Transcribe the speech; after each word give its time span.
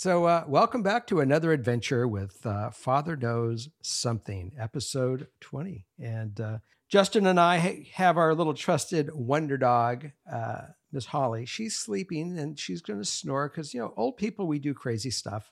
So, 0.00 0.26
uh, 0.26 0.44
welcome 0.46 0.84
back 0.84 1.08
to 1.08 1.18
another 1.18 1.50
adventure 1.50 2.06
with 2.06 2.46
uh, 2.46 2.70
Father 2.70 3.16
Knows 3.16 3.68
Something, 3.82 4.52
episode 4.56 5.26
20. 5.40 5.86
And 6.00 6.40
uh, 6.40 6.58
Justin 6.88 7.26
and 7.26 7.40
I 7.40 7.58
ha- 7.58 7.90
have 7.94 8.16
our 8.16 8.32
little 8.32 8.54
trusted 8.54 9.12
wonder 9.12 9.58
dog, 9.58 10.12
uh, 10.32 10.66
Miss 10.92 11.06
Holly. 11.06 11.46
She's 11.46 11.74
sleeping 11.74 12.38
and 12.38 12.56
she's 12.56 12.80
going 12.80 13.00
to 13.00 13.04
snore 13.04 13.48
because, 13.48 13.74
you 13.74 13.80
know, 13.80 13.92
old 13.96 14.16
people, 14.16 14.46
we 14.46 14.60
do 14.60 14.72
crazy 14.72 15.10
stuff. 15.10 15.50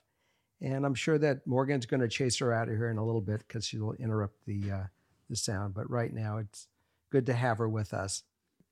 And 0.61 0.85
I'm 0.85 0.95
sure 0.95 1.17
that 1.17 1.45
Morgan's 1.45 1.85
going 1.85 1.99
to 1.99 2.07
chase 2.07 2.39
her 2.39 2.53
out 2.53 2.69
of 2.69 2.77
here 2.77 2.89
in 2.89 2.97
a 2.97 3.05
little 3.05 3.19
bit 3.19 3.43
because 3.45 3.65
she'll 3.65 3.95
interrupt 3.99 4.45
the, 4.45 4.71
uh, 4.71 4.83
the 5.29 5.35
sound. 5.35 5.73
But 5.73 5.89
right 5.91 6.13
now, 6.13 6.37
it's 6.37 6.69
good 7.11 7.25
to 7.25 7.33
have 7.33 7.57
her 7.57 7.67
with 7.67 7.93
us. 7.93 8.23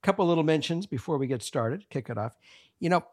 A 0.01 0.05
couple 0.05 0.25
little 0.25 0.41
mentions 0.41 0.85
before 0.85 1.17
we 1.17 1.27
get 1.27 1.43
started, 1.43 1.89
kick 1.89 2.09
it 2.09 2.17
off. 2.17 2.37
You 2.79 2.87
know, 2.87 3.03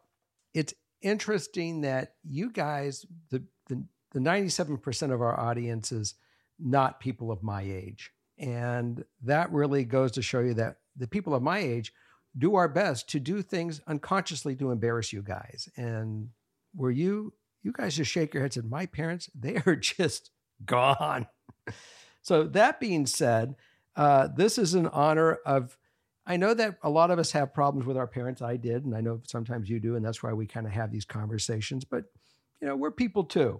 it's 0.53 0.73
interesting 1.03 1.81
that 1.81 2.15
you 2.23 2.49
guys, 2.49 3.05
the, 3.29 3.43
the, 3.67 3.83
the 4.11 4.19
97% 4.19 5.13
of 5.13 5.21
our 5.21 5.39
audience 5.39 5.91
is 5.91 6.15
not 6.59 6.99
people 6.99 7.31
of 7.31 7.43
my 7.43 7.61
age. 7.61 8.11
And 8.37 9.03
that 9.23 9.51
really 9.51 9.85
goes 9.85 10.11
to 10.13 10.21
show 10.21 10.39
you 10.39 10.53
that 10.55 10.77
the 10.95 11.07
people 11.07 11.35
of 11.35 11.43
my 11.43 11.59
age 11.59 11.93
do 12.37 12.55
our 12.55 12.67
best 12.67 13.09
to 13.09 13.19
do 13.19 13.41
things 13.41 13.81
unconsciously 13.87 14.55
to 14.55 14.71
embarrass 14.71 15.13
you 15.13 15.21
guys. 15.21 15.69
And 15.77 16.29
were 16.75 16.91
you, 16.91 17.33
you 17.61 17.71
guys 17.71 17.95
just 17.95 18.11
shake 18.11 18.33
your 18.33 18.41
heads 18.41 18.57
and 18.57 18.69
my 18.69 18.85
parents, 18.85 19.29
they 19.35 19.61
are 19.65 19.75
just 19.75 20.31
gone. 20.65 21.27
so 22.21 22.43
that 22.43 22.79
being 22.79 23.05
said, 23.05 23.55
uh, 23.95 24.27
this 24.35 24.57
is 24.57 24.73
in 24.73 24.87
honor 24.87 25.37
of 25.45 25.77
I 26.25 26.37
know 26.37 26.53
that 26.53 26.77
a 26.83 26.89
lot 26.89 27.11
of 27.11 27.19
us 27.19 27.31
have 27.31 27.53
problems 27.53 27.85
with 27.85 27.97
our 27.97 28.07
parents. 28.07 28.41
I 28.41 28.55
did, 28.55 28.85
and 28.85 28.95
I 28.95 29.01
know 29.01 29.21
sometimes 29.27 29.69
you 29.69 29.79
do, 29.79 29.95
and 29.95 30.05
that's 30.05 30.23
why 30.23 30.31
we 30.31 30.47
kind 30.47 30.65
of 30.65 30.71
have 30.71 30.91
these 30.91 31.05
conversations. 31.05 31.83
But 31.83 32.05
you 32.61 32.67
know, 32.67 32.75
we're 32.75 32.91
people 32.91 33.25
too. 33.25 33.59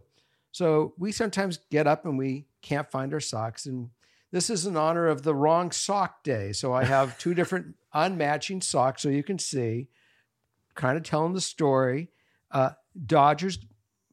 So 0.53 0.93
we 0.97 1.11
sometimes 1.11 1.59
get 1.71 1.87
up 1.87 2.05
and 2.05 2.17
we 2.17 2.45
can't 2.61 2.89
find 2.89 3.13
our 3.13 3.19
socks. 3.19 3.65
And 3.65 3.89
this 4.31 4.49
is 4.49 4.65
in 4.65 4.77
honor 4.77 5.07
of 5.07 5.23
the 5.23 5.35
wrong 5.35 5.71
sock 5.71 6.23
day. 6.23 6.53
So 6.53 6.71
I 6.71 6.85
have 6.85 7.17
two 7.19 7.33
different 7.33 7.75
unmatching 7.93 8.63
socks 8.63 9.01
so 9.01 9.09
you 9.09 9.23
can 9.23 9.39
see, 9.39 9.89
kind 10.75 10.95
of 10.95 11.03
telling 11.03 11.33
the 11.33 11.41
story. 11.41 12.09
Uh, 12.49 12.69
Dodgers, 13.05 13.57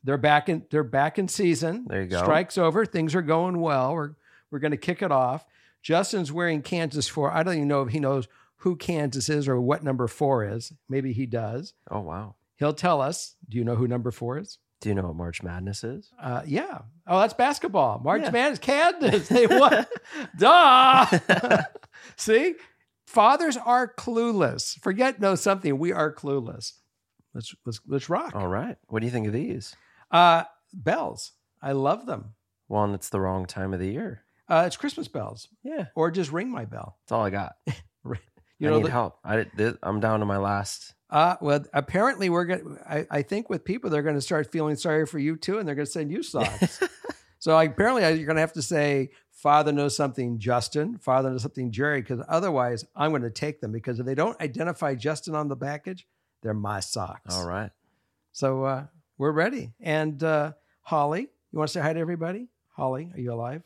they're 0.03 0.17
back 0.17 0.49
in 0.49 0.65
they're 0.71 0.83
back 0.83 1.19
in 1.19 1.29
season. 1.29 1.85
There 1.87 2.03
you 2.03 2.09
go. 2.09 2.23
Strikes 2.23 2.59
over. 2.59 2.87
Things 2.87 3.15
are 3.15 3.23
going 3.23 3.61
well. 3.61 3.95
We're 3.95 4.15
we're 4.51 4.59
going 4.59 4.71
to 4.71 4.77
kick 4.79 5.03
it 5.03 5.13
off. 5.13 5.45
Justin's 5.83 6.33
wearing 6.33 6.63
Kansas 6.63 7.07
for 7.07 7.31
I 7.31 7.43
don't 7.43 7.55
even 7.55 7.69
know 7.69 7.83
if 7.83 7.91
he 7.91 8.01
knows 8.01 8.27
who 8.61 8.77
Kansas 8.77 9.29
is 9.29 9.47
or 9.49 9.61
what 9.61 9.83
number 9.85 10.07
four 10.09 10.45
is. 10.45 10.73
Maybe 10.89 11.13
he 11.13 11.27
does. 11.27 11.75
Oh 11.91 12.01
wow. 12.01 12.37
He'll 12.57 12.73
tell 12.75 13.01
us. 13.01 13.35
Do 13.49 13.57
you 13.59 13.65
know 13.65 13.75
who 13.77 13.89
number 13.89 14.11
four 14.11 14.39
is? 14.39 14.59
Do 14.81 14.89
you 14.89 14.95
know 14.95 15.03
what 15.09 15.17
March 15.17 15.43
Madness 15.43 15.85
is? 15.85 16.11
Uh, 16.21 16.43
yeah. 16.47 16.79
Oh, 17.07 17.21
that's 17.21 17.35
basketball. 17.35 18.01
March 18.03 18.23
Yeah. 18.23 18.31
Madness, 18.31 18.59
Kansas. 18.61 19.29
They 19.29 19.47
won. 19.47 19.87
Duh. 20.39 21.07
See, 22.17 22.55
fathers 23.07 23.57
are 23.59 23.93
clueless. 23.95 24.79
Forget 24.81 25.21
know 25.21 25.35
something. 25.35 25.79
We 25.79 25.93
are 25.93 26.13
clueless. 26.15 26.73
Let's 27.35 27.55
let's 27.67 27.81
let's 27.87 28.09
rock. 28.09 28.35
All 28.35 28.49
right. 28.49 28.77
What 28.89 29.01
do 29.01 29.07
you 29.07 29.13
think 29.13 29.27
of 29.27 29.33
these? 29.33 29.75
Uh, 30.11 30.45
bells. 30.73 31.33
I 31.63 31.73
love 31.73 32.07
them. 32.07 32.35
Well, 32.69 32.85
and 32.85 32.95
it's 32.95 33.11
the 33.11 33.21
wrong 33.21 33.47
time 33.47 33.73
of 33.75 33.81
the 33.81 33.89
year. 33.91 34.23
Uh, 34.49 34.65
it's 34.67 34.77
Christmas 34.77 35.07
bells, 35.09 35.47
Yeah, 35.63 35.87
or 35.95 36.11
just 36.11 36.33
ring 36.33 36.51
my 36.51 36.65
bell. 36.65 36.99
that's 37.05 37.13
all 37.13 37.23
I 37.25 37.31
got. 37.31 37.53
You 38.61 38.69
I 38.69 38.71
know, 38.71 38.77
need 38.77 38.87
the- 38.87 38.91
help. 38.93 39.19
I 39.25 39.45
did- 39.57 39.79
I'm 39.83 39.99
down 39.99 40.21
to 40.21 40.27
my 40.27 40.37
last. 40.37 40.95
Uh, 41.09 41.35
well, 41.41 41.65
apparently 41.73 42.31
we're 42.31 42.45
going. 42.45 42.79
I 42.89 43.05
I 43.11 43.23
think 43.23 43.51
with 43.51 43.65
people 43.65 43.91
they're 43.91 44.03
going 44.05 44.15
to 44.15 44.21
start 44.21 44.53
feeling 44.53 44.77
sorry 44.77 45.07
for 45.07 45.19
you 45.19 45.37
too, 45.37 45.59
and 45.59 45.67
they're 45.67 45.75
going 45.75 45.87
to 45.87 45.91
send 45.91 46.13
you 46.13 46.23
socks. 46.23 46.81
so 47.41 47.57
I, 47.57 47.65
apparently 47.65 48.03
you're 48.03 48.27
going 48.27 48.37
to 48.37 48.41
have 48.43 48.53
to 48.53 48.63
say, 48.63 49.11
"Father 49.33 49.73
knows 49.73 49.97
something, 49.97 50.39
Justin." 50.39 50.99
Father 50.99 51.31
knows 51.31 51.43
something, 51.43 51.73
Jerry, 51.73 52.01
because 52.01 52.25
otherwise 52.29 52.85
I'm 52.95 53.11
going 53.11 53.23
to 53.23 53.31
take 53.31 53.61
them 53.61 53.73
because 53.73 53.99
if 53.99 54.07
they 54.07 54.15
don't 54.15 54.41
identify 54.41 54.95
Justin 54.95 55.35
on 55.35 55.49
the 55.49 55.57
package, 55.57 56.07
they're 56.43 56.55
my 56.55 56.79
socks. 56.79 57.35
All 57.35 57.47
right. 57.49 57.71
So 58.31 58.63
uh, 58.63 58.87
we're 59.19 59.33
ready. 59.33 59.73
And 59.81 60.23
uh, 60.23 60.53
Holly, 60.83 61.23
you 61.51 61.59
want 61.59 61.71
to 61.71 61.73
say 61.73 61.81
hi 61.81 61.93
to 61.93 61.99
everybody? 61.99 62.47
Holly, 62.77 63.11
are 63.13 63.19
you 63.19 63.33
alive? 63.33 63.63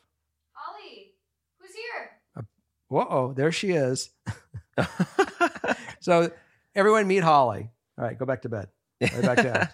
Holly, 0.53 1.12
who's 1.61 1.75
here? 1.75 2.47
Whoa, 2.88 3.06
oh, 3.11 3.32
there 3.34 3.53
she 3.53 3.72
is. 3.72 4.09
So 6.04 6.30
everyone 6.74 7.06
meet 7.06 7.24
Holly. 7.24 7.70
All 7.96 8.04
right, 8.04 8.18
go 8.18 8.26
back 8.26 8.42
to 8.42 8.50
bed. 8.50 8.68
Right 9.00 9.22
back 9.22 9.42
down. 9.42 9.68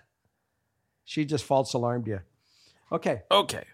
she 1.04 1.24
just 1.24 1.44
false 1.44 1.74
alarmed 1.74 2.06
you. 2.06 2.20
Okay. 2.92 3.22
okay. 3.32 3.64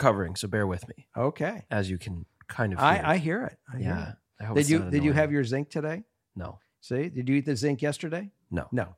Recovering, 0.00 0.36
so 0.36 0.48
bear 0.48 0.66
with 0.66 0.86
me, 0.88 1.06
Okay. 1.16 1.64
as 1.70 1.90
you 1.90 1.98
can 1.98 2.24
kind 2.48 2.72
of. 2.72 2.78
Hear. 2.78 2.88
I, 2.88 3.12
I 3.12 3.16
hear 3.18 3.44
it. 3.44 3.58
I 3.72 3.76
hear 3.78 3.86
yeah. 3.86 4.08
it. 4.10 4.14
I 4.40 4.44
hope 4.44 4.56
Did 4.56 4.70
you 4.70 4.90
did 4.90 5.04
you 5.04 5.12
have 5.12 5.30
your 5.30 5.44
zinc 5.44 5.68
today? 5.68 6.04
No. 6.34 6.58
See, 6.80 7.10
did 7.10 7.28
you 7.28 7.36
eat 7.36 7.44
the 7.44 7.56
zinc 7.56 7.82
yesterday? 7.82 8.30
No. 8.50 8.66
No. 8.72 8.96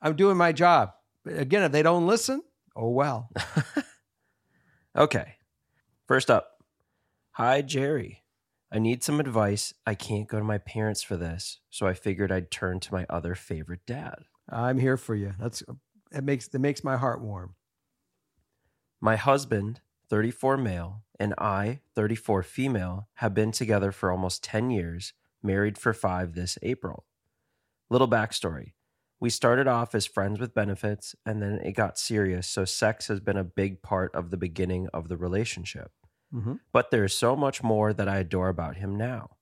I'm 0.00 0.16
doing 0.16 0.38
my 0.38 0.52
job. 0.52 0.92
But 1.22 1.38
again, 1.38 1.62
if 1.62 1.72
they 1.72 1.82
don't 1.82 2.06
listen, 2.06 2.42
oh 2.76 2.90
well. 2.90 3.30
Okay. 4.94 5.36
First 6.06 6.30
up, 6.30 6.50
hi 7.30 7.62
Jerry. 7.62 8.24
I 8.70 8.78
need 8.78 9.02
some 9.02 9.20
advice. 9.20 9.72
I 9.86 9.94
can't 9.94 10.28
go 10.28 10.36
to 10.38 10.44
my 10.44 10.58
parents 10.58 11.02
for 11.02 11.16
this, 11.16 11.60
so 11.70 11.86
I 11.86 11.94
figured 11.94 12.30
I'd 12.30 12.50
turn 12.50 12.78
to 12.80 12.92
my 12.92 13.06
other 13.08 13.34
favorite 13.34 13.80
dad. 13.86 14.16
I'm 14.50 14.78
here 14.78 14.98
for 14.98 15.14
you. 15.14 15.32
That's 15.40 15.62
it 16.14 16.24
makes 16.24 16.48
it 16.48 16.60
makes 16.60 16.84
my 16.84 16.98
heart 16.98 17.22
warm. 17.22 17.54
My 19.04 19.16
husband, 19.16 19.80
34 20.10 20.56
male, 20.58 21.02
and 21.18 21.34
I, 21.36 21.80
34 21.96 22.44
female, 22.44 23.08
have 23.14 23.34
been 23.34 23.50
together 23.50 23.90
for 23.90 24.12
almost 24.12 24.44
10 24.44 24.70
years, 24.70 25.12
married 25.42 25.76
for 25.76 25.92
five 25.92 26.34
this 26.34 26.56
April. 26.62 27.04
Little 27.90 28.06
backstory. 28.06 28.74
We 29.18 29.28
started 29.28 29.66
off 29.66 29.96
as 29.96 30.06
friends 30.06 30.38
with 30.38 30.54
benefits, 30.54 31.16
and 31.26 31.42
then 31.42 31.54
it 31.64 31.72
got 31.72 31.98
serious, 31.98 32.46
so 32.46 32.64
sex 32.64 33.08
has 33.08 33.18
been 33.18 33.36
a 33.36 33.42
big 33.42 33.82
part 33.82 34.14
of 34.14 34.30
the 34.30 34.36
beginning 34.36 34.86
of 34.94 35.08
the 35.08 35.16
relationship. 35.16 35.90
Mhm. 36.32 36.60
But 36.72 36.92
there 36.92 37.02
is 37.02 37.18
so 37.18 37.34
much 37.34 37.60
more 37.60 37.92
that 37.92 38.08
I 38.08 38.18
adore 38.18 38.50
about 38.50 38.76
him 38.76 38.96
now. 38.96 39.36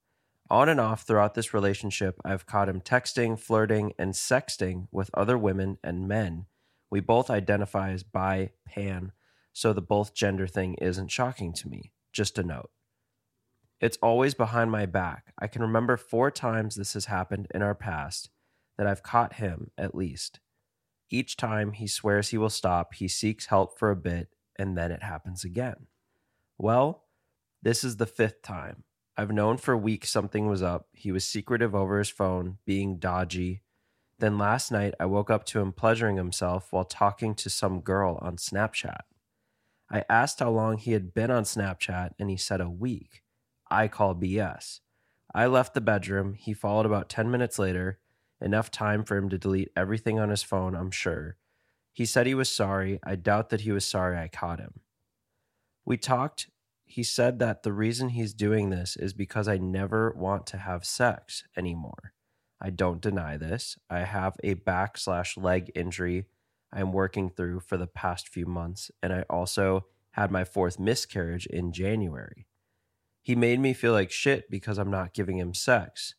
On 0.48 0.70
and 0.70 0.80
off 0.80 1.02
throughout 1.02 1.34
this 1.34 1.52
relationship, 1.52 2.18
I've 2.24 2.46
caught 2.46 2.70
him 2.70 2.80
texting, 2.80 3.38
flirting, 3.38 3.92
and 3.98 4.14
sexting 4.14 4.88
with 4.90 5.10
other 5.12 5.36
women 5.36 5.76
and 5.84 6.08
men. 6.08 6.46
We 6.90 7.00
both 7.00 7.28
identify 7.28 7.90
as 7.90 8.02
bi, 8.02 8.52
pan, 8.64 9.12
so 9.52 9.72
the 9.72 9.82
both 9.82 10.14
gender 10.14 10.46
thing 10.46 10.74
isn't 10.74 11.10
shocking 11.10 11.52
to 11.54 11.68
me. 11.68 11.92
Just 12.12 12.38
a 12.38 12.42
note. 12.42 12.70
It's 13.80 13.98
always 14.02 14.34
behind 14.34 14.70
my 14.70 14.86
back. 14.86 15.32
I 15.38 15.46
can 15.46 15.62
remember 15.62 15.96
four 15.96 16.30
times 16.30 16.74
this 16.74 16.92
has 16.92 17.06
happened 17.06 17.48
in 17.54 17.62
our 17.62 17.74
past 17.74 18.30
that 18.76 18.86
I've 18.86 19.02
caught 19.02 19.34
him, 19.34 19.70
at 19.78 19.94
least. 19.94 20.40
Each 21.10 21.36
time 21.36 21.72
he 21.72 21.86
swears 21.86 22.28
he 22.28 22.38
will 22.38 22.50
stop, 22.50 22.94
he 22.94 23.08
seeks 23.08 23.46
help 23.46 23.78
for 23.78 23.90
a 23.90 23.96
bit, 23.96 24.28
and 24.58 24.76
then 24.76 24.92
it 24.92 25.02
happens 25.02 25.44
again. 25.44 25.86
Well, 26.58 27.04
this 27.62 27.82
is 27.82 27.96
the 27.96 28.06
fifth 28.06 28.42
time. 28.42 28.84
I've 29.16 29.32
known 29.32 29.56
for 29.56 29.76
weeks 29.76 30.10
something 30.10 30.46
was 30.46 30.62
up. 30.62 30.88
He 30.92 31.10
was 31.10 31.24
secretive 31.24 31.74
over 31.74 31.98
his 31.98 32.10
phone, 32.10 32.58
being 32.64 32.98
dodgy. 32.98 33.62
Then 34.18 34.38
last 34.38 34.70
night, 34.70 34.94
I 35.00 35.06
woke 35.06 35.30
up 35.30 35.44
to 35.46 35.60
him 35.60 35.72
pleasuring 35.72 36.16
himself 36.16 36.72
while 36.72 36.84
talking 36.84 37.34
to 37.36 37.50
some 37.50 37.80
girl 37.80 38.18
on 38.22 38.36
Snapchat. 38.36 39.00
I 39.90 40.04
asked 40.08 40.40
how 40.40 40.50
long 40.50 40.78
he 40.78 40.92
had 40.92 41.12
been 41.14 41.30
on 41.30 41.42
Snapchat, 41.42 42.10
and 42.18 42.30
he 42.30 42.36
said 42.36 42.60
a 42.60 42.70
week. 42.70 43.22
I 43.70 43.88
call 43.88 44.14
BS. 44.14 44.80
I 45.34 45.46
left 45.46 45.74
the 45.74 45.80
bedroom. 45.80 46.34
He 46.34 46.52
followed 46.52 46.86
about 46.86 47.08
10 47.08 47.30
minutes 47.30 47.58
later, 47.58 47.98
enough 48.40 48.70
time 48.70 49.04
for 49.04 49.16
him 49.16 49.28
to 49.30 49.38
delete 49.38 49.70
everything 49.76 50.18
on 50.18 50.30
his 50.30 50.42
phone, 50.42 50.74
I'm 50.74 50.90
sure. 50.90 51.36
He 51.92 52.06
said 52.06 52.26
he 52.26 52.34
was 52.34 52.48
sorry. 52.48 53.00
I 53.04 53.16
doubt 53.16 53.50
that 53.50 53.62
he 53.62 53.72
was 53.72 53.84
sorry 53.84 54.16
I 54.16 54.28
caught 54.28 54.60
him. 54.60 54.80
We 55.84 55.96
talked. 55.96 56.48
He 56.84 57.02
said 57.02 57.38
that 57.38 57.62
the 57.62 57.72
reason 57.72 58.10
he's 58.10 58.32
doing 58.32 58.70
this 58.70 58.96
is 58.96 59.12
because 59.12 59.48
I 59.48 59.58
never 59.58 60.12
want 60.16 60.46
to 60.48 60.58
have 60.58 60.84
sex 60.84 61.44
anymore. 61.56 62.12
I 62.60 62.70
don't 62.70 63.00
deny 63.00 63.36
this. 63.36 63.78
I 63.88 64.00
have 64.00 64.36
a 64.44 64.54
back 64.54 64.98
slash 64.98 65.36
leg 65.36 65.70
injury 65.74 66.26
I'm 66.72 66.92
working 66.92 67.30
through 67.30 67.60
for 67.60 67.76
the 67.76 67.86
past 67.86 68.28
few 68.28 68.46
months, 68.46 68.90
and 69.02 69.12
I 69.12 69.24
also 69.28 69.86
had 70.12 70.30
my 70.30 70.44
fourth 70.44 70.78
miscarriage 70.78 71.46
in 71.46 71.72
January. 71.72 72.46
He 73.22 73.34
made 73.36 73.60
me 73.60 73.72
feel 73.72 73.92
like 73.92 74.10
shit 74.10 74.50
because 74.50 74.78
I'm 74.78 74.90
not 74.90 75.14
giving 75.14 75.38
him 75.38 75.54
sex. 75.54 76.14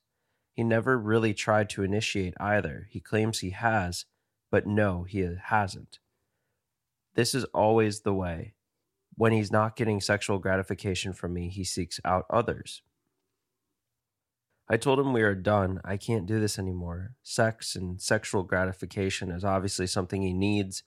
He 0.53 0.63
never 0.63 0.97
really 0.97 1.33
tried 1.33 1.69
to 1.71 1.83
initiate 1.83 2.33
either. 2.39 2.87
He 2.89 2.99
claims 2.99 3.39
he 3.39 3.51
has, 3.51 4.05
but 4.49 4.67
no, 4.67 5.03
he 5.03 5.27
hasn't. 5.45 5.99
This 7.15 7.33
is 7.33 7.45
always 7.45 8.01
the 8.01 8.13
way. 8.13 8.53
When 9.15 9.31
he's 9.31 9.51
not 9.51 9.75
getting 9.75 9.99
sexual 9.99 10.39
gratification 10.39 11.13
from 11.13 11.33
me, 11.33 11.49
he 11.49 11.63
seeks 11.63 11.99
out 12.05 12.25
others. 12.29 12.81
I 14.71 14.77
told 14.77 14.99
him 14.99 15.11
we 15.11 15.21
are 15.21 15.35
done. 15.35 15.81
I 15.83 15.97
can't 15.97 16.25
do 16.25 16.39
this 16.39 16.57
anymore. 16.57 17.15
Sex 17.23 17.75
and 17.75 18.01
sexual 18.01 18.43
gratification 18.43 19.29
is 19.29 19.43
obviously 19.43 19.85
something 19.85 20.21
he 20.21 20.31
needs 20.31 20.83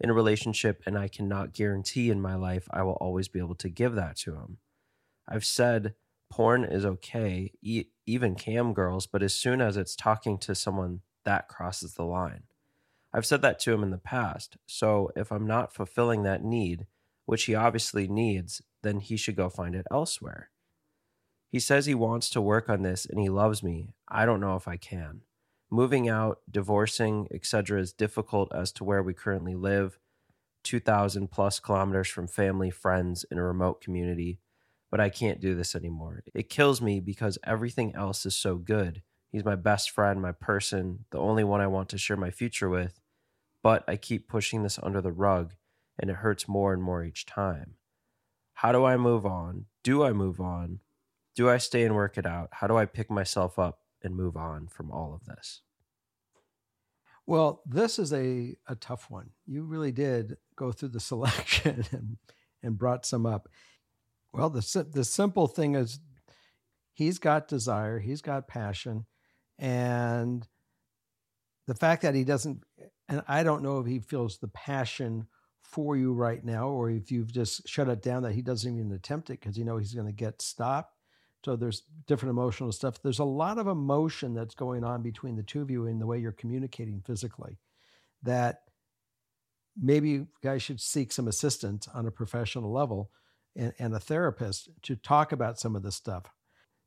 in 0.00 0.10
a 0.10 0.12
relationship, 0.12 0.82
and 0.84 0.98
I 0.98 1.06
cannot 1.06 1.54
guarantee 1.54 2.10
in 2.10 2.20
my 2.20 2.34
life 2.34 2.66
I 2.72 2.82
will 2.82 2.94
always 2.94 3.28
be 3.28 3.38
able 3.38 3.54
to 3.54 3.68
give 3.68 3.94
that 3.94 4.16
to 4.16 4.34
him. 4.34 4.58
I've 5.28 5.44
said 5.44 5.94
porn 6.28 6.64
is 6.64 6.84
okay, 6.84 7.52
e- 7.62 7.84
even 8.06 8.34
cam 8.34 8.72
girls, 8.74 9.06
but 9.06 9.22
as 9.22 9.36
soon 9.36 9.60
as 9.60 9.76
it's 9.76 9.94
talking 9.94 10.38
to 10.38 10.56
someone, 10.56 11.02
that 11.24 11.46
crosses 11.46 11.94
the 11.94 12.02
line. 12.02 12.42
I've 13.14 13.26
said 13.26 13.42
that 13.42 13.60
to 13.60 13.72
him 13.72 13.84
in 13.84 13.90
the 13.90 13.98
past. 13.98 14.56
So 14.66 15.12
if 15.14 15.30
I'm 15.30 15.46
not 15.46 15.72
fulfilling 15.72 16.24
that 16.24 16.42
need, 16.42 16.86
which 17.24 17.44
he 17.44 17.54
obviously 17.54 18.08
needs, 18.08 18.62
then 18.82 18.98
he 18.98 19.16
should 19.16 19.36
go 19.36 19.48
find 19.48 19.76
it 19.76 19.86
elsewhere. 19.92 20.50
He 21.48 21.60
says 21.60 21.86
he 21.86 21.94
wants 21.94 22.30
to 22.30 22.40
work 22.40 22.68
on 22.68 22.82
this 22.82 23.06
and 23.06 23.18
he 23.18 23.28
loves 23.28 23.62
me. 23.62 23.94
I 24.08 24.26
don't 24.26 24.40
know 24.40 24.56
if 24.56 24.68
I 24.68 24.76
can. 24.76 25.22
Moving 25.70 26.08
out, 26.08 26.40
divorcing, 26.50 27.28
etc. 27.32 27.80
is 27.80 27.92
difficult 27.92 28.52
as 28.54 28.72
to 28.72 28.84
where 28.84 29.02
we 29.02 29.14
currently 29.14 29.54
live, 29.54 29.98
2,000 30.64 31.30
plus 31.30 31.60
kilometers 31.60 32.08
from 32.08 32.26
family, 32.26 32.70
friends 32.70 33.24
in 33.30 33.38
a 33.38 33.42
remote 33.42 33.80
community 33.80 34.40
but 34.90 35.00
I 35.00 35.10
can't 35.10 35.40
do 35.40 35.54
this 35.54 35.74
anymore. 35.74 36.22
It 36.34 36.48
kills 36.48 36.80
me 36.80 37.00
because 37.00 37.38
everything 37.44 37.94
else 37.94 38.24
is 38.24 38.36
so 38.36 38.56
good. 38.56 39.02
He's 39.30 39.44
my 39.44 39.56
best 39.56 39.90
friend, 39.90 40.22
my 40.22 40.32
person, 40.32 41.04
the 41.10 41.18
only 41.18 41.44
one 41.44 41.60
I 41.60 41.66
want 41.66 41.90
to 41.90 41.98
share 41.98 42.16
my 42.16 42.30
future 42.30 42.68
with. 42.68 43.00
But 43.62 43.84
I 43.86 43.96
keep 43.96 44.28
pushing 44.28 44.62
this 44.62 44.78
under 44.82 45.00
the 45.00 45.12
rug, 45.12 45.54
and 45.98 46.10
it 46.10 46.16
hurts 46.16 46.48
more 46.48 46.72
and 46.72 46.82
more 46.82 47.04
each 47.04 47.26
time. 47.26 47.74
How 48.54 48.72
do 48.72 48.84
I 48.84 48.96
move 48.96 49.26
on? 49.26 49.66
Do 49.84 50.02
I 50.02 50.12
move 50.12 50.40
on? 50.40 50.80
Do 51.38 51.48
I 51.48 51.58
stay 51.58 51.84
and 51.84 51.94
work 51.94 52.18
it 52.18 52.26
out? 52.26 52.48
How 52.50 52.66
do 52.66 52.76
I 52.76 52.84
pick 52.84 53.12
myself 53.12 53.60
up 53.60 53.78
and 54.02 54.16
move 54.16 54.36
on 54.36 54.66
from 54.66 54.90
all 54.90 55.14
of 55.14 55.24
this? 55.24 55.60
Well, 57.26 57.62
this 57.64 58.00
is 58.00 58.12
a, 58.12 58.56
a 58.66 58.74
tough 58.74 59.08
one. 59.08 59.30
You 59.46 59.62
really 59.62 59.92
did 59.92 60.36
go 60.56 60.72
through 60.72 60.88
the 60.88 60.98
selection 61.12 61.84
and, 61.92 62.16
and 62.60 62.76
brought 62.76 63.06
some 63.06 63.24
up. 63.24 63.48
Well, 64.32 64.50
the 64.50 64.84
the 64.92 65.04
simple 65.04 65.46
thing 65.46 65.76
is, 65.76 66.00
he's 66.92 67.20
got 67.20 67.46
desire, 67.46 68.00
he's 68.00 68.20
got 68.20 68.48
passion, 68.48 69.06
and 69.60 70.44
the 71.68 71.76
fact 71.76 72.02
that 72.02 72.16
he 72.16 72.24
doesn't, 72.24 72.64
and 73.08 73.22
I 73.28 73.44
don't 73.44 73.62
know 73.62 73.78
if 73.78 73.86
he 73.86 74.00
feels 74.00 74.38
the 74.38 74.48
passion 74.48 75.28
for 75.62 75.96
you 75.96 76.14
right 76.14 76.44
now, 76.44 76.66
or 76.66 76.90
if 76.90 77.12
you've 77.12 77.30
just 77.30 77.68
shut 77.68 77.88
it 77.88 78.02
down 78.02 78.24
that 78.24 78.32
he 78.32 78.42
doesn't 78.42 78.76
even 78.76 78.90
attempt 78.90 79.30
it 79.30 79.38
because 79.38 79.56
you 79.56 79.64
know 79.64 79.76
he's 79.76 79.94
going 79.94 80.08
to 80.08 80.12
get 80.12 80.42
stopped. 80.42 80.97
So 81.44 81.56
there's 81.56 81.82
different 82.06 82.30
emotional 82.30 82.72
stuff. 82.72 83.00
There's 83.02 83.20
a 83.20 83.24
lot 83.24 83.58
of 83.58 83.68
emotion 83.68 84.34
that's 84.34 84.54
going 84.54 84.84
on 84.84 85.02
between 85.02 85.36
the 85.36 85.42
two 85.42 85.62
of 85.62 85.70
you 85.70 85.86
in 85.86 85.98
the 85.98 86.06
way 86.06 86.18
you're 86.18 86.32
communicating 86.32 87.00
physically. 87.06 87.58
That 88.22 88.62
maybe 89.80 90.10
you 90.10 90.28
guys 90.42 90.62
should 90.62 90.80
seek 90.80 91.12
some 91.12 91.28
assistance 91.28 91.88
on 91.94 92.06
a 92.06 92.10
professional 92.10 92.72
level 92.72 93.10
and, 93.54 93.72
and 93.78 93.94
a 93.94 94.00
therapist 94.00 94.68
to 94.82 94.96
talk 94.96 95.32
about 95.32 95.60
some 95.60 95.76
of 95.76 95.82
this 95.82 95.94
stuff. 95.94 96.24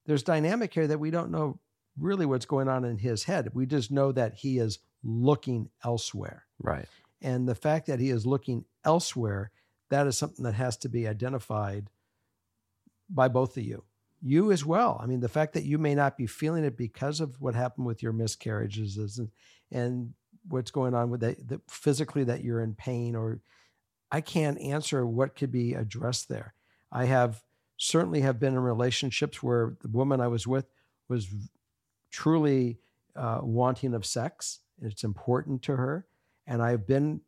There's 0.06 0.24
dynamic 0.24 0.74
here 0.74 0.88
that 0.88 1.00
we 1.00 1.12
don't 1.12 1.32
know 1.32 1.60
really 1.98 2.26
what's 2.26 2.46
going 2.46 2.68
on 2.68 2.84
in 2.84 2.98
his 2.98 3.24
head. 3.24 3.50
We 3.54 3.66
just 3.66 3.92
know 3.92 4.12
that 4.12 4.36
he 4.36 4.58
is 4.58 4.80
looking 5.04 5.70
elsewhere. 5.84 6.46
Right. 6.60 6.88
And 7.22 7.48
the 7.48 7.56
fact 7.56 7.88
that 7.88 8.00
he 8.00 8.10
is 8.10 8.26
looking 8.26 8.66
elsewhere, 8.84 9.52
that 9.90 10.08
is 10.08 10.18
something 10.18 10.44
that 10.44 10.56
has 10.56 10.78
to 10.78 10.90
be 10.90 11.08
identified 11.08 11.88
by 13.10 13.28
both 13.28 13.58
of 13.58 13.64
you. 13.64 13.84
You 14.22 14.52
as 14.52 14.64
well. 14.64 15.00
I 15.02 15.08
mean, 15.08 15.20
the 15.20 15.30
fact 15.30 15.54
that 15.54 15.64
you 15.64 15.78
may 15.78 15.96
not 15.96 16.18
be 16.18 16.28
feeling 16.28 16.64
it 16.64 16.78
because 16.78 17.20
of 17.20 17.40
what 17.42 17.56
happened 17.56 17.88
with 17.88 18.04
your 18.04 18.14
miscarriages 18.14 19.18
and, 19.18 19.30
and 19.72 20.14
what's 20.48 20.72
going 20.72 20.94
on 20.94 21.10
with 21.10 21.22
that, 21.22 21.48
that 21.48 21.62
physically 21.70 22.24
that 22.26 22.44
you're 22.44 22.62
in 22.62 22.76
pain 22.76 23.16
or 23.16 23.42
I 24.12 24.22
can't 24.22 24.60
answer 24.60 25.06
what 25.06 25.36
could 25.36 25.52
be 25.52 25.74
addressed 25.74 26.28
there. 26.28 26.54
I 26.92 27.06
have 27.06 27.42
certainly 27.78 28.22
have 28.22 28.40
been 28.40 28.54
in 28.54 28.60
relationships 28.60 29.42
where 29.42 29.76
the 29.82 29.88
woman 29.88 30.20
I 30.20 30.28
was 30.28 30.46
with 30.46 30.66
was 31.08 31.28
truly 32.12 32.78
uh, 33.16 33.40
wanting 33.42 33.94
of 33.94 34.06
sex. 34.06 34.60
It's 34.82 35.04
important 35.04 35.62
to 35.64 35.78
her, 35.78 36.06
and 36.46 36.62
I've 36.62 36.86
been 36.86 37.22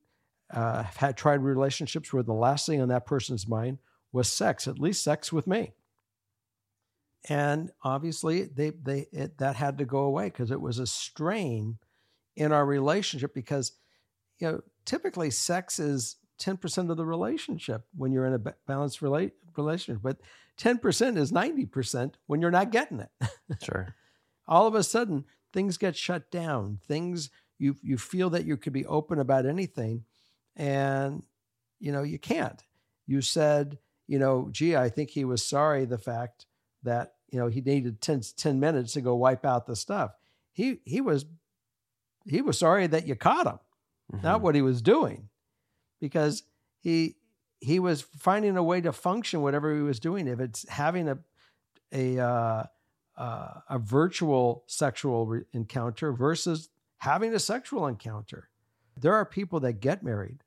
uh, 0.54 0.84
had 0.84 1.18
tried 1.18 1.42
relationships 1.42 2.12
where 2.12 2.24
the 2.24 2.34
last 2.34 2.66
thing 2.66 2.82
on 2.82 2.90
that 2.90 3.06
person's 3.06 3.48
mind 3.48 3.80
was 4.12 4.28
sex, 4.28 4.68
at 4.68 4.80
least 4.80 5.04
sex 5.04 5.32
with 5.32 5.48
me. 5.48 5.74
And 7.30 7.72
obviously, 7.84 8.44
they 8.44 8.72
they 8.72 9.08
it, 9.12 9.38
that 9.38 9.56
had 9.56 9.78
to 9.78 9.86
go 9.86 10.00
away 10.00 10.26
because 10.26 10.52
it 10.52 10.60
was 10.60 10.80
a 10.80 10.88
strain 10.88 11.78
in 12.36 12.52
our 12.52 12.66
relationship. 12.66 13.34
Because 13.34 13.72
you 14.40 14.48
know, 14.52 14.62
typically, 14.86 15.30
sex 15.30 15.80
is 15.80 16.18
10% 16.40 16.90
of 16.90 16.98
the 16.98 17.06
relationship 17.06 17.86
when 17.96 18.12
you're 18.12 18.26
in 18.26 18.34
a 18.34 18.54
balanced 18.68 19.02
relate, 19.02 19.32
relationship. 19.56 20.02
But 20.04 20.18
10% 20.58 21.18
is 21.18 21.32
90% 21.32 22.14
when 22.28 22.42
you're 22.42 22.52
not 22.52 22.72
getting 22.72 23.00
it. 23.00 23.12
Sure. 23.62 23.96
All 24.48 24.68
of 24.68 24.76
a 24.76 24.84
sudden, 24.84 25.24
things 25.54 25.78
get 25.78 25.96
shut 25.96 26.30
down. 26.30 26.80
Things 26.86 27.30
you 27.58 27.76
you 27.82 27.98
feel 27.98 28.30
that 28.32 28.46
you 28.46 28.58
could 28.58 28.74
be 28.74 28.86
open 28.86 29.20
about 29.20 29.46
anything, 29.46 30.04
and 30.58 31.24
you 31.80 31.94
know 31.94 32.04
you 32.04 32.20
can't. 32.20 32.62
You 33.06 33.22
said, 33.22 33.78
you 34.08 34.20
know, 34.20 34.50
gee, 34.52 34.76
I 34.76 34.90
think 34.90 35.12
he 35.12 35.24
was 35.24 35.46
sorry 35.46 35.86
the 35.86 35.98
fact 35.98 36.46
that 36.84 37.16
you 37.30 37.40
know 37.40 37.48
he 37.48 37.62
needed 37.62 38.02
10, 38.02 38.22
10 38.36 38.60
minutes 38.60 38.94
to 38.94 39.02
go 39.02 39.16
wipe 39.16 39.46
out 39.46 39.66
the 39.66 39.76
stuff. 39.76 40.12
He 40.52 40.80
he 40.86 41.02
was 41.02 41.26
he 42.26 42.42
was 42.42 42.58
sorry 42.58 42.88
that 42.88 43.08
you 43.08 43.16
caught 43.16 43.48
him, 43.48 43.60
mm-hmm. 44.14 44.24
not 44.24 44.42
what 44.42 44.56
he 44.56 44.62
was 44.62 44.82
doing 44.82 45.30
because 46.00 46.44
he 46.80 47.16
he 47.60 47.80
was 47.80 48.02
finding 48.02 48.58
a 48.58 48.64
way 48.64 48.82
to 48.82 48.92
function 48.92 49.42
whatever 49.42 49.74
he 49.74 49.82
was 49.82 50.00
doing. 50.00 50.28
If 50.28 50.40
it's 50.40 50.68
having 50.70 51.08
a 51.08 51.18
a 51.94 52.20
uh, 52.20 52.64
uh, 53.18 53.54
a 53.70 53.80
virtual 53.80 54.64
sexual 54.68 55.26
re- 55.26 55.44
encounter 55.54 56.12
versus 56.12 56.70
having 56.98 57.34
a 57.34 57.40
sexual 57.40 57.88
encounter, 57.88 58.50
there 59.00 59.14
are 59.14 59.26
people 59.26 59.60
that 59.62 59.80
get 59.80 60.04
married, 60.04 60.44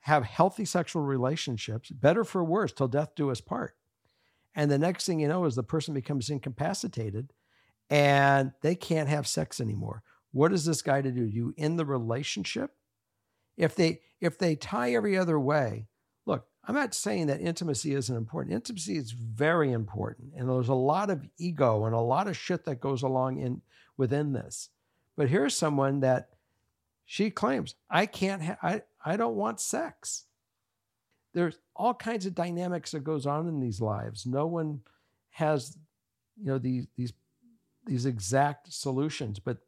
have 0.00 0.24
healthy 0.24 0.64
sexual 0.64 1.02
relationships, 1.02 1.90
better 1.90 2.24
for 2.24 2.42
worse, 2.42 2.72
till 2.72 2.88
death 2.88 3.14
do 3.14 3.30
us 3.30 3.40
part. 3.40 3.76
And 4.58 4.72
the 4.72 4.78
next 4.78 5.06
thing 5.06 5.20
you 5.20 5.28
know 5.28 5.44
is 5.44 5.54
the 5.54 5.62
person 5.62 5.94
becomes 5.94 6.30
incapacitated 6.30 7.32
and 7.88 8.50
they 8.60 8.74
can't 8.74 9.08
have 9.08 9.28
sex 9.28 9.60
anymore. 9.60 10.02
What 10.32 10.52
is 10.52 10.64
this 10.64 10.82
guy 10.82 11.00
to 11.00 11.12
do? 11.12 11.24
You 11.24 11.54
in 11.56 11.76
the 11.76 11.86
relationship 11.86 12.72
if 13.56 13.76
they 13.76 14.00
if 14.20 14.36
they 14.36 14.56
tie 14.56 14.94
every 14.94 15.16
other 15.16 15.38
way, 15.38 15.86
look, 16.26 16.48
I'm 16.66 16.74
not 16.74 16.92
saying 16.92 17.28
that 17.28 17.40
intimacy 17.40 17.94
isn't 17.94 18.16
important. 18.16 18.52
Intimacy 18.52 18.96
is 18.96 19.12
very 19.12 19.70
important. 19.70 20.32
And 20.36 20.48
there's 20.48 20.68
a 20.68 20.74
lot 20.74 21.08
of 21.08 21.24
ego 21.38 21.84
and 21.84 21.94
a 21.94 22.00
lot 22.00 22.26
of 22.26 22.36
shit 22.36 22.64
that 22.64 22.80
goes 22.80 23.02
along 23.02 23.38
in 23.38 23.62
within 23.96 24.32
this. 24.32 24.70
But 25.16 25.28
here's 25.28 25.54
someone 25.54 26.00
that 26.00 26.30
she 27.04 27.30
claims, 27.30 27.76
I 27.88 28.06
can't 28.06 28.42
ha- 28.42 28.58
I, 28.60 28.82
I 29.04 29.16
don't 29.16 29.36
want 29.36 29.60
sex. 29.60 30.24
There's 31.34 31.58
all 31.76 31.94
kinds 31.94 32.26
of 32.26 32.34
dynamics 32.34 32.92
that 32.92 33.04
goes 33.04 33.26
on 33.26 33.46
in 33.46 33.60
these 33.60 33.80
lives. 33.80 34.26
No 34.26 34.46
one 34.46 34.80
has, 35.30 35.76
you 36.36 36.46
know, 36.46 36.58
these 36.58 36.86
these 36.96 37.12
these 37.86 38.06
exact 38.06 38.72
solutions. 38.72 39.38
But 39.38 39.58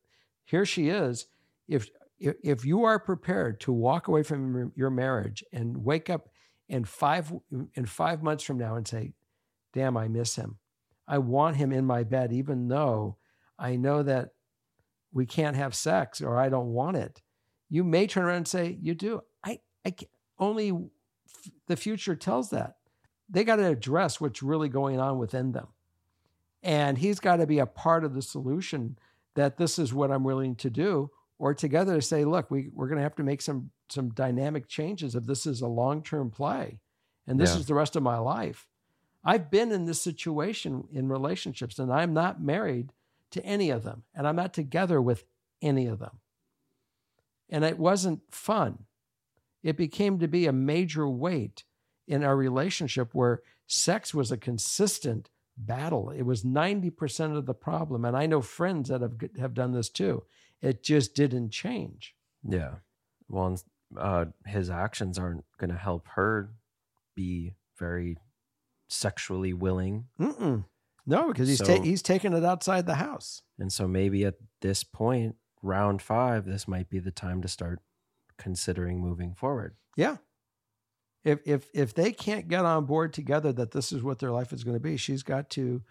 here 0.45 0.65
she 0.65 0.89
is. 0.89 1.27
If 1.69 1.89
if, 2.19 2.67
you 2.67 2.85
are 2.85 2.99
prepared 2.99 3.61
to 3.61 3.73
walk 3.73 4.09
away 4.09 4.23
from 4.23 4.73
your 4.77 4.91
marriage 4.91 5.43
and 5.55 5.85
wake 5.85 6.11
up 6.11 6.29
in 6.69 6.85
five 6.85 7.33
in 7.75 7.87
five 7.87 8.23
months 8.23 8.45
from 8.45 8.59
now 8.59 8.77
and 8.77 8.87
say, 8.87 9.15
"Damn, 9.73 9.97
I 9.97 10.09
miss 10.09 10.37
him. 10.37 10.59
I 11.09 11.19
want 11.19 11.57
him 11.57 11.73
in 11.73 11.87
my 11.87 12.05
bed, 12.05 12.33
even 12.33 12.69
though 12.69 13.17
I 13.59 13.77
know 13.77 14.03
that 14.03 14.31
we 15.13 15.25
can't 15.27 15.57
have 15.57 15.75
sex 15.75 16.21
or 16.21 16.39
I 16.39 16.49
don't 16.49 16.73
want 16.73 16.97
it." 16.97 17.23
You 17.71 17.85
may 17.85 18.07
turn 18.07 18.25
around 18.25 18.37
and 18.37 18.49
say, 18.49 18.79
"You 18.81 18.95
do." 18.95 19.23
I, 19.43 19.61
I 19.87 19.95
only 20.39 20.73
the 21.67 21.77
future 21.77 22.15
tells 22.17 22.51
that 22.51 22.77
they 23.29 23.45
got 23.45 23.57
to 23.57 23.67
address 23.67 24.21
what's 24.21 24.43
really 24.43 24.69
going 24.69 24.99
on 25.01 25.19
within 25.19 25.53
them, 25.53 25.69
and 26.63 26.99
he's 26.99 27.21
got 27.21 27.37
to 27.37 27.47
be 27.47 27.59
a 27.59 27.67
part 27.67 28.05
of 28.05 28.15
the 28.15 28.23
solution. 28.23 28.99
That 29.37 29.57
this 29.57 29.79
is 29.79 29.95
what 29.95 30.11
I'm 30.11 30.25
willing 30.25 30.57
to 30.57 30.71
do, 30.71 31.11
or 31.39 31.55
together 31.55 31.95
to 31.95 32.03
say, 32.03 32.25
look, 32.25 32.51
we, 32.51 32.69
we're 32.75 32.89
going 32.89 32.99
to 32.99 33.03
have 33.05 33.15
to 33.17 33.23
make 33.23 33.41
some 33.43 33.71
some 33.89 34.11
dynamic 34.11 34.69
changes 34.69 35.15
if 35.15 35.25
this 35.25 35.47
is 35.47 35.61
a 35.63 35.67
long-term 35.67 36.31
play 36.31 36.79
and 37.27 37.41
this 37.41 37.55
Yeah. 37.55 37.59
is 37.61 37.67
the 37.67 37.75
rest 37.75 37.97
of 37.97 38.03
my 38.05 38.19
life. 38.19 38.69
I've 39.25 39.51
been 39.51 39.73
in 39.73 39.85
this 39.85 40.01
situation 40.01 40.87
in 40.93 41.09
relationships 41.09 41.79
and 41.79 41.93
I'm 41.93 42.13
not 42.15 42.41
married 42.41 42.93
to 43.33 43.45
any 43.45 43.71
of 43.71 43.83
them 43.83 44.05
and 44.15 44.29
I'm 44.29 44.37
not 44.37 44.55
together 44.55 45.01
with 45.03 45.25
any 45.61 45.87
of 45.87 45.99
them. 45.99 46.21
And 47.49 47.65
it 47.65 47.79
wasn't 47.79 48.21
fun. 48.31 48.85
It 49.63 49.77
became 49.77 50.19
to 50.19 50.29
be 50.29 50.47
a 50.47 50.53
major 50.53 51.09
weight 51.09 51.65
in 52.07 52.25
our 52.25 52.37
relationship 52.37 53.11
where 53.13 53.43
sex 53.67 54.15
was 54.15 54.33
a 54.33 54.37
consistent 54.37 55.31
battle. 55.57 56.11
It 56.11 56.23
was 56.23 56.43
90% 56.43 57.37
of 57.37 57.47
the 57.47 57.55
problem. 57.55 58.05
And 58.05 58.17
I 58.17 58.27
know 58.27 58.41
friends 58.41 58.89
that 58.89 59.01
have, 59.03 59.15
have 59.39 59.55
done 59.55 59.73
this 59.73 59.89
too. 59.89 60.25
It 60.61 60.83
just 60.83 61.15
didn't 61.15 61.51
change. 61.51 62.15
Yeah. 62.43 62.77
Well, 63.29 63.61
uh, 63.97 64.27
his 64.47 64.71
actions 64.71 65.19
aren't 65.19 65.45
going 65.59 65.71
to 65.71 65.77
help 65.77 66.07
her 66.15 66.51
be 67.15 67.55
very 67.79 68.19
sexually 68.89 69.53
willing. 69.53 70.07
Mm-mm. 70.19 70.65
No, 71.07 71.29
because 71.29 71.49
he's 71.49 71.61
ta- 71.61 71.83
he's 71.83 72.03
taking 72.03 72.33
it 72.33 72.45
outside 72.45 72.87
the 72.87 72.95
house. 72.95 73.43
And 73.59 73.73
so 73.73 73.89
maybe 73.89 74.25
at 74.25 74.35
this 74.61 74.85
point, 74.85 75.37
round 75.63 76.03
five, 76.03 76.45
this 76.45 76.69
might 76.69 76.89
be 76.89 76.99
the 76.99 77.11
time 77.11 77.43
to 77.43 77.49
start 77.49 77.81
considering 78.41 79.01
moving 79.01 79.35
forward. 79.35 79.77
Yeah. 79.97 80.17
If 81.23 81.41
if 81.45 81.69
if 81.75 81.95
they 81.95 82.13
can't 82.13 82.49
get 82.49 82.65
on 82.65 82.87
board 82.87 83.13
together 83.13 83.53
that 83.53 83.71
this 83.73 83.93
is 83.93 84.03
what 84.03 84.19
their 84.19 84.31
life 84.33 84.53
is 84.53 84.65
going 84.65 84.77
to 84.77 84.81
be, 84.81 84.97
she's 84.97 85.23
got 85.23 85.51
to 85.51 85.83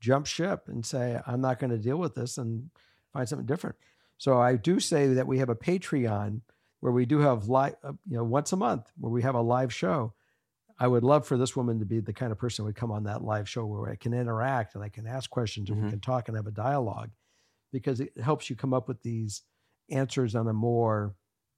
jump 0.00 0.26
ship 0.26 0.68
and 0.68 0.86
say, 0.86 1.20
I'm 1.26 1.40
not 1.40 1.58
going 1.58 1.70
to 1.70 1.78
deal 1.78 1.96
with 1.98 2.14
this 2.14 2.38
and 2.38 2.70
find 3.12 3.28
something 3.28 3.46
different. 3.46 3.76
So 4.18 4.40
I 4.40 4.56
do 4.56 4.78
say 4.80 5.08
that 5.14 5.26
we 5.26 5.38
have 5.38 5.48
a 5.48 5.56
Patreon 5.56 6.40
where 6.80 6.92
we 6.92 7.04
do 7.04 7.18
have 7.18 7.48
live, 7.48 7.74
uh, 7.82 7.92
you 8.08 8.16
know, 8.16 8.24
once 8.24 8.52
a 8.52 8.56
month 8.56 8.92
where 8.98 9.10
we 9.12 9.22
have 9.22 9.34
a 9.34 9.40
live 9.40 9.72
show. 9.74 10.12
I 10.78 10.86
would 10.88 11.02
love 11.02 11.26
for 11.26 11.38
this 11.38 11.56
woman 11.56 11.78
to 11.80 11.86
be 11.86 12.00
the 12.00 12.12
kind 12.12 12.30
of 12.30 12.38
person 12.38 12.62
who 12.62 12.66
would 12.66 12.76
come 12.76 12.92
on 12.92 13.04
that 13.04 13.22
live 13.24 13.48
show 13.48 13.64
where 13.64 13.90
I 13.90 13.96
can 13.96 14.12
interact 14.12 14.74
and 14.74 14.84
I 14.84 14.90
can 14.90 15.06
ask 15.06 15.30
questions 15.30 15.70
and 15.70 15.80
we 15.80 15.86
Mhm. 15.86 15.90
can 15.90 16.00
talk 16.00 16.28
and 16.28 16.36
have 16.36 16.46
a 16.46 16.50
dialogue 16.50 17.10
because 17.72 17.98
it 17.98 18.12
helps 18.20 18.50
you 18.50 18.56
come 18.56 18.74
up 18.74 18.86
with 18.86 19.00
these 19.02 19.42
answers 19.90 20.34
on 20.34 20.46
a 20.48 20.52
more, 20.52 21.14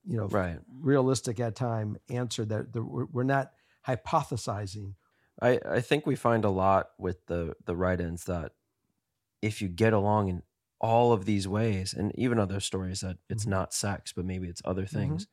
you 0.08 0.16
know, 0.18 0.30
Right. 0.30 0.60
realistic 0.70 1.40
at 1.40 1.56
time 1.56 1.98
answer 2.10 2.44
that 2.46 2.72
that 2.74 2.84
we're 2.84 3.24
not 3.24 3.52
hypothesizing. 3.86 4.94
I, 5.40 5.60
I 5.64 5.80
think 5.80 6.06
we 6.06 6.16
find 6.16 6.44
a 6.44 6.50
lot 6.50 6.90
with 6.98 7.26
the 7.26 7.54
the 7.64 7.76
write-ins 7.76 8.24
that 8.24 8.52
if 9.42 9.62
you 9.62 9.68
get 9.68 9.92
along 9.92 10.28
in 10.30 10.42
all 10.80 11.12
of 11.12 11.26
these 11.26 11.48
ways, 11.48 11.94
and 11.94 12.16
even 12.18 12.38
other 12.38 12.60
stories 12.60 13.00
that 13.02 13.18
it's 13.30 13.46
Mhm. 13.46 13.48
not 13.48 13.74
sex, 13.74 14.12
but 14.12 14.24
maybe 14.26 14.48
it's 14.48 14.62
other 14.64 14.86
Mm-hmm. 14.92 15.18
things, 15.18 15.28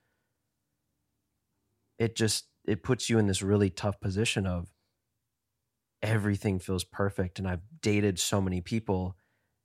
it 1.97 2.15
just 2.15 2.49
it 2.65 2.83
puts 2.83 3.09
you 3.09 3.19
in 3.19 3.27
this 3.27 3.41
really 3.41 3.69
tough 3.69 3.99
position 3.99 4.45
of 4.47 4.73
everything 6.01 6.59
feels 6.59 6.83
perfect, 6.83 7.39
and 7.39 7.47
I've 7.47 7.63
dated 7.81 8.19
so 8.19 8.41
many 8.41 8.61
people, 8.61 9.17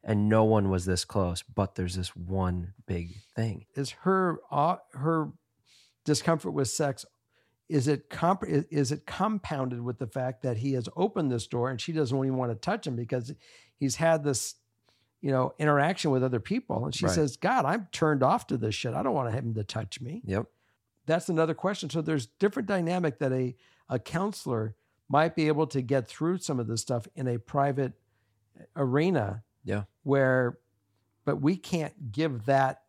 and 0.03 0.29
no 0.29 0.45
one 0.45 0.71
was 0.71 0.85
this 0.87 1.05
close, 1.05 1.43
but 1.43 1.75
there's 1.75 1.95
this 1.97 2.15
one 2.17 2.73
big 2.87 3.15
thing. 3.37 3.67
Is 3.75 3.91
her 4.03 4.39
uh, 4.51 4.77
her 4.93 5.31
discomfort 6.05 6.53
with 6.53 6.69
sex 6.69 7.05
is 7.69 7.87
it 7.87 8.09
comp- 8.11 8.43
is- 8.49 8.91
it 8.91 9.07
compounded 9.07 9.81
with 9.81 9.99
the 9.99 10.07
fact 10.07 10.43
that 10.43 10.57
he 10.57 10.73
has 10.73 10.89
opened 10.97 11.31
this 11.31 11.47
door 11.47 11.71
and 11.71 11.81
she 11.81 11.93
doesn't 11.93 12.17
even 12.19 12.37
want 12.37 12.51
to 12.51 12.57
touch 12.57 12.87
him 12.87 12.97
because 12.97 13.33
he's 13.77 13.97
had 13.97 14.25
this 14.25 14.55
you 15.21 15.31
know 15.31 15.53
interaction 15.59 16.11
with 16.11 16.25
other 16.25 16.41
people 16.41 16.85
and 16.85 16.95
she 16.95 17.05
Right. 17.07 17.15
says 17.15 17.37
god 17.37 17.65
i'm 17.67 17.87
turned 17.93 18.23
off 18.23 18.47
to 18.49 18.57
this 18.57 18.75
shit 18.75 18.95
i 18.95 19.03
don't 19.03 19.15
want 19.15 19.33
him 19.35 19.53
to 19.55 19.63
touch 19.63 20.01
me 20.01 20.23
Yep. 20.25 20.47
that's 21.07 21.29
another 21.29 21.55
question. 21.55 21.91
So 21.91 22.01
there's 22.01 22.27
different 22.27 22.67
dynamic 22.67 23.19
that 23.19 23.31
a 23.33 23.55
a 23.89 23.99
counselor 23.99 24.75
might 25.09 25.37
be 25.37 25.47
able 25.47 25.67
to 25.69 25.83
get 25.83 26.09
through 26.09 26.39
some 26.39 26.59
of 26.59 26.67
this 26.67 26.81
stuff 26.81 27.07
in 27.15 27.29
a 27.29 27.39
private 27.39 27.93
arena. 28.77 29.43
Yeah. 29.65 29.83
Where, 30.03 30.59
but 31.25 31.37
we 31.41 31.57
can't 31.57 32.11
give 32.13 32.47
that 32.47 32.83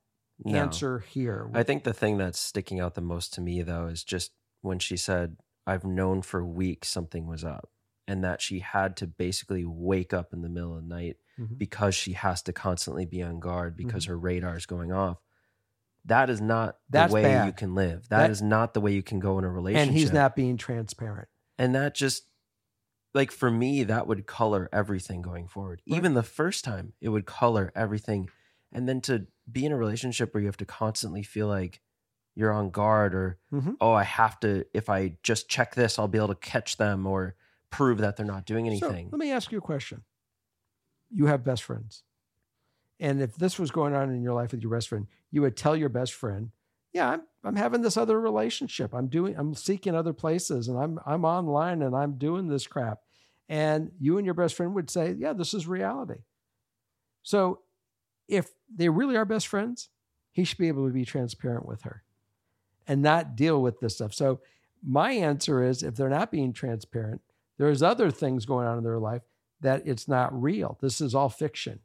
No. 0.44 0.58
answer 0.58 1.00
here. 1.00 1.50
I 1.54 1.64
think 1.64 1.84
the 1.84 1.94
thing 1.94 2.18
that's 2.18 2.40
sticking 2.40 2.80
out 2.80 2.96
the 2.96 3.02
most 3.02 3.34
to 3.36 3.42
me 3.42 3.62
though 3.62 3.88
is 3.88 4.04
just 4.04 4.32
when 4.62 4.80
she 4.80 4.98
said, 4.98 5.38
I've 5.68 5.84
known 5.86 6.22
for 6.24 6.44
weeks 6.46 6.88
something 6.90 7.28
was 7.28 7.44
up 7.44 7.70
and 8.08 8.24
that 8.24 8.42
she 8.42 8.60
had 8.60 8.98
to 8.98 9.08
basically 9.08 9.64
wake 9.66 10.14
up 10.14 10.34
in 10.34 10.42
the 10.42 10.50
middle 10.50 10.76
of 10.76 10.82
the 10.82 10.88
night 10.96 11.18
Mhm. 11.40 11.58
because 11.60 11.94
she 11.94 12.14
has 12.14 12.42
to 12.44 12.54
constantly 12.54 13.06
be 13.06 13.22
on 13.22 13.40
guard 13.40 13.76
because 13.78 14.06
her 14.06 14.18
radar 14.18 14.56
is 14.58 14.66
going 14.66 14.92
off. 14.92 15.20
That 16.06 16.32
is 16.32 16.42
not 16.42 16.80
the 16.90 16.94
That's 16.98 17.14
way 17.14 17.46
you 17.46 17.54
can 17.54 17.76
live. 17.76 18.10
That- 18.10 18.18
that 18.22 18.32
is 18.32 18.42
not 18.42 18.74
the 18.74 18.82
way 18.82 18.94
you 18.94 19.04
can 19.04 19.20
go 19.20 19.38
in 19.38 19.44
a 19.46 19.50
relationship. 19.50 19.88
and 19.90 19.96
he's 19.98 20.12
not 20.12 20.36
being 20.36 20.58
transparent. 20.58 21.28
And 21.60 21.76
that 21.76 21.94
just 21.94 22.24
like 23.14 23.32
for 23.32 23.52
me, 23.52 23.84
that 23.84 24.08
would 24.08 24.26
color 24.26 24.70
everything 24.72 25.22
going 25.22 25.48
forward. 25.48 25.82
Right. 25.90 25.98
Even 25.98 26.14
the 26.14 26.24
first 26.24 26.64
time, 26.64 26.94
it 27.02 27.10
would 27.10 27.26
color 27.26 27.72
everything. 27.76 28.30
And 28.72 28.88
then 28.88 29.02
to 29.02 29.28
be 29.52 29.66
in 29.66 29.72
a 29.72 29.78
relationship 29.78 30.34
where 30.34 30.42
you 30.42 30.48
have 30.48 30.58
to 30.58 30.66
constantly 30.66 31.24
feel 31.24 31.48
like 31.48 31.82
you're 32.36 32.54
on 32.54 32.70
guard 32.70 33.14
or, 33.14 33.38
Mhm. 33.52 33.76
oh, 33.82 33.92
I 33.92 34.04
have 34.04 34.40
to, 34.42 34.66
if 34.74 34.90
I 34.90 35.18
just 35.24 35.50
check 35.50 35.76
this, 35.76 36.00
I'll 36.00 36.08
be 36.08 36.18
able 36.18 36.30
to 36.30 36.36
catch 36.36 36.78
them 36.78 37.06
or 37.06 37.36
prove 37.70 37.98
that 37.98 38.16
they're 38.16 38.26
not 38.26 38.46
doing 38.46 38.66
So 38.80 38.88
anything. 38.88 39.10
let 39.12 39.20
me 39.20 39.32
ask 39.32 39.52
you 39.52 39.58
a 39.58 39.62
question. 39.62 40.04
You 41.10 41.26
have 41.26 41.44
best 41.44 41.64
friends. 41.64 42.04
And 43.00 43.22
if 43.22 43.36
this 43.36 43.60
was 43.60 43.72
going 43.72 43.94
on 43.96 44.10
in 44.12 44.22
your 44.22 44.34
life 44.34 44.52
with 44.52 44.62
your 44.62 44.72
best 44.72 44.88
friend, 44.90 45.08
you 45.32 45.42
would 45.42 45.58
tell 45.58 45.76
your 45.76 45.90
best 45.90 46.14
friend, 46.14 46.52
yeah, 46.94 47.10
I'm, 47.10 47.22
I'm 47.44 47.56
having 47.56 47.82
this 47.82 47.98
other 47.98 48.20
relationship. 48.20 48.94
I'm 48.94 49.08
doing, 49.08 49.36
I'm 49.38 49.54
seeking 49.54 49.96
other 49.96 50.14
places 50.14 50.68
and 50.68 50.78
I'm, 50.78 51.00
I'm 51.06 51.26
online 51.26 51.82
and 51.82 51.96
I'm 51.96 52.18
doing 52.18 52.48
this 52.48 52.68
crap. 52.68 53.00
And 53.50 53.92
you 54.00 54.18
and 54.18 54.26
your 54.26 54.34
best 54.34 54.56
friend 54.56 54.74
would 54.76 54.90
say, 54.90 55.16
yeah, 55.18 55.34
this 55.34 55.54
is 55.54 55.68
reality. 55.68 56.22
So 57.24 57.60
if 58.28 58.50
they 58.74 58.90
really 58.90 59.16
are 59.18 59.26
best 59.26 59.48
friends, 59.48 59.90
he 60.32 60.44
should 60.44 60.58
be 60.58 60.70
able 60.70 60.88
to 60.88 60.94
be 60.94 61.06
transparent 61.06 61.66
with 61.66 61.82
her 61.84 62.04
and 62.88 63.02
not 63.02 63.36
deal 63.36 63.62
with 63.62 63.80
this 63.80 63.96
stuff. 63.96 64.14
So 64.14 64.40
my 64.86 65.12
answer 65.12 65.64
is 65.64 65.84
if 65.84 65.96
they're 65.96 66.10
not 66.10 66.32
being 66.32 66.54
transparent, 66.54 67.22
there's 67.58 67.84
other 67.84 68.10
things 68.10 68.46
going 68.46 68.68
on 68.68 68.78
in 68.78 68.84
their 68.84 69.00
life 69.00 69.22
that 69.60 69.84
it's 69.86 70.08
not 70.08 70.40
real. 70.40 70.78
This 70.82 71.02
is 71.02 71.14
all 71.14 71.30
fiction. 71.30 71.80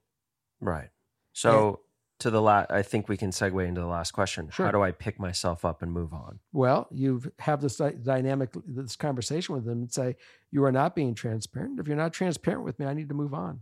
Right. 0.60 0.88
So 1.32 1.80
to 2.20 2.30
the 2.30 2.40
last, 2.40 2.70
I 2.70 2.82
think 2.82 3.08
we 3.08 3.16
can 3.16 3.30
segue 3.30 3.66
into 3.66 3.80
the 3.80 3.86
last 3.86 4.12
question. 4.12 4.48
Sure. 4.50 4.66
How 4.66 4.72
do 4.72 4.82
I 4.82 4.90
pick 4.92 5.20
myself 5.20 5.64
up 5.64 5.82
and 5.82 5.92
move 5.92 6.12
on? 6.14 6.38
Well, 6.52 6.88
you 6.90 7.20
have 7.40 7.60
this 7.60 7.76
dy- 7.76 7.96
dynamic, 8.02 8.50
this 8.66 8.96
conversation 8.96 9.54
with 9.54 9.64
them 9.66 9.80
and 9.82 9.92
say, 9.92 10.16
you 10.50 10.64
are 10.64 10.72
not 10.72 10.94
being 10.94 11.14
transparent. 11.14 11.78
If 11.78 11.86
you're 11.88 11.96
not 11.96 12.12
transparent 12.14 12.64
with 12.64 12.78
me, 12.78 12.86
I 12.86 12.94
need 12.94 13.08
to 13.10 13.14
move 13.14 13.34
on. 13.34 13.60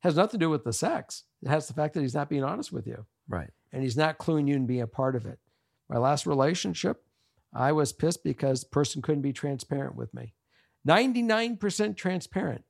has 0.00 0.14
nothing 0.16 0.38
to 0.38 0.44
do 0.46 0.50
with 0.50 0.62
the 0.64 0.72
sex. 0.74 1.24
It 1.42 1.48
has 1.48 1.66
the 1.68 1.74
fact 1.74 1.94
that 1.94 2.02
he's 2.02 2.14
not 2.14 2.28
being 2.28 2.44
honest 2.44 2.70
with 2.70 2.86
you 2.86 3.06
Right. 3.28 3.50
and 3.72 3.82
he's 3.82 3.96
not 3.96 4.18
cluing 4.18 4.46
you 4.46 4.54
and 4.54 4.66
being 4.68 4.82
a 4.82 4.86
part 4.86 5.16
of 5.16 5.24
it. 5.26 5.38
My 5.88 5.96
last 5.98 6.26
relationship, 6.26 7.02
I 7.54 7.72
was 7.72 7.92
pissed 7.92 8.22
because 8.22 8.60
the 8.62 8.68
person 8.68 9.00
couldn't 9.02 9.22
be 9.22 9.32
transparent 9.32 9.96
with 9.96 10.12
me. 10.12 10.34
99% 10.86 11.96
transparent. 11.96 12.64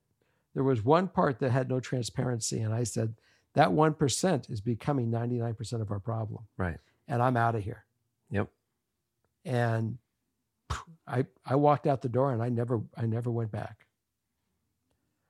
There 0.54 0.64
was 0.64 0.84
one 0.84 1.08
part 1.08 1.38
that 1.40 1.50
had 1.50 1.68
no 1.68 1.80
transparency. 1.80 2.60
And 2.60 2.72
I 2.72 2.84
said, 2.84 3.14
that 3.56 3.70
1% 3.70 4.50
is 4.50 4.60
becoming 4.60 5.10
99% 5.10 5.80
of 5.80 5.90
our 5.90 5.98
problem. 5.98 6.46
Right. 6.58 6.76
And 7.08 7.22
I'm 7.22 7.36
out 7.38 7.54
of 7.54 7.64
here. 7.64 7.84
Yep. 8.30 8.48
And 9.46 9.96
I, 11.06 11.24
I 11.44 11.54
walked 11.56 11.86
out 11.86 12.02
the 12.02 12.08
door 12.10 12.32
and 12.32 12.42
I 12.42 12.50
never 12.50 12.82
I 12.96 13.06
never 13.06 13.30
went 13.30 13.50
back. 13.50 13.86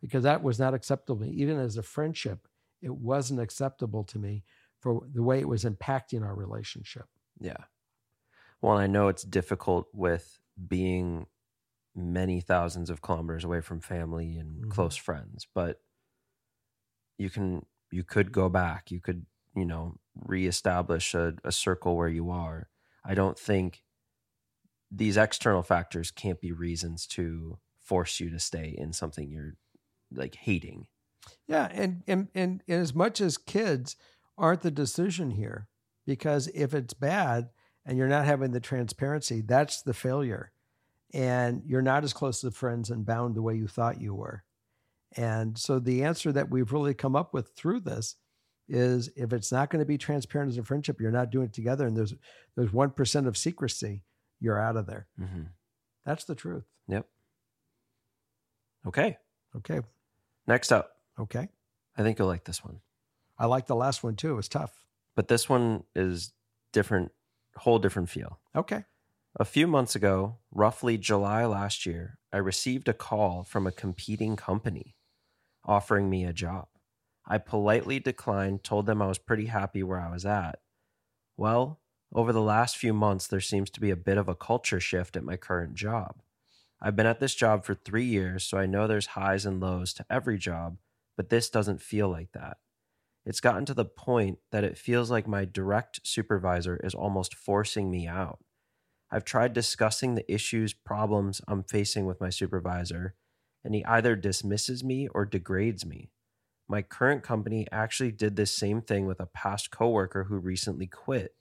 Because 0.02 0.24
that 0.24 0.42
was 0.42 0.58
not 0.58 0.74
acceptable 0.74 1.20
to 1.20 1.30
me. 1.30 1.36
Even 1.36 1.58
as 1.58 1.76
a 1.76 1.82
friendship, 1.82 2.48
it 2.82 2.94
wasn't 2.94 3.40
acceptable 3.40 4.02
to 4.04 4.18
me 4.18 4.44
for 4.80 5.02
the 5.12 5.22
way 5.22 5.38
it 5.40 5.48
was 5.48 5.64
impacting 5.64 6.22
our 6.24 6.34
relationship. 6.34 7.06
Yeah. 7.38 7.64
Well, 8.60 8.76
I 8.76 8.86
know 8.88 9.08
it's 9.08 9.22
difficult 9.22 9.86
with 9.92 10.40
being 10.68 11.26
many 11.94 12.40
thousands 12.40 12.90
of 12.90 13.02
kilometers 13.02 13.44
away 13.44 13.60
from 13.60 13.80
family 13.80 14.36
and 14.36 14.64
Mhm. 14.64 14.70
close 14.70 14.96
friends, 14.96 15.46
but 15.54 15.80
you 17.18 17.30
can 17.30 17.64
you 17.90 18.04
could 18.04 18.32
go 18.32 18.48
back. 18.48 18.90
You 18.90 19.00
could, 19.00 19.26
you 19.54 19.64
know, 19.64 19.96
reestablish 20.24 21.14
a, 21.14 21.34
a 21.44 21.52
circle 21.52 21.96
where 21.96 22.08
you 22.08 22.30
are. 22.30 22.68
I 23.04 23.14
don't 23.14 23.38
think 23.38 23.82
these 24.90 25.16
external 25.16 25.62
factors 25.62 26.10
can't 26.10 26.40
be 26.40 26.52
reasons 26.52 27.06
to 27.08 27.58
force 27.78 28.20
you 28.20 28.30
to 28.30 28.38
stay 28.38 28.74
in 28.76 28.92
something 28.92 29.30
you're 29.30 29.54
like 30.12 30.34
hating. 30.34 30.86
Yeah, 31.46 31.68
and 31.72 32.02
and 32.06 32.28
and, 32.34 32.62
and 32.68 32.80
as 32.80 32.94
much 32.94 33.20
as 33.20 33.38
kids 33.38 33.96
aren't 34.38 34.62
the 34.62 34.70
decision 34.70 35.32
here, 35.32 35.68
because 36.04 36.48
if 36.48 36.74
it's 36.74 36.94
bad 36.94 37.50
and 37.84 37.96
you're 37.96 38.08
not 38.08 38.24
having 38.24 38.52
the 38.52 38.60
transparency, 38.60 39.40
that's 39.40 39.82
the 39.82 39.94
failure, 39.94 40.52
and 41.12 41.62
you're 41.64 41.82
not 41.82 42.04
as 42.04 42.12
close 42.12 42.40
to 42.40 42.50
friends 42.50 42.90
and 42.90 43.06
bound 43.06 43.34
the 43.34 43.42
way 43.42 43.54
you 43.54 43.66
thought 43.66 44.00
you 44.00 44.14
were. 44.14 44.44
And 45.16 45.56
so 45.58 45.78
the 45.78 46.04
answer 46.04 46.30
that 46.32 46.50
we've 46.50 46.72
really 46.72 46.94
come 46.94 47.16
up 47.16 47.32
with 47.32 47.50
through 47.56 47.80
this 47.80 48.16
is 48.68 49.08
if 49.16 49.32
it's 49.32 49.50
not 49.52 49.70
going 49.70 49.80
to 49.80 49.86
be 49.86 49.96
transparent 49.98 50.50
as 50.50 50.58
a 50.58 50.62
friendship, 50.62 51.00
you're 51.00 51.10
not 51.10 51.30
doing 51.30 51.46
it 51.46 51.52
together, 51.52 51.86
and 51.86 51.96
there's 51.96 52.14
there's 52.56 52.72
one 52.72 52.90
percent 52.90 53.26
of 53.26 53.36
secrecy, 53.36 54.02
you're 54.40 54.60
out 54.60 54.76
of 54.76 54.86
there. 54.86 55.06
Mm-hmm. 55.20 55.42
That's 56.04 56.24
the 56.24 56.34
truth. 56.34 56.64
Yep. 56.88 57.06
Okay. 58.86 59.16
Okay. 59.56 59.80
Next 60.46 60.72
up, 60.72 60.92
Okay. 61.18 61.48
I 61.96 62.02
think 62.02 62.18
you'll 62.18 62.28
like 62.28 62.44
this 62.44 62.62
one. 62.64 62.80
I 63.38 63.46
like 63.46 63.66
the 63.66 63.74
last 63.76 64.02
one 64.04 64.16
too. 64.16 64.32
It 64.32 64.36
was 64.36 64.48
tough. 64.48 64.72
but 65.14 65.28
this 65.28 65.48
one 65.48 65.84
is 65.94 66.32
different 66.72 67.10
whole 67.56 67.78
different 67.78 68.10
feel 68.10 68.38
Okay. 68.54 68.84
a 69.40 69.44
few 69.44 69.66
months 69.66 69.94
ago 69.96 70.36
roughly 70.52 70.98
july 70.98 71.46
last 71.46 71.86
year 71.86 72.18
i 72.32 72.36
received 72.36 72.86
a 72.86 72.92
call 72.92 73.44
from 73.44 73.66
a 73.66 73.72
competing 73.72 74.36
company 74.36 74.94
offering 75.66 76.08
me 76.08 76.24
a 76.24 76.32
job. 76.32 76.68
I 77.26 77.38
politely 77.38 77.98
declined 77.98 78.62
told 78.64 78.86
them 78.86 79.02
i 79.02 79.06
was 79.06 79.18
pretty 79.18 79.46
happy 79.46 79.82
where 79.82 80.00
i 80.00 80.10
was 80.10 80.24
at. 80.24 80.60
Well 81.36 81.80
over 82.14 82.32
the 82.32 82.40
last 82.40 82.76
few 82.76 82.94
months 82.94 83.26
there 83.26 83.40
seems 83.40 83.68
to 83.70 83.80
be 83.80 83.90
a 83.90 83.96
bit 83.96 84.16
of 84.16 84.28
a 84.28 84.34
culture 84.34 84.80
shift 84.80 85.16
at 85.16 85.24
my 85.24 85.36
current 85.36 85.74
job. 85.74 86.22
I've 86.80 86.94
been 86.96 87.06
at 87.06 87.20
this 87.20 87.34
job 87.34 87.64
for 87.64 87.74
three 87.74 88.04
years 88.04 88.44
so 88.44 88.58
i 88.58 88.66
know 88.66 88.86
there's 88.86 89.06
highs 89.06 89.44
and 89.44 89.60
lows 89.60 89.92
to 89.94 90.06
every 90.08 90.38
job 90.38 90.78
but 91.16 91.30
this 91.30 91.50
doesn't 91.50 91.82
feel 91.82 92.08
like 92.08 92.32
that. 92.32 92.58
It's 93.24 93.40
gotten 93.40 93.64
to 93.66 93.74
the 93.74 93.84
point 93.84 94.38
that 94.52 94.62
it 94.62 94.78
feels 94.78 95.10
like 95.10 95.26
my 95.26 95.44
direct 95.44 96.06
supervisor 96.06 96.78
is 96.84 96.94
almost 96.94 97.34
forcing 97.34 97.90
me 97.90 98.06
out. 98.06 98.38
I've 99.10 99.24
tried 99.24 99.52
discussing 99.52 100.14
the 100.14 100.32
issues, 100.32 100.72
problems 100.74 101.40
I'm 101.48 101.64
facing 101.64 102.06
with 102.06 102.20
my 102.20 102.30
supervisor, 102.30 103.14
and 103.66 103.74
he 103.74 103.84
either 103.84 104.16
dismisses 104.16 104.82
me 104.82 105.08
or 105.08 105.26
degrades 105.26 105.84
me. 105.84 106.08
My 106.68 106.80
current 106.80 107.22
company 107.22 107.66
actually 107.70 108.12
did 108.12 108.36
this 108.36 108.50
same 108.50 108.80
thing 108.80 109.04
with 109.06 109.20
a 109.20 109.26
past 109.26 109.70
coworker 109.70 110.24
who 110.24 110.38
recently 110.38 110.86
quit. 110.86 111.34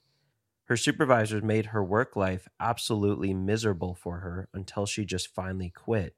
Her 0.66 0.76
supervisors 0.76 1.44
made 1.44 1.68
her 1.68 1.84
work 1.84 2.18
life 2.18 2.48
absolutely 2.60 3.34
miserable 3.34 3.96
for 3.96 4.20
her 4.20 4.50
until 4.54 4.86
she 4.86 5.06
just 5.06 5.34
finally 5.34 5.70
quit. 5.70 6.16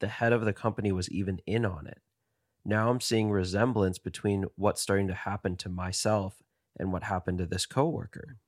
The 0.00 0.08
head 0.08 0.32
of 0.32 0.44
the 0.44 0.52
company 0.52 0.90
was 0.90 1.08
even 1.10 1.40
in 1.46 1.64
on 1.64 1.86
it 1.86 2.00
now 2.64 2.90
I'm 2.90 3.00
seeing 3.00 3.30
resemblance 3.30 3.98
between 3.98 4.46
what's 4.56 4.80
starting 4.80 5.08
to 5.08 5.14
happen 5.14 5.56
to 5.56 5.68
myself 5.68 6.42
and 6.78 6.92
what 6.92 7.02
happened 7.02 7.38
to 7.38 7.46
this 7.46 7.66
coworker. 7.66 8.38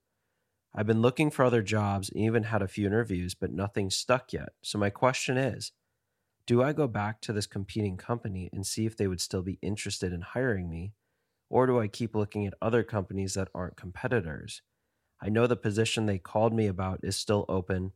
I've 0.74 0.86
been 0.86 1.02
looking 1.02 1.30
for 1.30 1.44
other 1.44 1.62
jobs 1.62 2.08
and 2.08 2.22
even 2.22 2.44
had 2.44 2.62
a 2.62 2.68
few 2.68 2.86
interviews, 2.86 3.34
but 3.34 3.52
nothing 3.52 3.90
stuck 3.90 4.32
yet. 4.32 4.50
So 4.62 4.78
my 4.78 4.90
question 4.90 5.36
is, 5.36 5.72
do 6.46 6.62
I 6.62 6.72
go 6.72 6.86
back 6.86 7.20
to 7.22 7.32
this 7.32 7.46
competing 7.46 7.96
company 7.96 8.48
and 8.52 8.64
see 8.64 8.86
if 8.86 8.96
they 8.96 9.08
would 9.08 9.20
still 9.20 9.42
be 9.42 9.58
interested 9.62 10.12
in 10.12 10.20
hiring 10.20 10.70
me, 10.70 10.92
or 11.50 11.66
do 11.66 11.80
I 11.80 11.88
keep 11.88 12.14
looking 12.14 12.46
at 12.46 12.54
other 12.62 12.84
companies 12.84 13.34
that 13.34 13.48
aren't 13.54 13.76
competitors? 13.76 14.62
I 15.20 15.28
know 15.28 15.46
the 15.46 15.56
position 15.56 16.06
they 16.06 16.18
called 16.18 16.54
me 16.54 16.68
about 16.68 17.00
is 17.02 17.16
still 17.16 17.46
open, 17.48 17.92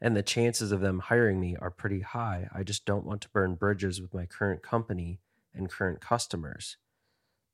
and 0.00 0.16
the 0.16 0.22
chances 0.22 0.72
of 0.72 0.80
them 0.80 1.00
hiring 1.00 1.40
me 1.40 1.56
are 1.60 1.70
pretty 1.70 2.00
high. 2.00 2.48
I 2.54 2.62
just 2.62 2.86
don't 2.86 3.04
want 3.04 3.20
to 3.22 3.30
burn 3.30 3.56
bridges 3.56 4.00
with 4.00 4.14
my 4.14 4.24
current 4.24 4.62
company 4.62 5.20
and 5.52 5.68
current 5.68 6.00
customers. 6.00 6.78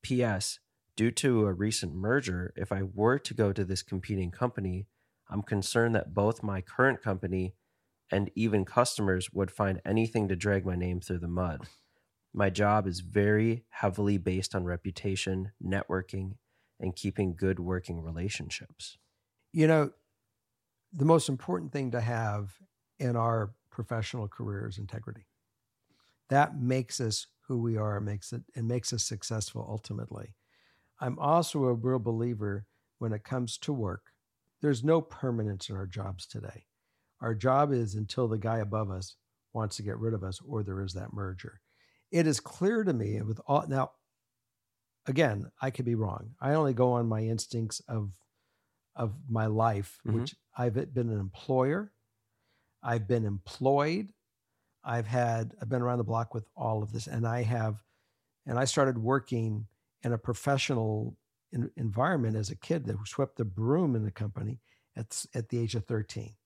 P.S. 0.03 0.61
Due 0.97 1.11
to 1.11 1.47
a 1.47 1.53
recent 1.53 1.93
merger, 1.93 2.53
if 2.57 2.71
I 2.71 2.83
were 2.83 3.19
to 3.19 3.35
go 3.35 3.53
to 3.53 3.65
this 3.65 3.83
competing 3.83 4.31
company, 4.31 4.87
I'm 5.29 5.43
concerned 5.43 5.95
that 5.97 6.15
both 6.15 6.43
my 6.43 6.61
current 6.61 7.03
company 7.03 7.55
and 8.11 8.31
even 8.35 8.65
customers 8.65 9.33
would 9.33 9.51
find 9.51 9.81
anything 9.85 10.29
to 10.29 10.37
drag 10.37 10.67
my 10.67 10.77
name 10.77 11.01
through 11.01 11.19
the 11.19 11.29
mud. 11.29 11.69
My 12.33 12.51
job 12.51 12.87
is 12.87 13.01
very 13.01 13.65
heavily 13.71 14.19
based 14.19 14.55
on 14.55 14.65
reputation, 14.65 15.53
networking, 15.63 16.39
and 16.81 16.97
keeping 16.97 17.37
good 17.37 17.61
working 17.61 18.03
relationships. 18.03 18.99
You 19.53 19.67
know, 19.69 19.93
the 20.93 21.05
most 21.05 21.29
important 21.29 21.73
thing 21.73 21.91
to 21.93 22.01
have 22.01 22.61
in 22.99 23.17
our 23.17 23.55
professional 23.71 24.29
career 24.29 24.69
is 24.69 24.79
integrity. 24.79 25.27
That 26.29 26.59
makes 26.59 27.01
us 27.01 27.27
who 27.47 27.59
we 27.61 27.77
are, 27.77 28.01
makes 28.01 28.33
it 28.33 28.43
and 28.55 28.67
makes 28.67 28.93
us 28.93 29.05
successful 29.05 29.65
ultimately. 29.69 30.37
I'm 31.01 31.19
also 31.19 31.65
a 31.65 31.75
real 31.75 31.99
believer 31.99 32.67
when 32.99 33.13
it 33.13 33.25
comes 33.25 33.59
to 33.59 33.73
work. 33.73 34.13
There's 34.61 34.85
no 34.85 35.03
permanence 35.03 35.69
in 35.69 35.77
our 35.77 35.87
jobs 35.87 36.27
today. 36.27 36.67
Our 37.21 37.35
job 37.35 37.73
is 37.73 37.95
until 37.95 38.29
the 38.29 38.39
guy 38.39 38.59
above 38.59 38.91
us 38.91 39.17
wants 39.53 39.77
to 39.77 39.83
get 39.83 39.99
rid 39.99 40.15
of 40.15 40.25
us 40.25 40.41
or 40.47 40.63
there 40.63 40.83
is 40.83 40.93
that 40.95 41.13
merger. 41.13 41.61
It 42.11 42.27
is 42.27 42.41
clear 42.41 42.85
to 42.85 42.93
me 42.93 43.21
with 43.23 43.41
all 43.47 43.67
now 43.67 43.93
again, 45.07 45.51
I 45.61 45.71
could 45.71 45.85
be 45.85 45.95
wrong. 45.95 46.35
I 46.41 46.55
only 46.55 46.75
go 46.75 46.93
on 46.93 47.07
my 47.09 47.23
instincts 47.23 47.81
of 47.89 48.13
of 48.97 49.15
my 49.29 49.47
life, 49.47 50.01
Mhm. 50.07 50.15
which 50.15 50.37
I've 50.57 50.75
been 50.95 51.11
an 51.11 51.19
employer, 51.19 51.93
I've 52.83 53.09
been 53.09 53.25
employed, 53.25 54.15
I've 54.85 55.07
had 55.07 55.57
I've 55.61 55.69
been 55.69 55.83
around 55.83 55.99
the 55.99 56.05
block 56.05 56.35
with 56.35 56.49
all 56.57 56.83
of 56.83 56.93
this, 56.93 57.07
and 57.09 57.27
I 57.27 57.43
have, 57.43 57.85
and 58.47 58.59
I 58.59 58.65
started 58.67 58.99
working 58.99 59.69
in 60.03 60.13
a 60.13 60.19
professional 60.19 61.19
in, 61.53 61.71
environment 61.77 62.37
as 62.37 62.51
a 62.51 62.57
kid 62.57 62.87
that 62.87 62.99
swept 63.09 63.37
the 63.37 63.45
broom 63.47 63.97
in 63.97 64.05
the 64.05 64.13
company 64.13 64.61
at 64.97 65.27
at 65.35 65.49
the 65.51 65.59
age 65.59 65.75
of 65.75 65.87
thirteen. 65.87 66.37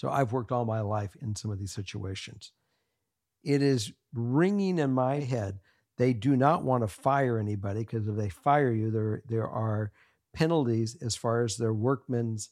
So 0.00 0.08
I've 0.08 0.32
worked 0.32 0.50
all 0.50 0.64
my 0.64 0.80
life 0.80 1.14
in 1.20 1.36
some 1.36 1.50
of 1.50 1.58
these 1.58 1.72
situations. 1.72 2.52
It 3.44 3.60
is 3.60 3.92
ringing 4.14 4.78
in 4.78 4.92
my 4.92 5.16
head. 5.16 5.58
They 5.98 6.14
do 6.14 6.36
not 6.36 6.64
want 6.64 6.82
to 6.82 6.88
fire 6.88 7.38
anybody 7.38 7.80
because 7.80 8.08
if 8.08 8.16
they 8.16 8.30
fire 8.30 8.72
you, 8.72 8.90
there 8.90 9.22
there 9.28 9.46
are 9.46 9.92
penalties 10.32 10.96
as 11.02 11.16
far 11.16 11.44
as 11.44 11.58
their 11.58 11.74
workmen's 11.74 12.48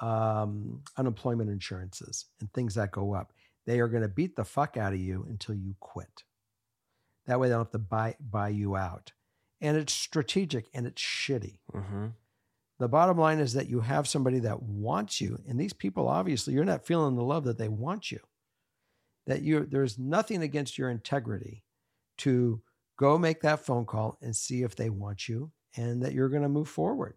um, 0.00 0.82
unemployment 0.96 1.50
insurances 1.50 2.26
and 2.38 2.52
things 2.52 2.76
that 2.76 2.92
go 2.92 3.14
up. 3.14 3.32
They 3.66 3.80
are 3.80 3.88
going 3.88 4.04
to 4.04 4.08
beat 4.08 4.36
the 4.36 4.44
fuck 4.44 4.76
out 4.76 4.92
of 4.92 5.00
you 5.00 5.26
until 5.28 5.56
you 5.56 5.74
quit. 5.80 6.22
That 7.26 7.40
way, 7.40 7.48
they 7.48 7.54
don't 7.54 7.62
have 7.64 7.72
to 7.72 7.78
buy 7.80 8.14
buy 8.20 8.50
you 8.50 8.76
out. 8.76 9.10
And 9.60 9.76
it's 9.76 9.92
strategic 9.92 10.66
and 10.72 10.86
it's 10.86 11.02
shitty. 11.02 11.58
Mm-hmm. 11.74 12.06
The 12.82 12.88
bottom 12.88 13.16
line 13.16 13.38
is 13.38 13.52
that 13.52 13.68
you 13.68 13.78
have 13.78 14.08
somebody 14.08 14.40
that 14.40 14.60
wants 14.60 15.20
you, 15.20 15.40
and 15.46 15.56
these 15.56 15.72
people 15.72 16.08
obviously 16.08 16.54
you're 16.54 16.64
not 16.64 16.84
feeling 16.84 17.14
the 17.14 17.22
love 17.22 17.44
that 17.44 17.56
they 17.56 17.68
want 17.68 18.10
you. 18.10 18.18
That 19.28 19.42
you 19.42 19.68
there's 19.70 20.00
nothing 20.00 20.42
against 20.42 20.76
your 20.76 20.90
integrity 20.90 21.62
to 22.18 22.60
go 22.96 23.18
make 23.18 23.42
that 23.42 23.64
phone 23.64 23.86
call 23.86 24.18
and 24.20 24.34
see 24.34 24.64
if 24.64 24.74
they 24.74 24.90
want 24.90 25.28
you 25.28 25.52
and 25.76 26.02
that 26.02 26.12
you're 26.12 26.28
going 26.28 26.42
to 26.42 26.48
move 26.48 26.68
forward. 26.68 27.14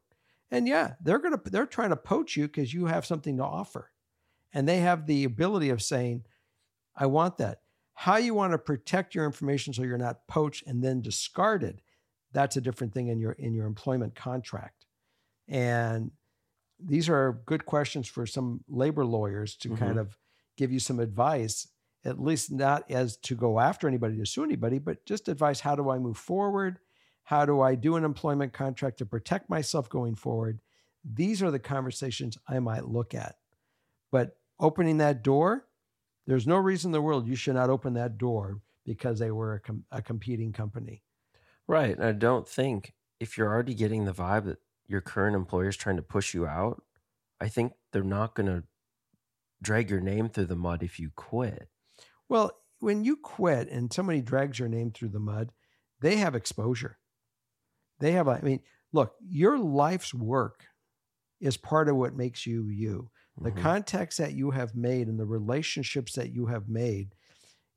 And 0.51 0.67
yeah, 0.67 0.93
they're 1.01 1.17
going 1.17 1.35
to 1.35 1.49
they're 1.49 1.65
trying 1.65 1.89
to 1.89 1.95
poach 1.95 2.37
you 2.37 2.45
because 2.45 2.71
you 2.71 2.85
have 2.85 3.03
something 3.03 3.37
to 3.37 3.43
offer. 3.43 3.89
And 4.53 4.69
they 4.69 4.81
have 4.81 5.07
the 5.07 5.23
ability 5.23 5.71
of 5.71 5.81
saying, 5.81 6.25
I 6.95 7.07
want 7.07 7.39
that. 7.39 7.61
How 7.95 8.17
you 8.17 8.35
want 8.35 8.51
to 8.51 8.59
protect 8.59 9.15
your 9.15 9.25
information 9.25 9.73
so 9.73 9.81
you're 9.81 9.97
not 9.97 10.27
poached 10.27 10.67
and 10.67 10.83
then 10.83 11.01
discarded, 11.01 11.81
that's 12.33 12.55
a 12.55 12.61
different 12.61 12.93
thing 12.93 13.07
in 13.07 13.17
your 13.17 13.31
in 13.31 13.55
your 13.55 13.65
employment 13.65 14.13
contract. 14.13 14.84
And 15.47 16.11
these 16.79 17.09
are 17.09 17.41
good 17.45 17.65
questions 17.65 18.07
for 18.07 18.25
some 18.25 18.63
labor 18.67 19.05
lawyers 19.05 19.55
to 19.57 19.69
mm-hmm. 19.69 19.77
kind 19.77 19.99
of 19.99 20.17
give 20.57 20.71
you 20.71 20.79
some 20.79 20.99
advice, 20.99 21.67
at 22.03 22.19
least 22.19 22.51
not 22.51 22.89
as 22.89 23.17
to 23.17 23.35
go 23.35 23.59
after 23.59 23.87
anybody 23.87 24.17
to 24.17 24.25
sue 24.25 24.43
anybody, 24.43 24.79
but 24.79 25.05
just 25.05 25.27
advice 25.27 25.59
how 25.59 25.75
do 25.75 25.89
I 25.89 25.97
move 25.99 26.17
forward? 26.17 26.79
How 27.23 27.45
do 27.45 27.61
I 27.61 27.75
do 27.75 27.95
an 27.95 28.03
employment 28.03 28.53
contract 28.53 28.97
to 28.99 29.05
protect 29.05 29.49
myself 29.49 29.89
going 29.89 30.15
forward? 30.15 30.59
These 31.03 31.41
are 31.41 31.51
the 31.51 31.59
conversations 31.59 32.37
I 32.47 32.59
might 32.59 32.85
look 32.87 33.13
at. 33.13 33.35
But 34.11 34.37
opening 34.59 34.97
that 34.97 35.23
door, 35.23 35.65
There's 36.27 36.47
no 36.47 36.57
reason 36.57 36.89
in 36.89 36.93
the 36.93 37.01
world 37.01 37.27
you 37.27 37.35
should 37.35 37.55
not 37.55 37.69
open 37.69 37.93
that 37.93 38.17
door 38.17 38.59
because 38.85 39.19
they 39.19 39.31
were 39.31 39.55
a, 39.55 39.59
com- 39.59 39.85
a 39.91 40.01
competing 40.01 40.53
company. 40.53 41.03
Right. 41.67 41.95
And 41.95 42.03
I 42.03 42.11
don't 42.11 42.47
think 42.47 42.93
if 43.19 43.37
you're 43.37 43.51
already 43.51 43.73
getting 43.73 44.05
the 44.05 44.13
vibe 44.13 44.45
that 44.45 44.59
your 44.87 45.01
current 45.01 45.35
employer 45.35 45.69
is 45.69 45.77
trying 45.77 45.95
to 45.97 46.01
push 46.01 46.33
you 46.33 46.45
out, 46.45 46.83
I 47.39 47.49
think 47.49 47.73
they're 47.91 48.03
not 48.03 48.35
going 48.35 48.47
to 48.47 48.63
drag 49.61 49.89
your 49.89 50.01
name 50.01 50.29
through 50.29 50.45
the 50.45 50.55
mud 50.55 50.83
if 50.83 50.99
you 50.99 51.11
quit. 51.15 51.69
Well, 52.29 52.51
when 52.79 53.03
you 53.03 53.17
quit 53.17 53.69
and 53.69 53.91
somebody 53.91 54.21
drags 54.21 54.59
your 54.59 54.67
name 54.69 54.91
through 54.91 55.09
the 55.09 55.19
mud, 55.19 55.51
they 56.01 56.17
have 56.17 56.35
exposure. 56.35 56.99
They 57.99 58.11
have, 58.13 58.27
I 58.27 58.41
mean, 58.41 58.61
look, 58.91 59.15
your 59.21 59.57
life's 59.57 60.13
work 60.13 60.65
is 61.39 61.57
part 61.57 61.89
of 61.89 61.95
what 61.95 62.15
makes 62.15 62.45
you 62.45 62.67
you. 62.67 63.11
The 63.41 63.51
Mhm. 63.51 63.61
contacts 63.61 64.17
that 64.17 64.33
you 64.33 64.51
have 64.51 64.75
made 64.75 65.07
and 65.07 65.19
the 65.19 65.25
relationships 65.25 66.13
that 66.13 66.31
you 66.31 66.47
have 66.47 66.69
made. 66.69 67.15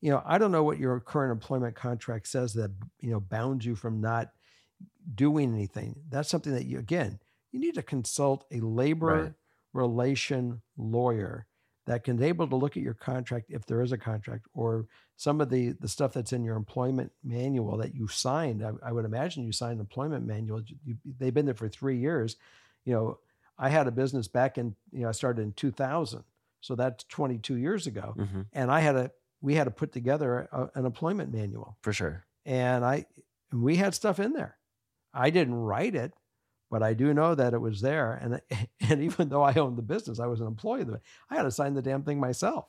You 0.00 0.10
know, 0.10 0.22
I 0.24 0.38
don't 0.38 0.52
know 0.52 0.64
what 0.64 0.78
your 0.78 1.00
current 1.00 1.32
employment 1.32 1.76
contract 1.76 2.28
says 2.28 2.54
that, 2.54 2.72
you 3.00 3.10
know, 3.10 3.20
bounds 3.20 3.66
you 3.66 3.74
from 3.76 4.00
not 4.00 4.32
doing 5.14 5.52
anything. 5.54 6.00
That's 6.08 6.28
something 6.28 6.52
that 6.52 6.64
you, 6.66 6.78
again, 6.78 7.18
you 7.52 7.60
need 7.60 7.74
to 7.76 7.82
consult 7.82 8.44
a 8.50 8.60
labor 8.60 9.06
Right. 9.24 9.34
relation 9.72 10.62
lawyer 10.76 11.46
that 11.86 12.04
can 12.04 12.16
be 12.16 12.26
able 12.26 12.46
to 12.48 12.56
look 12.56 12.76
at 12.76 12.82
your 12.82 12.94
contract 12.94 13.46
if 13.48 13.64
there 13.66 13.80
is 13.80 13.92
a 13.92 13.98
contract 13.98 14.46
or 14.52 14.86
some 15.16 15.40
of 15.40 15.48
the 15.50 15.72
the 15.80 15.88
stuff 15.88 16.12
that's 16.12 16.32
in 16.32 16.44
your 16.44 16.56
employment 16.56 17.12
manual 17.24 17.76
that 17.78 17.94
you 17.94 18.06
signed 18.08 18.62
i, 18.62 18.72
I 18.82 18.92
would 18.92 19.04
imagine 19.06 19.44
you 19.44 19.52
signed 19.52 19.74
an 19.74 19.80
employment 19.80 20.26
manual 20.26 20.62
you, 20.84 20.96
they've 21.18 21.32
been 21.32 21.46
there 21.46 21.54
for 21.54 21.68
three 21.68 21.96
years 21.98 22.36
you 22.84 22.92
know 22.92 23.18
i 23.58 23.68
had 23.70 23.86
a 23.86 23.90
business 23.90 24.28
back 24.28 24.58
in 24.58 24.74
you 24.92 25.00
know 25.02 25.08
i 25.08 25.12
started 25.12 25.40
in 25.42 25.52
2000 25.52 26.24
so 26.60 26.74
that's 26.74 27.04
22 27.04 27.56
years 27.56 27.86
ago 27.86 28.14
Mhm. 28.18 28.46
and 28.52 28.70
i 28.70 28.80
had 28.80 28.96
a 28.96 29.10
we 29.40 29.54
had 29.54 29.64
to 29.64 29.70
put 29.70 29.92
together 29.92 30.48
a, 30.52 30.68
an 30.74 30.84
employment 30.84 31.32
manual 31.32 31.78
For 31.82 31.92
sure. 31.94 32.26
and 32.44 32.84
I 32.84 33.06
and 33.50 33.62
we 33.62 33.76
had 33.76 33.94
stuff 33.94 34.20
in 34.20 34.34
there. 34.34 34.57
I 35.12 35.30
didn't 35.30 35.54
write 35.54 35.94
it, 35.94 36.12
but 36.70 36.82
I 36.82 36.94
do 36.94 37.14
know 37.14 37.34
that 37.34 37.54
it 37.54 37.60
was 37.60 37.80
there. 37.80 38.12
And 38.12 38.40
and 38.80 39.02
even 39.02 39.28
though 39.28 39.42
I 39.42 39.54
owned 39.54 39.78
the 39.78 39.82
business, 39.82 40.20
I 40.20 40.26
was 40.26 40.40
an 40.40 40.46
employee 40.46 40.82
of 40.82 40.90
it. 40.90 41.02
I 41.30 41.36
had 41.36 41.42
to 41.42 41.50
sign 41.50 41.74
the 41.74 41.82
damn 41.82 42.02
thing 42.02 42.20
myself. 42.20 42.66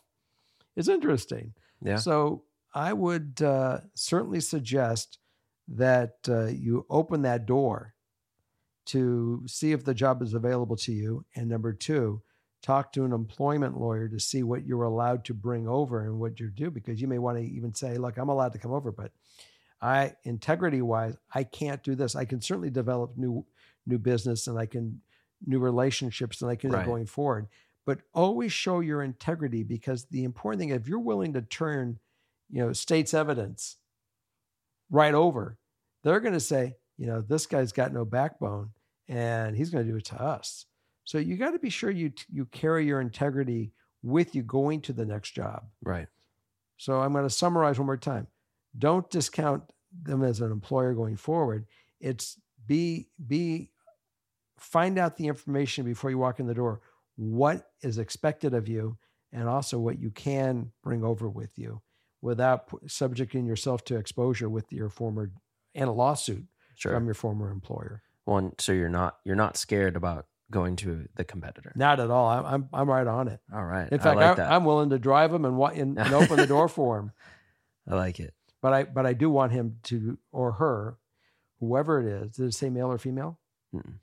It's 0.76 0.88
interesting. 0.88 1.54
Yeah. 1.82 1.98
So 1.98 2.44
I 2.74 2.94
would 2.94 3.42
uh, 3.42 3.82
certainly 3.96 4.40
suggest 4.40 5.18
that 5.68 6.16
uh, 6.28 6.46
you 6.46 6.86
open 6.90 7.22
that 7.24 7.46
door 7.46 7.94
to 8.88 9.44
see 9.46 9.72
if 9.72 9.86
the 9.86 9.94
job 9.94 10.22
is 10.22 10.34
available 10.34 10.76
to 10.76 10.92
you. 10.92 11.26
And 11.36 11.48
number 11.48 11.74
two, 11.74 12.22
talk 12.62 12.92
to 12.94 13.06
an 13.06 13.14
employment 13.14 13.80
lawyer 13.80 14.08
to 14.08 14.20
see 14.20 14.44
what 14.44 14.66
you're 14.66 14.84
allowed 14.84 15.26
to 15.26 15.34
bring 15.34 15.68
over 15.68 16.04
and 16.04 16.20
what 16.20 16.40
you 16.40 16.50
do, 16.50 16.72
because 16.72 17.00
you 17.00 17.08
may 17.08 17.20
want 17.20 17.38
to 17.38 17.44
even 17.44 17.74
say, 17.74 17.98
look, 17.98 18.18
I'm 18.18 18.30
allowed 18.30 18.54
to 18.54 18.60
come 18.60 18.72
over, 18.72 18.92
but 18.92 19.12
I 19.82 20.16
integrity 20.24 20.82
wise, 20.82 21.16
I 21.34 21.44
can't 21.44 21.84
do 21.84 21.96
this. 21.96 22.16
I 22.16 22.26
can 22.26 22.42
certainly 22.42 22.70
develop 22.70 23.18
new 23.18 23.46
new 23.86 23.98
business 23.98 24.48
and 24.48 24.58
I 24.60 24.66
can 24.66 25.02
new 25.46 25.60
relationships 25.60 26.42
and 26.42 26.52
I 26.52 26.56
can 26.56 26.72
Right. 26.72 26.86
going 26.86 27.06
forward. 27.06 27.48
But 27.86 28.00
always 28.14 28.52
show 28.52 28.82
your 28.82 29.02
integrity 29.02 29.64
because 29.64 30.06
the 30.06 30.24
important 30.24 30.60
thing, 30.60 30.70
if 30.70 30.88
you're 30.88 31.00
willing 31.00 31.34
to 31.34 31.42
turn, 31.42 32.00
you 32.50 32.60
know, 32.60 32.74
state's 32.74 33.14
evidence 33.14 33.78
right 34.90 35.14
over, 35.14 35.58
they're 36.04 36.20
going 36.20 36.34
to 36.34 36.40
say, 36.40 36.76
you 36.98 37.08
know, 37.08 37.22
this 37.22 37.46
guy's 37.46 37.72
got 37.72 37.94
no 37.94 38.06
backbone 38.06 38.72
and 39.08 39.56
he's 39.56 39.70
going 39.70 39.86
to 39.86 39.92
do 39.92 39.98
it 39.98 40.06
to 40.06 40.22
us. 40.22 40.66
So 41.06 41.18
you 41.18 41.38
got 41.38 41.52
to 41.52 41.60
be 41.60 41.70
sure 41.70 41.90
you 41.90 42.12
you 42.32 42.46
carry 42.46 42.86
your 42.86 43.02
integrity 43.02 43.72
with 44.04 44.36
you 44.36 44.44
going 44.44 44.82
to 44.82 44.94
the 44.94 45.06
next 45.06 45.32
job. 45.32 45.64
Right. 45.82 46.08
So 46.78 47.00
I'm 47.02 47.12
going 47.14 47.26
to 47.26 47.30
summarize 47.30 47.80
one 47.80 47.88
more 47.88 47.98
time. 47.98 48.28
Don't 48.78 49.10
discount 49.10 49.64
them 50.04 50.24
as 50.24 50.42
an 50.42 50.52
employer 50.52 50.94
going 50.94 51.16
forward. 51.18 51.66
It's 52.00 52.40
be 52.68 53.08
be 53.26 53.72
find 54.58 54.98
out 54.98 55.18
the 55.18 55.28
information 55.28 55.86
before 55.86 56.10
you 56.10 56.18
walk 56.18 56.40
in 56.40 56.48
the 56.48 56.54
door. 56.54 56.82
What 57.16 57.70
is 57.82 57.98
expected 57.98 58.54
of 58.54 58.68
you, 58.68 58.98
and 59.32 59.48
also 59.50 59.80
what 59.80 60.00
you 60.00 60.12
can 60.12 60.72
bring 60.84 61.04
over 61.04 61.28
with 61.28 61.58
you, 61.58 61.82
without 62.22 62.70
subjecting 62.88 63.46
yourself 63.46 63.84
to 63.86 63.98
exposure 63.98 64.50
with 64.50 64.72
your 64.72 64.90
former 64.90 65.32
and 65.76 65.90
a 65.90 65.92
lawsuit 65.94 66.46
Sure. 66.76 66.94
from 66.94 67.06
your 67.06 67.14
former 67.14 67.52
employer. 67.52 68.04
One, 68.24 68.54
so 68.58 68.72
you're 68.72 68.88
not 68.90 69.18
you're 69.26 69.36
not 69.36 69.58
scared 69.58 69.96
about 69.98 70.28
going 70.52 70.76
to 70.78 71.08
the 71.16 71.24
competitor. 71.26 71.74
Not 71.76 72.00
at 72.00 72.10
all. 72.10 72.28
I'm 72.30 72.46
I'm, 72.46 72.70
I'm 72.72 72.90
right 72.90 73.06
on 73.08 73.28
it. 73.28 73.40
All 73.54 73.66
right. 73.66 73.92
In 73.92 74.00
fact, 74.00 74.18
I 74.18 74.22
like 74.22 74.26
I 74.26 74.34
that. 74.36 74.52
I'm 74.52 74.64
willing 74.64 74.92
to 74.92 75.00
drive 75.00 75.32
them 75.32 75.44
and, 75.46 75.60
and, 75.78 76.00
and 76.00 76.14
open 76.14 76.38
the 76.38 76.48
door 76.48 76.68
for 76.70 76.98
them. 76.98 77.12
I 77.88 77.96
like 77.96 78.20
it. 78.20 78.34
But 78.62 78.74
I 78.74 78.84
but 78.84 79.06
I 79.06 79.14
do 79.14 79.30
want 79.30 79.52
him 79.52 79.78
to 79.84 80.18
or 80.32 80.54
her, 80.54 80.98
whoever 81.60 82.00
it 82.02 82.08
is, 82.08 82.40
it 82.40 82.54
say 82.54 82.70
male 82.70 82.92
or 82.92 82.98
female? 82.98 83.40
Mm-mm. 83.74 83.96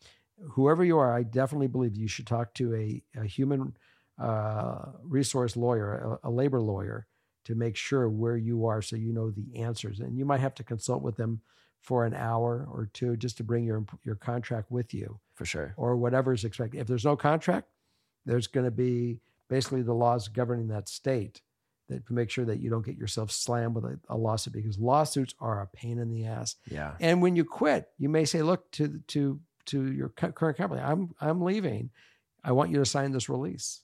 Whoever 0.51 0.85
you 0.85 0.99
are, 0.99 1.15
I 1.15 1.23
definitely 1.23 1.67
believe 1.69 1.97
you 1.97 2.09
should 2.09 2.27
talk 2.27 2.53
to 2.55 2.75
a, 2.75 3.03
a 3.19 3.25
human 3.25 3.77
uh, 4.19 4.87
resource 5.03 5.57
lawyer, 5.57 6.19
a, 6.23 6.29
a 6.29 6.31
labor 6.31 6.61
lawyer, 6.61 7.07
to 7.45 7.55
make 7.55 7.77
sure 7.77 8.09
where 8.09 8.37
you 8.37 8.67
are, 8.67 8.83
so 8.83 8.97
you 8.97 9.13
know 9.13 9.31
the 9.31 9.61
answers. 9.63 10.01
And 10.01 10.19
you 10.19 10.25
might 10.27 10.41
have 10.41 10.55
to 10.57 10.65
consult 10.65 11.03
with 11.03 11.17
them 11.17 11.41
for 11.81 12.05
an 12.05 12.15
hour 12.15 12.67
or 12.71 12.91
two 12.93 13.17
just 13.17 13.37
to 13.39 13.45
bring 13.45 13.65
your 13.65 13.85
your 14.05 14.17
contract 14.17 14.71
with 14.71 14.93
you 14.93 15.21
For 15.35 15.45
sure. 15.45 15.75
or 15.77 15.97
whatever 15.97 16.33
is 16.33 16.45
expected. 16.45 16.81
If 16.81 16.87
there's 16.87 17.05
no 17.05 17.17
contract, 17.17 17.69
there's 18.25 18.47
going 18.47 18.65
to 18.67 18.71
be 18.73 19.21
basically 19.49 19.83
the 19.83 19.95
laws 19.95 20.29
governing 20.29 20.69
that 20.69 20.89
state 20.89 21.43
that 21.89 22.07
to 22.07 22.13
make 22.13 22.31
sure 22.31 22.45
that 22.45 22.61
you 22.61 22.71
don't 22.71 22.85
get 22.85 22.97
yourself 22.97 23.31
slammed 23.31 23.75
with 23.75 23.85
a, 23.85 23.99
a 24.09 24.17
lawsuit 24.17 24.53
because 24.55 24.79
lawsuits 24.79 25.35
are 25.41 25.61
a 25.63 25.67
pain 25.67 25.99
in 25.99 26.11
the 26.11 26.25
ass. 26.27 26.57
Yeah. 26.71 26.95
And 27.01 27.23
when 27.23 27.37
you 27.37 27.45
quit, 27.45 27.89
you 27.99 28.09
may 28.09 28.25
say, 28.25 28.43
"Look 28.43 28.71
to 28.73 29.01
to 29.09 29.41
to 29.67 29.93
your 29.93 30.09
current 30.09 30.57
company, 30.57 30.81
I'm 30.81 31.15
I'm 31.21 31.41
leaving. 31.43 31.91
I 32.45 32.53
want 32.53 32.71
you 32.71 32.79
to 32.79 32.87
sign 32.87 33.13
this 33.13 33.29
release." 33.29 33.83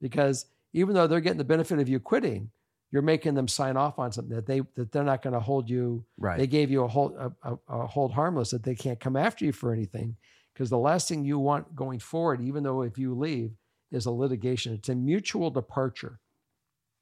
Because 0.00 0.46
even 0.72 0.94
though 0.94 1.06
they're 1.06 1.20
getting 1.20 1.38
the 1.38 1.44
benefit 1.44 1.78
of 1.78 1.88
you 1.88 1.98
quitting, 2.00 2.50
you're 2.90 3.02
making 3.02 3.34
them 3.34 3.48
sign 3.48 3.76
off 3.76 3.98
on 3.98 4.12
something 4.12 4.34
that 4.34 4.46
they 4.46 4.60
that 4.74 4.92
they're 4.92 5.04
not 5.04 5.22
going 5.22 5.34
to 5.34 5.40
hold 5.40 5.68
you 5.70 6.04
Right. 6.18 6.38
they 6.38 6.46
gave 6.46 6.70
you 6.70 6.82
a 6.84 6.88
hold 6.88 7.14
a, 7.16 7.32
a, 7.42 7.58
a 7.68 7.86
hold 7.86 8.12
harmless 8.12 8.50
that 8.50 8.62
they 8.62 8.74
can't 8.74 9.00
come 9.00 9.16
after 9.16 9.44
you 9.44 9.52
for 9.52 9.72
anything 9.72 10.16
because 10.52 10.70
the 10.70 10.78
last 10.78 11.08
thing 11.08 11.24
you 11.24 11.38
want 11.38 11.74
going 11.74 11.98
forward 11.98 12.40
even 12.40 12.62
though 12.62 12.82
if 12.82 12.96
you 12.96 13.14
leave 13.14 13.52
is 13.90 14.06
a 14.06 14.10
litigation 14.10 14.72
it's 14.72 14.88
a 14.88 14.94
mutual 14.94 15.50
departure 15.50 16.20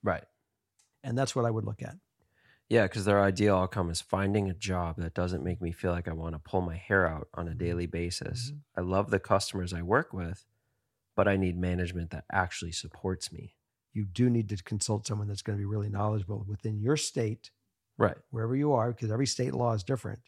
right. 0.04 0.24
and 1.02 1.16
that's 1.16 1.34
what 1.36 1.44
i 1.44 1.50
would 1.50 1.64
look 1.64 1.82
at 1.82 1.96
Yeah, 2.68 2.84
because 2.84 3.04
their 3.04 3.22
ideal 3.22 3.56
outcome 3.56 3.90
is 3.90 4.00
finding 4.00 4.48
a 4.48 4.54
job 4.54 4.96
that 4.96 5.14
doesn't 5.14 5.44
make 5.44 5.60
me 5.60 5.70
feel 5.72 5.92
like 5.92 6.08
I 6.08 6.12
want 6.12 6.34
to 6.34 6.38
pull 6.38 6.60
my 6.62 6.76
hair 6.76 7.06
out 7.06 7.28
on 7.34 7.46
a 7.48 7.54
daily 7.54 7.86
basis. 7.86 8.52
Mhm. 8.52 8.64
I 8.76 8.80
love 8.80 9.10
the 9.10 9.20
customers 9.20 9.72
I 9.72 9.82
work 9.82 10.12
with, 10.12 10.46
but 11.16 11.28
I 11.28 11.36
need 11.36 11.58
management 11.58 12.10
that 12.12 12.26
actually 12.32 12.72
supports 12.72 13.32
me. 13.32 13.56
you 13.92 14.04
do 14.04 14.30
need 14.30 14.48
to 14.50 14.56
consult 14.62 15.06
someone 15.06 15.28
that's 15.28 15.42
going 15.42 15.56
to 15.56 15.60
be 15.60 15.66
really 15.66 15.88
knowledgeable 15.88 16.44
within 16.48 16.80
your 16.80 16.96
state 16.96 17.50
Right. 17.98 18.18
wherever 18.30 18.56
you 18.56 18.72
are 18.72 18.92
because 18.92 19.10
every 19.12 19.26
state 19.26 19.54
law 19.54 19.72
is 19.74 19.84
different 19.84 20.20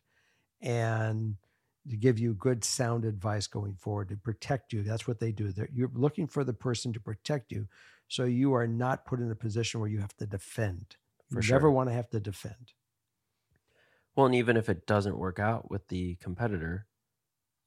and 0.61 1.37
to 1.89 1.97
give 1.97 2.19
you 2.19 2.35
good 2.35 2.65
sound 2.65 3.05
advice 3.05 3.47
going 3.47 3.77
forward 3.77 4.09
to 4.09 4.17
protect 4.17 4.73
you 4.73 4.83
that's 4.83 5.07
what 5.07 5.21
they 5.21 5.33
do 5.33 5.53
They're, 5.53 5.69
you're 5.73 5.91
looking 5.95 6.27
for 6.27 6.45
the 6.45 6.55
person 6.55 6.93
to 6.95 7.01
protect 7.01 7.53
you 7.53 7.69
so 8.09 8.25
you 8.25 8.55
are 8.55 8.66
not 8.66 9.05
put 9.05 9.21
in 9.21 9.31
a 9.31 9.35
position 9.35 9.81
where 9.81 9.88
you 9.88 10.01
have 10.01 10.16
to 10.16 10.27
defend. 10.27 10.97
You 11.31 11.40
For 11.40 11.53
never 11.53 11.71
want 11.71 11.88
to 11.88 11.95
have 11.95 12.09
to 12.11 12.21
defend. 12.21 12.73
Well, 14.14 14.27
and 14.27 14.35
even 14.35 14.57
if 14.57 14.69
it 14.69 14.87
doesn't 14.87 15.19
work 15.19 15.38
out 15.38 15.71
with 15.71 15.88
the 15.88 16.16
competitor, 16.16 16.87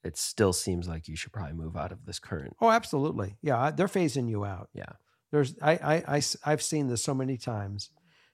it 0.04 0.17
still 0.17 0.54
seems 0.54 0.88
like 0.88 1.08
you 1.08 1.15
should 1.15 1.34
probably 1.34 1.54
move 1.54 1.75
out 1.75 1.91
of 1.91 2.06
this 2.06 2.19
current. 2.19 2.56
oh 2.62 2.69
absolutely. 2.69 3.38
Yeah 3.41 3.71
they're 3.71 3.88
phasing 3.88 4.30
you 4.30 4.45
out. 4.45 4.69
Yeah. 4.73 4.93
there's 5.32 5.56
I, 5.62 5.73
I 5.73 6.15
i 6.15 6.21
i've 6.45 6.63
seen 6.63 6.88
this 6.88 7.04
so 7.04 7.13
many 7.13 7.38
times. 7.38 7.89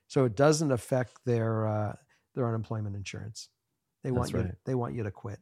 So 0.06 0.24
it 0.24 0.36
doesn't 0.36 0.70
affect 0.70 1.24
their 1.24 1.66
uh 1.66 1.96
their 2.34 2.46
unemployment 2.46 2.94
insurance. 2.94 3.48
They 4.04 4.12
want 4.12 4.30
you 4.30 4.38
right. 4.38 4.54
they 4.64 4.76
want 4.76 4.94
you 4.94 5.02
to 5.02 5.10
quit. 5.10 5.40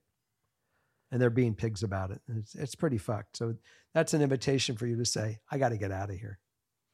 And 1.12 1.20
they're 1.20 1.30
being 1.30 1.54
pigs 1.54 1.84
about 1.84 2.10
it. 2.10 2.22
It's, 2.26 2.54
it's 2.56 2.74
pretty 2.74 2.98
fucked. 2.98 3.36
So 3.36 3.54
that's 3.92 4.14
an 4.14 4.22
invitation 4.22 4.76
for 4.76 4.86
you 4.86 4.96
to 4.96 5.04
say 5.04 5.38
i 5.50 5.58
got 5.58 5.68
to 5.68 5.76
get 5.76 5.92
out 5.92 6.10
of 6.10 6.16
here 6.16 6.40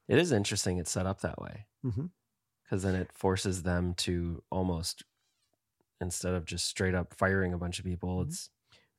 It 0.07 0.17
is 0.17 0.31
interesting 0.31 0.77
it's 0.77 0.91
set 0.91 1.05
up 1.05 1.21
that 1.21 1.39
way. 1.41 1.67
Because 2.63 2.83
then 2.83 2.95
it 2.95 3.11
forces 3.13 3.63
them 3.63 3.93
to 3.95 4.43
almost, 4.49 5.03
instead 5.99 6.33
of 6.33 6.45
just 6.45 6.65
straight 6.67 6.95
up 6.95 7.13
firing 7.13 7.53
a 7.53 7.57
bunch 7.57 7.79
of 7.79 7.85
people, 7.85 8.19
Mhm. 8.23 8.27
it's 8.27 8.49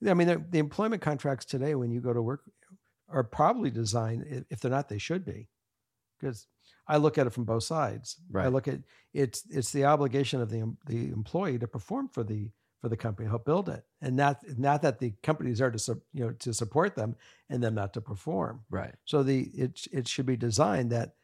i 0.07 0.15
mean 0.15 0.27
the, 0.27 0.45
the 0.51 0.59
employment 0.59 1.01
contracts 1.01 1.45
today 1.45 1.75
when 1.77 1.91
you 1.93 2.01
go 2.01 2.13
to 2.13 2.21
work 2.21 2.43
are 3.09 3.23
probably 3.23 3.71
designed 3.71 4.47
if 4.51 4.59
they're 4.61 4.71
not 4.71 4.89
they 4.89 4.99
should 4.99 5.25
be. 5.25 5.49
Because 6.19 6.47
i 6.89 6.97
look 6.97 7.19
at 7.19 7.27
it 7.27 7.31
from 7.31 7.45
both 7.45 7.65
sides. 7.65 8.21
I 8.45 8.49
look 8.49 8.69
at 8.69 8.81
it's 9.13 9.45
it's 9.51 9.73
the 9.73 9.85
obligation 9.85 10.41
of 10.41 10.51
the 10.51 10.77
the 10.87 11.09
employee 11.11 11.59
to 11.59 11.69
perform 11.69 12.09
for 12.09 12.25
the 12.25 12.51
for 12.83 12.89
the 12.91 12.97
company 12.97 13.25
to 13.27 13.31
help 13.31 13.45
build 13.47 13.69
it 13.71 13.85
and 14.03 14.15
not 14.17 14.39
not 14.59 14.83
that 14.83 14.99
the 14.99 15.15
companies 15.23 15.61
are 15.63 15.71
to 15.71 15.79
su- 15.79 16.03
you 16.13 16.25
know 16.25 16.33
to 16.33 16.53
support 16.53 16.95
them 16.97 17.17
and 17.49 17.63
them 17.63 17.75
not 17.75 17.95
to 17.95 18.01
perform 18.03 18.61
right. 18.71 18.95
so 19.07 19.23
the 19.23 19.43
it 19.55 19.87
it 19.93 20.07
should 20.07 20.27
be 20.27 20.37
designed 20.37 20.91
that 20.91 21.15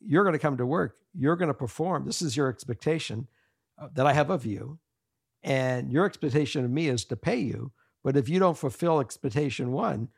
you're 0.00 0.24
going 0.24 0.32
to 0.34 0.38
come 0.38 0.56
to 0.56 0.64
work, 0.66 0.96
you're 1.14 1.36
going 1.36 1.48
to 1.48 1.54
perform. 1.54 2.06
This 2.06 2.22
is 2.22 2.36
your 2.36 2.48
expectation 2.48 3.28
uh, 3.78 3.88
that 3.94 4.06
I 4.06 4.12
have 4.14 4.30
of 4.30 4.46
you. 4.46 4.78
And 5.42 5.92
your 5.92 6.06
expectation 6.06 6.64
of 6.64 6.70
me 6.70 6.88
is 6.88 7.04
to 7.06 7.16
pay 7.16 7.38
you. 7.38 7.72
But 8.02 8.16
if 8.16 8.28
you 8.28 8.38
don't 8.38 8.56
fulfill 8.56 9.00
expectation 9.00 9.72
one, 9.72 10.08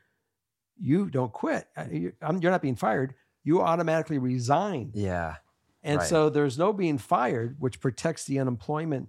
you 0.81 1.11
don't 1.11 1.33
quit. 1.33 1.67
Uh, 1.77 1.87
You're 1.91 2.51
not 2.51 2.63
being 2.63 2.77
fired. 2.77 3.15
You 3.45 3.61
automatically 3.61 4.19
resign. 4.19 4.93
Yeah. 4.95 5.37
And 5.83 5.99
Right. 5.99 6.09
so 6.09 6.31
there's 6.31 6.59
no 6.59 6.73
being 6.73 6.99
fired, 6.99 7.57
which 7.59 7.81
protects 7.81 8.25
the 8.25 8.39
unemployment 8.39 9.09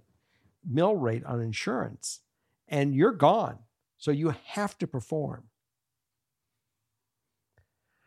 mill 0.68 0.96
rate 0.96 1.24
on 1.24 1.40
insurance. 1.40 2.20
And 2.68 2.94
you're 2.94 3.12
gone. 3.12 3.58
So 3.98 4.10
you 4.10 4.34
have 4.46 4.76
to 4.78 4.86
perform. 4.86 5.44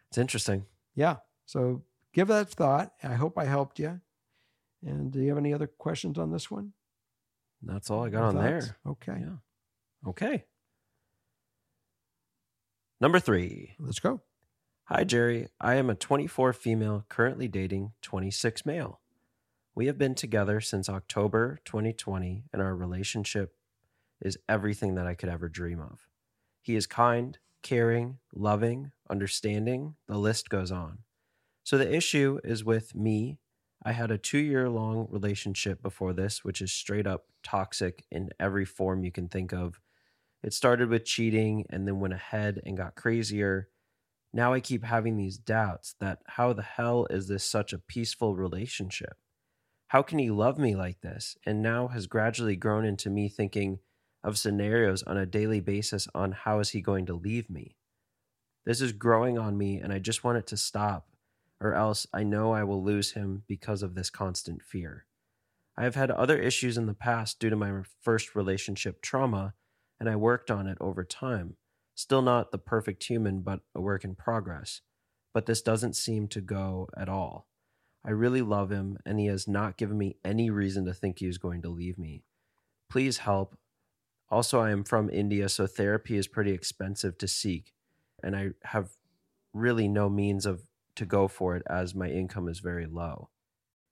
It's 0.10 0.18
interesting. 0.18 0.66
Yeah. 0.96 1.18
So 1.46 1.84
give 2.14 2.28
that 2.30 2.50
thought. 2.50 2.94
I 3.04 3.16
hope 3.16 3.38
I 3.38 3.46
helped 3.46 3.80
you. 3.80 4.02
And 4.86 5.12
do 5.12 5.20
you 5.20 5.30
have 5.30 5.38
any 5.38 5.54
other 5.54 5.68
questions 5.68 6.18
on 6.18 6.32
this 6.32 6.52
one? 6.52 6.74
That's 7.62 7.90
all 7.90 8.06
I 8.06 8.10
got 8.10 8.24
on 8.24 8.34
thoughts? 8.36 8.68
there. 8.68 8.78
Okay. 8.86 9.18
Yeah. 9.22 10.10
Okay. 10.10 10.46
Number 13.00 13.20
three. 13.20 13.74
Let's 13.80 14.00
go. 14.00 14.22
Hi, 14.86 15.04
Jerry. 15.04 15.50
I 15.60 15.76
am 15.76 15.90
a 15.90 15.96
24 15.96 16.54
female 16.54 17.06
currently 17.10 17.48
dating 17.48 17.92
26 18.02 18.66
male. 18.66 19.02
We 19.78 19.86
have 19.86 20.00
been 20.00 20.16
together 20.16 20.60
since 20.60 20.90
October 20.90 21.60
2020, 21.66 22.46
and 22.52 22.64
our 22.64 22.76
relationship 22.76 23.54
is 24.20 24.40
everything 24.50 24.96
that 24.96 25.06
I 25.06 25.14
could 25.14 25.30
ever 25.30 25.48
dream 25.48 25.80
of. 25.80 26.08
He 26.64 26.76
is 26.76 26.88
kind, 26.88 27.38
caring, 27.62 28.18
loving, 28.34 28.92
understanding, 29.08 29.94
the 30.08 30.18
list 30.18 30.50
goes 30.50 30.72
on. 30.72 31.04
So 31.64 31.78
the 31.78 31.96
issue 31.96 32.40
is 32.44 32.66
with 32.66 32.96
me. 32.96 33.38
I 33.86 33.92
had 33.92 34.10
a 34.10 34.18
two 34.18 34.40
year 34.40 34.68
long 34.68 35.06
relationship 35.12 35.84
before 35.84 36.12
this, 36.12 36.44
which 36.44 36.60
is 36.60 36.72
straight 36.72 37.06
up 37.06 37.26
toxic 37.44 38.04
in 38.10 38.32
every 38.40 38.66
form 38.66 39.04
you 39.04 39.12
can 39.12 39.30
think 39.30 39.54
of. 39.54 39.80
It 40.42 40.54
started 40.54 40.90
with 40.90 41.06
cheating 41.06 41.68
and 41.70 41.88
then 41.88 42.00
went 42.00 42.16
ahead 42.16 42.62
and 42.66 42.78
got 42.78 42.96
crazier. 42.96 43.70
Now 44.34 44.54
I 44.54 44.60
keep 44.60 44.84
having 44.84 45.18
these 45.18 45.38
doubts 45.38 45.94
that 46.00 46.24
how 46.26 46.54
the 46.54 46.64
hell 46.64 47.06
is 47.12 47.28
this 47.28 47.44
such 47.44 47.74
a 47.74 47.78
peaceful 47.78 48.36
relationship? 48.36 49.18
How 49.88 50.02
can 50.02 50.20
he 50.20 50.30
love 50.30 50.58
me 50.58 50.76
like 50.76 51.02
this? 51.02 51.38
And 51.46 51.62
now 51.62 51.88
has 51.88 52.08
gradually 52.08 52.58
grown 52.58 52.84
into 52.84 53.10
me 53.10 53.30
thinking 53.30 53.80
of 54.24 54.38
scenarios 54.38 55.02
on 55.04 55.18
a 55.18 55.26
daily 55.26 55.62
basis 55.62 56.08
on 56.14 56.34
how 56.34 56.60
is 56.60 56.72
he 56.72 56.82
going 56.82 57.06
to 57.06 57.14
leave 57.14 57.50
me? 57.50 57.78
This 58.66 58.82
is 58.82 58.92
growing 58.92 59.38
on 59.38 59.58
me 59.58 59.78
and 59.78 59.94
I 59.94 60.00
just 60.00 60.26
want 60.26 60.40
it 60.40 60.48
to 60.48 60.58
stop, 60.58 61.08
or 61.62 61.74
else 61.74 62.06
I 62.14 62.24
know 62.24 62.52
I 62.52 62.66
will 62.66 62.84
lose 62.84 63.14
him 63.14 63.44
because 63.48 63.82
of 63.82 63.96
this 63.96 64.10
constant 64.10 64.62
fear. 64.62 65.06
I 65.78 65.84
have 65.84 65.96
had 65.96 66.12
other 66.12 66.38
issues 66.38 66.78
in 66.78 66.86
the 66.86 66.94
past 66.94 67.40
due 67.40 67.50
to 67.50 67.56
my 67.56 67.72
first 68.02 68.36
relationship 68.36 69.02
trauma, 69.02 69.54
and 70.02 70.10
I 70.10 70.18
worked 70.18 70.52
on 70.52 70.68
it 70.68 70.78
over 70.82 71.06
time. 71.06 71.56
Still 71.96 72.22
not 72.22 72.52
the 72.52 72.58
perfect 72.58 73.04
human, 73.04 73.42
but 73.42 73.62
a 73.74 73.80
work 73.80 74.04
in 74.04 74.16
progress. 74.16 74.82
But 75.34 75.46
this 75.46 75.62
doesn't 75.62 75.96
seem 75.96 76.28
to 76.30 76.42
go 76.42 76.90
at 76.98 77.08
all. 77.08 77.48
I 78.08 78.12
really 78.12 78.42
love 78.42 78.70
him, 78.70 78.98
and 79.06 79.20
he 79.20 79.26
has 79.26 79.50
not 79.50 79.76
given 79.76 79.98
me 79.98 80.16
any 80.24 80.50
reason 80.50 80.86
to 80.86 80.94
think 80.94 81.20
he 81.20 81.28
is 81.28 81.38
going 81.38 81.62
to 81.64 81.70
leave 81.70 81.98
me. 81.98 82.24
Please 82.90 83.18
help. 83.18 83.58
Also, 84.30 84.62
I 84.62 84.72
am 84.72 84.86
from 84.86 85.10
India, 85.10 85.50
so 85.50 85.68
therapy 85.68 86.16
is 86.16 86.26
pretty 86.26 86.52
expensive 86.52 87.18
to 87.18 87.28
seek, 87.28 87.74
and 88.24 88.34
I 88.34 88.52
have 88.64 88.92
really 89.54 89.90
no 89.90 90.08
means 90.08 90.46
of 90.46 90.62
to 90.96 91.06
go 91.06 91.28
for 91.28 91.58
it 91.58 91.64
as 91.70 91.94
my 91.94 92.08
income 92.08 92.48
is 92.48 92.60
very 92.60 92.86
low. 92.86 93.30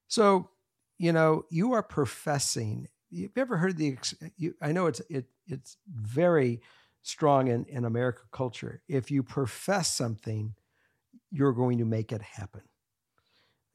So, 0.08 0.50
you 0.98 1.12
know, 1.12 1.44
you 1.50 1.74
are 1.74 1.84
professing. 1.84 2.88
You've 3.10 3.38
ever 3.38 3.58
heard 3.58 3.78
the? 3.78 3.98
You, 4.38 4.56
I 4.62 4.72
know 4.72 4.88
it's 4.88 5.02
it 5.10 5.26
it's 5.46 5.76
very 5.94 6.62
strong 7.02 7.50
in 7.50 7.66
in 7.66 7.84
American 7.84 8.26
culture. 8.32 8.82
If 8.88 9.12
you 9.12 9.24
profess 9.24 9.94
something, 9.94 10.56
you're 11.32 11.54
going 11.54 11.80
to 11.80 11.86
make 11.86 12.14
it 12.14 12.22
happen. 12.22 12.62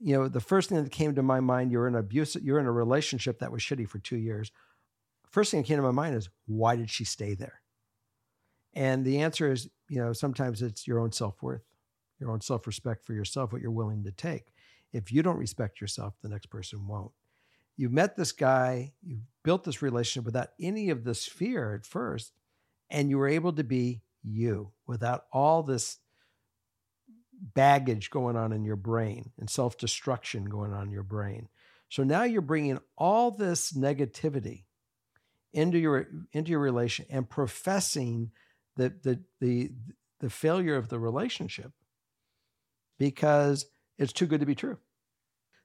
You 0.00 0.16
know, 0.16 0.28
the 0.28 0.40
first 0.40 0.68
thing 0.68 0.82
that 0.82 0.90
came 0.90 1.14
to 1.14 1.22
my 1.22 1.40
mind, 1.40 1.70
you're 1.70 1.86
in 1.86 1.94
an 1.94 2.00
abusive, 2.00 2.42
you're 2.42 2.58
in 2.58 2.66
a 2.66 2.72
relationship 2.72 3.38
that 3.40 3.52
was 3.52 3.62
shitty 3.62 3.88
for 3.88 3.98
two 3.98 4.16
years. 4.16 4.50
First 5.28 5.50
thing 5.50 5.60
that 5.60 5.66
came 5.66 5.76
to 5.76 5.82
my 5.82 5.90
mind 5.90 6.16
is 6.16 6.28
why 6.46 6.76
did 6.76 6.90
she 6.90 7.04
stay 7.04 7.34
there? 7.34 7.60
And 8.74 9.04
the 9.04 9.20
answer 9.20 9.50
is, 9.52 9.68
you 9.88 10.02
know, 10.02 10.12
sometimes 10.12 10.62
it's 10.62 10.86
your 10.86 11.00
own 11.00 11.12
self 11.12 11.42
worth, 11.42 11.62
your 12.18 12.30
own 12.30 12.40
self 12.40 12.66
respect 12.66 13.04
for 13.04 13.12
yourself, 13.12 13.52
what 13.52 13.62
you're 13.62 13.70
willing 13.70 14.04
to 14.04 14.12
take. 14.12 14.52
If 14.92 15.12
you 15.12 15.22
don't 15.22 15.38
respect 15.38 15.80
yourself, 15.80 16.14
the 16.22 16.28
next 16.28 16.46
person 16.46 16.86
won't. 16.86 17.12
You 17.76 17.88
met 17.88 18.16
this 18.16 18.32
guy, 18.32 18.92
you 19.02 19.20
built 19.42 19.64
this 19.64 19.82
relationship 19.82 20.24
without 20.24 20.50
any 20.60 20.90
of 20.90 21.04
this 21.04 21.26
fear 21.26 21.74
at 21.74 21.86
first, 21.86 22.32
and 22.90 23.08
you 23.08 23.18
were 23.18 23.28
able 23.28 23.52
to 23.54 23.64
be 23.64 24.02
you 24.22 24.72
without 24.86 25.24
all 25.32 25.62
this 25.62 25.98
baggage 27.40 28.10
going 28.10 28.36
on 28.36 28.52
in 28.52 28.64
your 28.64 28.76
brain 28.76 29.32
and 29.38 29.48
self 29.48 29.78
destruction 29.78 30.44
going 30.44 30.72
on 30.72 30.88
in 30.88 30.90
your 30.92 31.02
brain. 31.02 31.48
So 31.88 32.04
now 32.04 32.22
you're 32.22 32.42
bringing 32.42 32.78
all 32.96 33.30
this 33.30 33.72
negativity 33.72 34.64
into 35.52 35.78
your 35.78 36.06
into 36.32 36.50
your 36.50 36.60
relation 36.60 37.06
and 37.10 37.28
professing 37.28 38.30
the 38.76 38.94
the 39.02 39.20
the 39.40 39.70
the 40.20 40.30
failure 40.30 40.76
of 40.76 40.88
the 40.88 40.98
relationship 40.98 41.72
because 42.98 43.66
it's 43.98 44.12
too 44.12 44.26
good 44.26 44.40
to 44.40 44.46
be 44.46 44.54
true. 44.54 44.78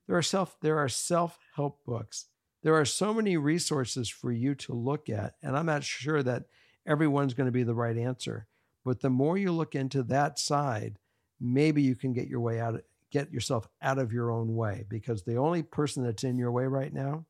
There 0.08 0.18
are 0.18 0.24
self 0.24 0.58
there 0.62 0.80
are 0.80 0.90
self-help 0.90 1.86
books. 1.86 2.26
There 2.64 2.76
are 2.76 2.86
so 2.86 3.14
many 3.14 3.38
resources 3.38 4.10
for 4.10 4.32
you 4.32 4.56
to 4.56 4.74
look 4.74 5.10
at 5.10 5.36
and 5.44 5.56
I'm 5.56 5.68
not 5.68 5.84
sure 5.84 6.24
that 6.24 6.46
everyone's 6.88 7.34
going 7.34 7.48
to 7.48 7.52
be 7.52 7.64
the 7.64 7.76
right 7.76 7.98
answer. 7.98 8.48
But 8.84 9.02
the 9.02 9.10
more 9.10 9.38
you 9.38 9.52
look 9.52 9.76
into 9.76 10.04
that 10.04 10.38
side, 10.38 11.00
maybe 11.40 11.82
you 11.82 11.96
can 11.96 12.14
get 12.14 12.28
your 12.28 12.40
way 12.40 12.60
out 12.60 12.82
get 13.12 13.32
yourself 13.32 13.68
out 13.82 13.98
of 13.98 14.12
your 14.12 14.32
own 14.32 14.56
way 14.56 14.84
because 14.90 15.24
the 15.24 15.36
only 15.36 15.64
person 15.64 16.04
that's 16.04 16.24
in 16.24 16.38
your 16.38 16.52
way 16.52 16.66
right 16.66 16.94
now 16.94 17.26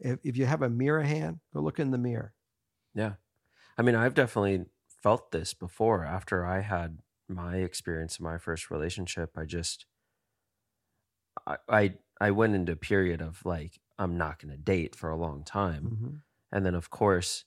if, 0.00 0.18
if 0.24 0.36
you 0.36 0.46
have 0.46 0.62
a 0.62 0.68
mirror 0.68 1.02
hand, 1.02 1.40
go 1.52 1.60
look 1.60 1.78
in 1.78 1.90
the 1.90 1.98
mirror. 1.98 2.32
Yeah. 2.94 3.12
I 3.76 3.82
mean, 3.82 3.94
I've 3.94 4.14
definitely 4.14 4.66
felt 5.02 5.30
this 5.32 5.54
before 5.54 6.04
after 6.04 6.46
I 6.46 6.60
had 6.60 6.98
my 7.28 7.56
experience 7.56 8.18
in 8.18 8.24
my 8.24 8.38
first 8.38 8.70
relationship. 8.70 9.30
I 9.36 9.44
just 9.44 9.86
I 11.46 11.56
I, 11.68 11.94
I 12.20 12.30
went 12.30 12.54
into 12.54 12.72
a 12.72 12.76
period 12.76 13.20
of 13.20 13.44
like 13.44 13.80
I'm 13.98 14.16
not 14.16 14.40
going 14.40 14.52
to 14.52 14.58
date 14.58 14.94
for 14.94 15.10
a 15.10 15.16
long 15.16 15.44
time. 15.44 15.84
Mm-hmm. 15.84 16.16
And 16.52 16.66
then 16.66 16.74
of 16.74 16.90
course 16.90 17.44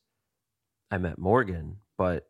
I 0.90 0.98
met 0.98 1.18
Morgan, 1.18 1.78
but 1.98 2.30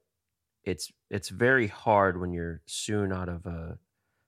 it's 0.63 0.91
it's 1.10 1.30
very 1.30 1.67
hard 1.67 2.19
when 2.19 2.32
you're 2.34 2.62
soon 2.65 3.12
out 3.12 3.30
of 3.30 3.45
a 3.45 3.80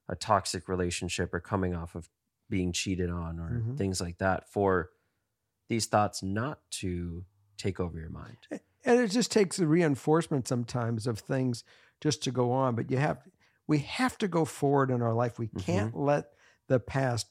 a 0.09 0.15
toxic 0.15 0.67
relationship 0.67 1.33
or 1.33 1.39
coming 1.39 1.73
off 1.73 1.95
of 1.95 2.09
being 2.49 2.71
cheated 2.73 3.09
on 3.09 3.39
or 3.39 3.61
Mhm. 3.61 3.77
things 3.77 4.01
like 4.01 4.17
that 4.17 4.49
for 4.49 4.89
these 5.69 5.85
thoughts 5.85 6.21
not 6.21 6.59
to 6.69 7.25
take 7.57 7.79
over 7.79 7.97
your 7.99 8.09
mind. 8.09 8.37
And 8.85 8.99
it 8.99 9.07
just 9.11 9.31
takes 9.31 9.57
the 9.57 9.65
reinforcement 9.65 10.45
sometimes 10.47 11.07
of 11.07 11.19
things 11.19 11.63
just 12.01 12.21
to 12.23 12.31
go 12.31 12.51
on. 12.51 12.75
But 12.75 12.91
you 12.91 12.97
have, 12.97 13.25
we 13.65 13.77
have 13.79 14.17
to 14.17 14.27
go 14.27 14.43
forward 14.43 14.91
in 14.91 15.01
our 15.01 15.13
life. 15.13 15.39
We 15.39 15.47
can't 15.47 15.95
let 15.95 16.33
the 16.67 16.81
past 16.81 17.27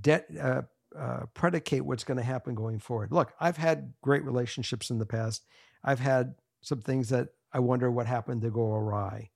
de- 0.00 0.24
uh, 0.40 0.62
uh, 0.96 1.26
predicate 1.34 1.84
what's 1.84 2.04
going 2.04 2.18
to 2.18 2.22
happen 2.24 2.54
going 2.54 2.78
forward. 2.78 3.10
Look, 3.10 3.34
I've 3.40 3.56
had 3.56 3.94
great 4.00 4.24
relationships 4.24 4.88
in 4.90 4.98
the 4.98 5.06
past. 5.06 5.44
I've 5.82 6.00
had 6.00 6.36
some 6.60 6.80
things 6.80 7.08
that 7.08 7.30
I 7.56 7.58
wonder 7.58 7.90
what 7.90 8.06
happened 8.06 8.42
to 8.42 8.50
go 8.50 8.74
awry 8.74 9.30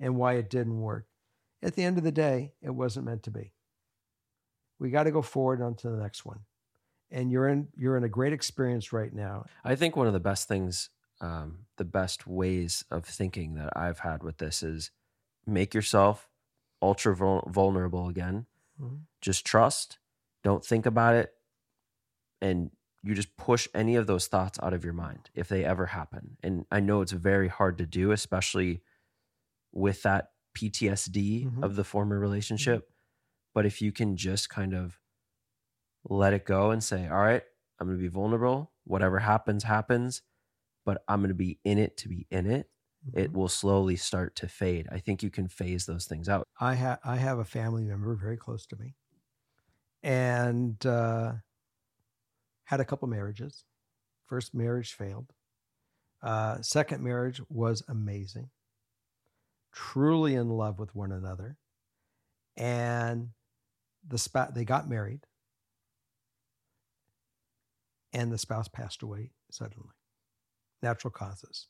and 0.00 0.16
why 0.16 0.32
it 0.36 0.48
didn't 0.48 0.80
work. 0.80 1.06
At 1.62 1.74
the 1.74 1.84
end 1.84 1.98
of 1.98 2.04
the 2.04 2.10
day, 2.10 2.54
it 2.62 2.70
wasn't 2.70 3.04
meant 3.04 3.22
to 3.24 3.30
be. 3.30 3.52
We 4.78 4.88
got 4.88 5.02
to 5.02 5.10
go 5.10 5.20
forward 5.20 5.60
onto 5.60 5.90
the 5.90 6.02
next 6.02 6.24
one. 6.24 6.40
And 7.10 7.30
you're 7.30 7.48
in 7.48 7.68
you're 7.76 7.98
in 7.98 8.04
a 8.04 8.08
great 8.08 8.32
experience 8.32 8.94
right 8.94 9.12
now. 9.12 9.44
I 9.62 9.74
think 9.76 9.94
one 9.94 10.06
of 10.06 10.14
the 10.14 10.20
best 10.20 10.48
things, 10.48 10.88
um, 11.20 11.66
the 11.76 11.84
best 11.84 12.26
ways 12.26 12.82
of 12.90 13.04
thinking 13.04 13.56
that 13.56 13.76
I've 13.76 13.98
had 13.98 14.22
with 14.22 14.38
this 14.38 14.62
is 14.62 14.90
make 15.44 15.74
yourself 15.74 16.30
ultra 16.80 17.14
vul- 17.14 17.46
vulnerable 17.46 18.08
again. 18.08 18.46
Mhm. 18.80 19.00
Just 19.20 19.44
trust, 19.44 19.98
don't 20.42 20.64
think 20.64 20.86
about 20.86 21.14
it, 21.14 21.34
and 22.40 22.70
you 23.02 23.14
just 23.14 23.36
push 23.36 23.66
any 23.74 23.96
of 23.96 24.06
those 24.06 24.26
thoughts 24.26 24.58
out 24.62 24.74
of 24.74 24.84
your 24.84 24.92
mind 24.92 25.30
if 25.34 25.48
they 25.48 25.64
ever 25.64 25.86
happen. 25.86 26.36
And 26.42 26.66
I 26.70 26.80
know 26.80 27.00
it's 27.00 27.12
very 27.12 27.48
hard 27.48 27.78
to 27.78 27.86
do, 27.86 28.12
especially 28.12 28.82
with 29.72 30.02
that 30.02 30.32
PTSD 30.54 31.46
Mhm. 31.46 31.64
of 31.64 31.76
the 31.76 31.84
former 31.84 32.18
relationship. 32.18 32.90
But 33.54 33.66
if 33.66 33.82
you 33.82 33.92
can 33.92 34.16
just 34.16 34.50
kind 34.50 34.74
of 34.74 35.00
let 36.04 36.32
it 36.32 36.44
go 36.44 36.70
and 36.70 36.82
say, 36.82 37.06
all 37.08 37.18
right, 37.20 37.42
I'm 37.78 37.86
going 37.86 37.98
to 37.98 38.02
be 38.02 38.08
vulnerable. 38.08 38.72
Whatever 38.84 39.18
happens, 39.20 39.64
happens, 39.64 40.22
but 40.84 41.04
I'm 41.08 41.20
going 41.20 41.28
to 41.28 41.34
be 41.34 41.60
in 41.64 41.78
it 41.78 41.96
to 41.98 42.08
be 42.08 42.26
in 42.30 42.46
it. 42.50 42.70
It 43.14 43.32
will 43.32 43.48
slowly 43.48 43.96
start 43.96 44.36
to 44.36 44.48
fade. 44.48 44.86
I 44.92 44.98
think 44.98 45.22
you 45.22 45.30
can 45.30 45.48
phase 45.48 45.86
those 45.86 46.06
things 46.06 46.28
out. 46.28 46.46
I 46.60 46.74
have 46.74 47.00
I 47.04 47.16
have 47.16 47.38
a 47.38 47.44
family 47.46 47.84
member 47.84 48.14
very 48.14 48.36
close 48.36 48.66
to 48.66 48.76
me 48.76 48.94
and 50.02 50.84
uh, 50.86 51.34
had 52.70 52.78
a 52.78 52.84
couple 52.84 53.08
marriages. 53.08 53.64
First 54.26 54.54
marriage 54.54 54.92
failed. 54.92 55.32
Uh, 56.22 56.62
second 56.62 57.02
marriage 57.02 57.40
was 57.48 57.82
amazing. 57.88 58.50
Truly 59.72 60.36
in 60.36 60.48
love 60.48 60.78
with 60.78 60.94
one 60.94 61.10
another, 61.10 61.56
and 62.56 63.30
the 64.06 64.18
spouse 64.18 64.52
they 64.54 64.64
got 64.64 64.88
married, 64.88 65.26
and 68.12 68.30
the 68.30 68.38
spouse 68.38 68.68
passed 68.68 69.02
away 69.02 69.32
suddenly, 69.50 69.94
natural 70.80 71.10
causes. 71.10 71.66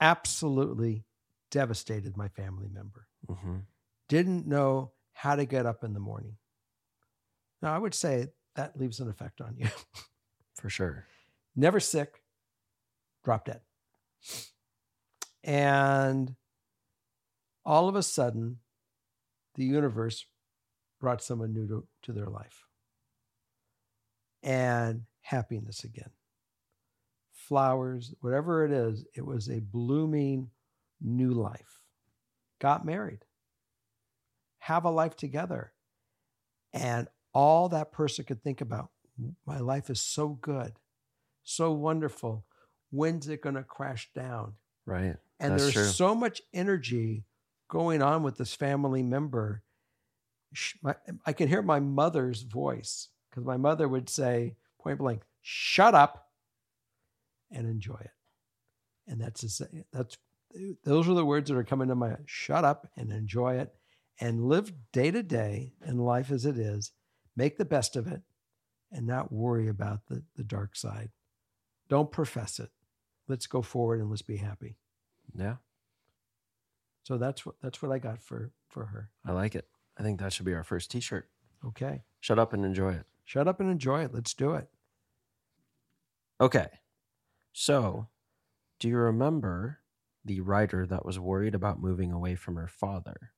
Absolutely 0.00 1.04
devastated 1.50 2.16
my 2.16 2.28
family 2.28 2.68
member. 2.72 3.06
Mm-hmm. 3.28 3.56
Didn't 4.08 4.46
know 4.46 4.92
how 5.12 5.36
to 5.36 5.44
get 5.44 5.66
up 5.66 5.84
in 5.84 5.92
the 5.92 6.00
morning. 6.00 6.36
Now, 7.60 7.74
I 7.74 7.78
would 7.78 7.94
say 7.94 8.28
that 8.56 8.78
leaves 8.78 9.00
an 9.00 9.08
effect 9.08 9.40
on 9.40 9.56
you. 9.56 9.68
For 10.54 10.68
sure. 10.68 11.06
Never 11.56 11.80
sick, 11.80 12.22
drop 13.24 13.46
dead. 13.46 13.60
And 15.44 16.36
all 17.64 17.88
of 17.88 17.96
a 17.96 18.02
sudden, 18.02 18.58
the 19.54 19.64
universe 19.64 20.26
brought 21.00 21.22
someone 21.22 21.52
new 21.52 21.66
to, 21.66 21.86
to 22.02 22.12
their 22.12 22.26
life 22.26 22.64
and 24.42 25.02
happiness 25.20 25.84
again. 25.84 26.10
Flowers, 27.32 28.14
whatever 28.20 28.64
it 28.64 28.72
is, 28.72 29.04
it 29.14 29.26
was 29.26 29.48
a 29.48 29.60
blooming 29.60 30.50
new 31.00 31.30
life. 31.32 31.82
Got 32.60 32.86
married, 32.86 33.24
have 34.58 34.84
a 34.84 34.90
life 34.90 35.16
together. 35.16 35.72
And 36.72 37.08
all 37.34 37.68
that 37.70 37.92
person 37.92 38.24
could 38.24 38.42
think 38.42 38.60
about 38.60 38.90
my 39.46 39.58
life 39.58 39.90
is 39.90 40.00
so 40.00 40.28
good, 40.28 40.72
so 41.42 41.72
wonderful. 41.72 42.44
When's 42.90 43.28
it 43.28 43.42
going 43.42 43.54
to 43.54 43.62
crash 43.62 44.10
down? 44.14 44.54
Right. 44.86 45.16
And 45.40 45.52
That's 45.52 45.62
there's 45.62 45.74
true. 45.74 45.84
so 45.84 46.14
much 46.14 46.42
energy 46.52 47.24
going 47.68 48.02
on 48.02 48.22
with 48.22 48.36
this 48.36 48.54
family 48.54 49.02
member. 49.02 49.62
I 51.24 51.32
can 51.32 51.48
hear 51.48 51.62
my 51.62 51.80
mother's 51.80 52.42
voice 52.42 53.08
because 53.30 53.44
my 53.44 53.56
mother 53.56 53.88
would 53.88 54.10
say 54.10 54.56
point 54.78 54.98
blank, 54.98 55.22
"Shut 55.40 55.94
up 55.94 56.28
and 57.50 57.66
enjoy 57.66 57.96
it." 58.00 58.10
And 59.06 59.20
that's 59.20 59.62
that's 59.92 60.18
those 60.84 61.08
are 61.08 61.14
the 61.14 61.24
words 61.24 61.48
that 61.48 61.56
are 61.56 61.64
coming 61.64 61.88
to 61.88 61.94
my 61.94 62.16
shut 62.26 62.64
up 62.64 62.90
and 62.96 63.10
enjoy 63.10 63.56
it 63.56 63.74
and 64.20 64.44
live 64.44 64.72
day 64.92 65.10
to 65.10 65.22
day 65.22 65.72
in 65.86 65.96
life 65.96 66.30
as 66.30 66.44
it 66.44 66.58
is. 66.58 66.92
Make 67.36 67.56
the 67.56 67.64
best 67.64 67.96
of 67.96 68.06
it 68.06 68.22
and 68.90 69.06
not 69.06 69.32
worry 69.32 69.68
about 69.68 70.06
the, 70.08 70.22
the 70.36 70.44
dark 70.44 70.76
side. 70.76 71.10
Don't 71.88 72.10
profess 72.10 72.58
it. 72.58 72.70
Let's 73.28 73.46
go 73.46 73.62
forward 73.62 74.00
and 74.00 74.10
let's 74.10 74.22
be 74.22 74.36
happy. 74.36 74.76
Yeah. 75.34 75.56
So 77.04 77.18
that's 77.18 77.44
what 77.44 77.56
that's 77.62 77.82
what 77.82 77.90
I 77.90 77.98
got 77.98 78.22
for 78.22 78.52
for 78.68 78.86
her. 78.86 79.10
I 79.24 79.32
like 79.32 79.54
it. 79.54 79.66
I 79.98 80.02
think 80.02 80.20
that 80.20 80.32
should 80.32 80.46
be 80.46 80.54
our 80.54 80.64
first 80.64 80.90
t 80.90 81.00
shirt. 81.00 81.28
Okay. 81.64 82.02
Shut 82.20 82.38
up 82.38 82.52
and 82.52 82.64
enjoy 82.64 82.92
it. 82.92 83.06
Shut 83.24 83.48
up 83.48 83.60
and 83.60 83.70
enjoy 83.70 84.04
it. 84.04 84.14
Let's 84.14 84.34
do 84.34 84.52
it. 84.54 84.68
Okay. 86.40 86.68
So, 87.52 88.08
do 88.78 88.88
you 88.88 88.96
remember 88.96 89.78
the 90.24 90.40
writer 90.40 90.86
that 90.86 91.04
was 91.04 91.18
worried 91.18 91.54
about 91.54 91.80
moving 91.80 92.12
away 92.12 92.34
from 92.34 92.56
her 92.56 92.68
father 92.68 93.32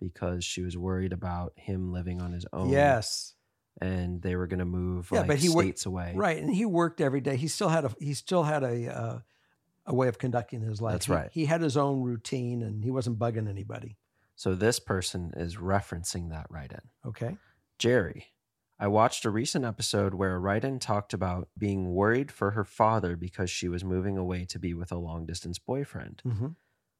because 0.00 0.44
she 0.44 0.62
was 0.62 0.76
worried 0.76 1.12
about 1.12 1.52
him 1.56 1.92
living 1.92 2.20
on 2.20 2.32
his 2.32 2.46
own? 2.52 2.70
Yes. 2.70 3.34
And 3.80 4.22
they 4.22 4.36
were 4.36 4.46
going 4.46 4.60
to 4.60 4.64
move 4.64 5.08
Yeah, 5.12 5.20
like 5.20 5.28
but 5.28 5.38
he 5.38 5.48
states 5.48 5.84
away. 5.86 6.12
Right. 6.14 6.40
And 6.40 6.54
he 6.54 6.64
worked 6.64 7.00
every 7.00 7.20
day. 7.20 7.36
He 7.36 7.48
still 7.48 7.68
had 7.68 7.84
a 7.84 7.90
he 7.98 8.14
still 8.14 8.44
had 8.44 8.62
a 8.62 8.96
uh, 8.96 9.18
a 9.86 9.94
way 9.94 10.08
of 10.08 10.18
conducting 10.18 10.60
his 10.60 10.80
life. 10.80 10.92
That's 10.92 11.06
He- 11.06 11.12
right. 11.12 11.30
He, 11.32 11.44
had 11.46 11.60
his 11.60 11.76
own 11.76 12.02
routine 12.02 12.62
and 12.62 12.84
he 12.84 12.90
wasn't 12.90 13.18
bugging 13.18 13.48
anybody. 13.48 13.98
So, 14.36 14.54
this 14.54 14.78
person 14.80 15.32
is 15.36 15.56
referencing 15.56 16.30
that 16.30 16.46
write 16.50 16.72
in. 16.72 16.80
Okay. 17.06 17.36
Jerry, 17.78 18.28
I 18.78 18.88
watched 18.88 19.24
a 19.24 19.30
recent 19.30 19.64
episode 19.64 20.14
where 20.14 20.34
a 20.34 20.38
write 20.38 20.64
in 20.64 20.78
talked 20.78 21.12
about 21.12 21.48
being 21.58 21.92
worried 21.94 22.32
for 22.32 22.52
her 22.52 22.64
father 22.64 23.16
because 23.16 23.50
she 23.50 23.68
was 23.68 23.84
moving 23.84 24.16
away 24.16 24.44
to 24.46 24.58
be 24.58 24.72
with 24.74 24.90
a 24.90 24.96
long 24.96 25.26
distance 25.26 25.58
boyfriend. 25.58 26.22
Mm-hmm. 26.26 26.48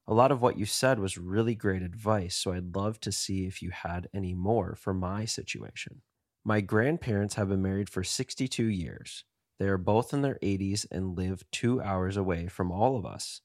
A 0.06 0.12
lot 0.12 0.30
of 0.30 0.42
what 0.42 0.58
you 0.58 0.66
said 0.66 0.98
was 0.98 1.16
really 1.16 1.54
great 1.54 1.82
advice, 1.82 2.36
so 2.36 2.52
I'd 2.52 2.76
love 2.76 3.00
to 3.00 3.12
see 3.12 3.46
if 3.46 3.62
you 3.62 3.70
had 3.70 4.08
any 4.12 4.34
more 4.34 4.74
for 4.74 4.92
my 4.92 5.24
situation. 5.24 6.02
My 6.44 6.60
grandparents 6.60 7.36
have 7.36 7.48
been 7.48 7.62
married 7.62 7.88
for 7.88 8.04
62 8.04 8.64
years. 8.64 9.24
They 9.58 9.66
are 9.66 9.78
both 9.78 10.12
in 10.12 10.20
their 10.20 10.38
80s 10.42 10.86
and 10.90 11.16
live 11.16 11.44
two 11.50 11.80
hours 11.80 12.18
away 12.18 12.48
from 12.48 12.70
all 12.70 12.96
of 12.96 13.06
us. 13.06 13.40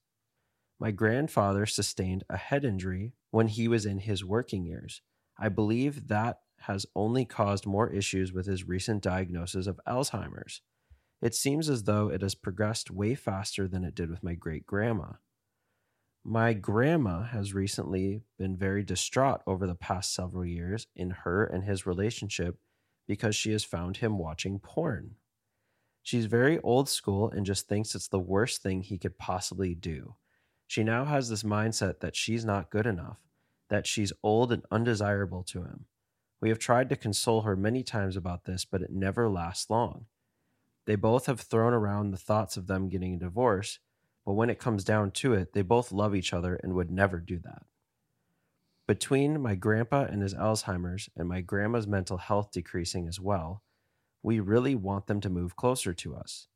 My 0.81 0.91
grandfather 0.91 1.65
sustained 1.65 2.25
a 2.29 2.35
head 2.35 2.65
injury 2.65 3.13
when 3.31 3.47
he 3.47 3.69
was 3.69 3.85
in 3.85 3.99
his 3.99 4.25
working 4.25 4.65
years. 4.65 5.01
I 5.37 5.47
believe 5.47 6.09
that 6.09 6.39
has 6.61 6.85
only 6.93 7.23
caused 7.23 7.65
more 7.65 7.89
issues 7.89 8.33
with 8.33 8.47
his 8.47 8.67
recent 8.67 9.01
diagnosis 9.01 9.65
of 9.65 9.79
Alzheimer's. 9.87 10.61
It 11.21 11.35
seems 11.35 11.69
as 11.69 11.83
though 11.83 12.09
it 12.09 12.21
has 12.21 12.35
progressed 12.35 12.91
way 12.91 13.15
faster 13.15 13.65
than 13.65 13.85
it 13.85 13.95
did 13.95 14.09
with 14.09 14.23
my 14.23 14.33
great 14.33 14.65
grandma. 14.65 15.13
My 16.31 16.53
grandma 16.53 17.23
has 17.23 17.55
recently 17.55 18.21
been 18.37 18.55
very 18.55 18.83
distraught 18.83 19.41
over 19.47 19.65
the 19.65 19.73
past 19.73 20.13
several 20.13 20.45
years 20.45 20.85
in 20.95 21.09
her 21.09 21.43
and 21.43 21.63
his 21.63 21.87
relationship 21.87 22.59
because 23.07 23.35
she 23.35 23.51
has 23.51 23.63
found 23.63 23.97
him 23.97 24.19
watching 24.19 24.59
porn. 24.59 25.15
She's 26.03 26.27
very 26.27 26.59
old 26.59 26.87
school 26.87 27.31
and 27.31 27.47
just 27.47 27.67
thinks 27.67 27.95
it's 27.95 28.09
the 28.09 28.19
worst 28.19 28.61
thing 28.61 28.83
he 28.83 28.99
could 28.99 29.17
possibly 29.17 29.73
do. 29.73 30.17
She 30.67 30.83
now 30.83 31.03
has 31.03 31.29
this 31.29 31.41
mindset 31.41 31.99
that 32.01 32.15
she's 32.15 32.45
not 32.45 32.69
good 32.69 32.85
enough, 32.85 33.17
that 33.69 33.87
she's 33.87 34.13
old 34.21 34.51
and 34.51 34.61
undesirable 34.69 35.41
to 35.45 35.63
him. 35.63 35.85
We 36.41 36.49
have 36.49 36.59
tried 36.59 36.89
to 36.89 36.95
console 36.95 37.41
her 37.41 37.55
many 37.55 37.81
times 37.81 38.15
about 38.15 38.45
this, 38.45 38.65
but 38.65 38.83
it 38.83 38.91
never 38.91 39.31
lasts 39.31 39.71
long. 39.71 40.05
They 40.85 40.95
both 40.95 41.25
have 41.25 41.39
thrown 41.39 41.73
around 41.73 42.11
the 42.11 42.17
thoughts 42.17 42.55
of 42.55 42.67
them 42.67 42.87
getting 42.87 43.15
a 43.15 43.17
divorce, 43.17 43.79
but 44.29 44.35
when 44.35 44.51
it 44.51 44.59
comes 44.59 44.83
down 44.83 45.09
to 45.09 45.33
it, 45.33 45.53
they 45.53 45.63
both 45.63 45.91
love 45.91 46.13
each 46.13 46.33
other 46.33 46.53
and 46.53 46.75
would 46.75 46.91
never 46.91 47.17
do 47.17 47.39
that. 47.39 47.63
Between 48.85 49.41
my 49.41 49.55
grandpa 49.55 50.03
and 50.03 50.21
his 50.21 50.35
Alzheimer's 50.35 51.09
and 51.15 51.27
my 51.27 51.41
grandma's 51.41 51.87
mental 51.87 52.17
health 52.17 52.51
decreasing 52.51 53.07
as 53.07 53.19
well, 53.19 53.63
we 54.21 54.39
really 54.39 54.75
want 54.75 55.07
them 55.07 55.19
to 55.21 55.31
move 55.31 55.55
closer 55.55 55.95
to 55.95 56.15
us. 56.15 56.47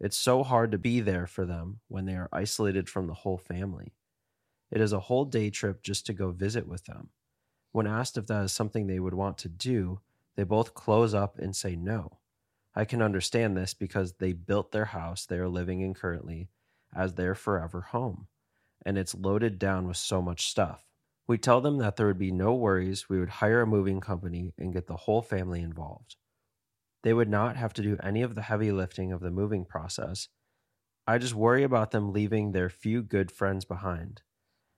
It's 0.00 0.16
so 0.16 0.42
hard 0.42 0.72
to 0.72 0.78
be 0.78 1.00
there 1.00 1.26
for 1.26 1.44
them 1.44 1.80
when 1.88 2.06
they 2.06 2.14
are 2.14 2.30
isolated 2.32 2.88
from 2.88 3.06
the 3.06 3.12
whole 3.12 3.36
family. 3.36 3.92
It 4.70 4.80
is 4.80 4.94
a 4.94 5.00
whole 5.00 5.26
day 5.26 5.50
trip 5.50 5.82
just 5.82 6.06
to 6.06 6.14
go 6.14 6.30
visit 6.30 6.66
with 6.66 6.86
them. 6.86 7.10
When 7.70 7.86
asked 7.86 8.16
if 8.16 8.28
that 8.28 8.44
is 8.44 8.52
something 8.52 8.86
they 8.86 8.98
would 8.98 9.12
want 9.12 9.36
to 9.38 9.48
do, 9.50 10.00
they 10.36 10.44
both 10.44 10.72
close 10.72 11.12
up 11.12 11.38
and 11.38 11.54
say 11.54 11.76
no. 11.76 12.16
I 12.74 12.86
can 12.86 13.02
understand 13.02 13.58
this 13.58 13.74
because 13.74 14.14
they 14.14 14.32
built 14.32 14.72
their 14.72 14.86
house 14.86 15.26
they 15.26 15.36
are 15.36 15.50
living 15.50 15.82
in 15.82 15.92
currently 15.92 16.48
as 16.94 17.14
their 17.14 17.34
forever 17.34 17.80
home, 17.80 18.28
and 18.84 18.98
it's 18.98 19.14
loaded 19.14 19.58
down 19.58 19.86
with 19.86 19.96
so 19.96 20.20
much 20.20 20.48
stuff. 20.48 20.86
We 21.26 21.38
tell 21.38 21.60
them 21.60 21.78
that 21.78 21.96
there 21.96 22.06
would 22.06 22.18
be 22.18 22.32
no 22.32 22.54
worries, 22.54 23.08
we 23.08 23.20
would 23.20 23.28
hire 23.28 23.60
a 23.60 23.66
moving 23.66 24.00
company 24.00 24.52
and 24.58 24.72
get 24.72 24.86
the 24.86 24.96
whole 24.96 25.22
family 25.22 25.60
involved. 25.60 26.16
They 27.02 27.14
would 27.14 27.28
not 27.28 27.56
have 27.56 27.72
to 27.74 27.82
do 27.82 27.96
any 28.02 28.22
of 28.22 28.34
the 28.34 28.42
heavy 28.42 28.72
lifting 28.72 29.12
of 29.12 29.20
the 29.20 29.30
moving 29.30 29.64
process. 29.64 30.28
I 31.06 31.18
just 31.18 31.34
worry 31.34 31.62
about 31.62 31.92
them 31.92 32.12
leaving 32.12 32.52
their 32.52 32.68
few 32.68 33.02
good 33.02 33.30
friends 33.30 33.64
behind. 33.64 34.22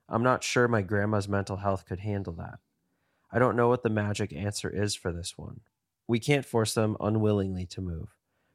I'm 0.09 0.22
not 0.22 0.44
sure 0.44 0.68
my 0.68 0.83
grandma's 0.83 1.29
mental 1.29 1.57
health 1.57 1.87
could 1.87 2.00
handle 2.00 2.35
that. 2.35 2.58
I 3.31 3.38
don't 3.38 3.56
know 3.56 3.69
what 3.69 3.83
the 3.83 3.90
magic 3.90 4.33
answer 4.33 4.69
is 4.69 4.94
for 4.94 5.10
this 5.13 5.38
one. 5.38 5.63
We 6.06 6.19
can't 6.19 6.44
force 6.44 6.75
them 6.75 6.96
unwillingly 7.00 7.67
to 7.67 7.81
move, 7.81 8.15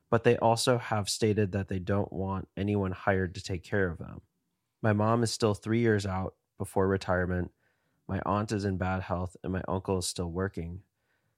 but 0.10 0.24
they 0.24 0.38
also 0.38 0.78
have 0.78 1.10
stated 1.10 1.52
that 1.52 1.68
they 1.68 1.80
don't 1.80 2.12
want 2.14 2.48
anyone 2.56 2.92
hired 2.92 3.36
to 3.36 3.44
take 3.44 3.64
care 3.64 3.90
of 3.90 3.98
them. 3.98 4.22
My 4.82 4.94
mom 4.94 5.24
is 5.24 5.32
still 5.32 5.54
three 5.54 5.80
years 5.80 6.06
out 6.06 6.36
before 6.58 6.88
retirement. 6.88 7.52
My 8.08 8.22
aunt 8.26 8.52
is 8.52 8.64
in 8.64 8.78
bad 8.78 9.04
health, 9.04 9.36
and 9.44 9.52
my 9.52 9.64
uncle 9.68 9.98
is 9.98 10.08
still 10.08 10.32
working. 10.32 10.82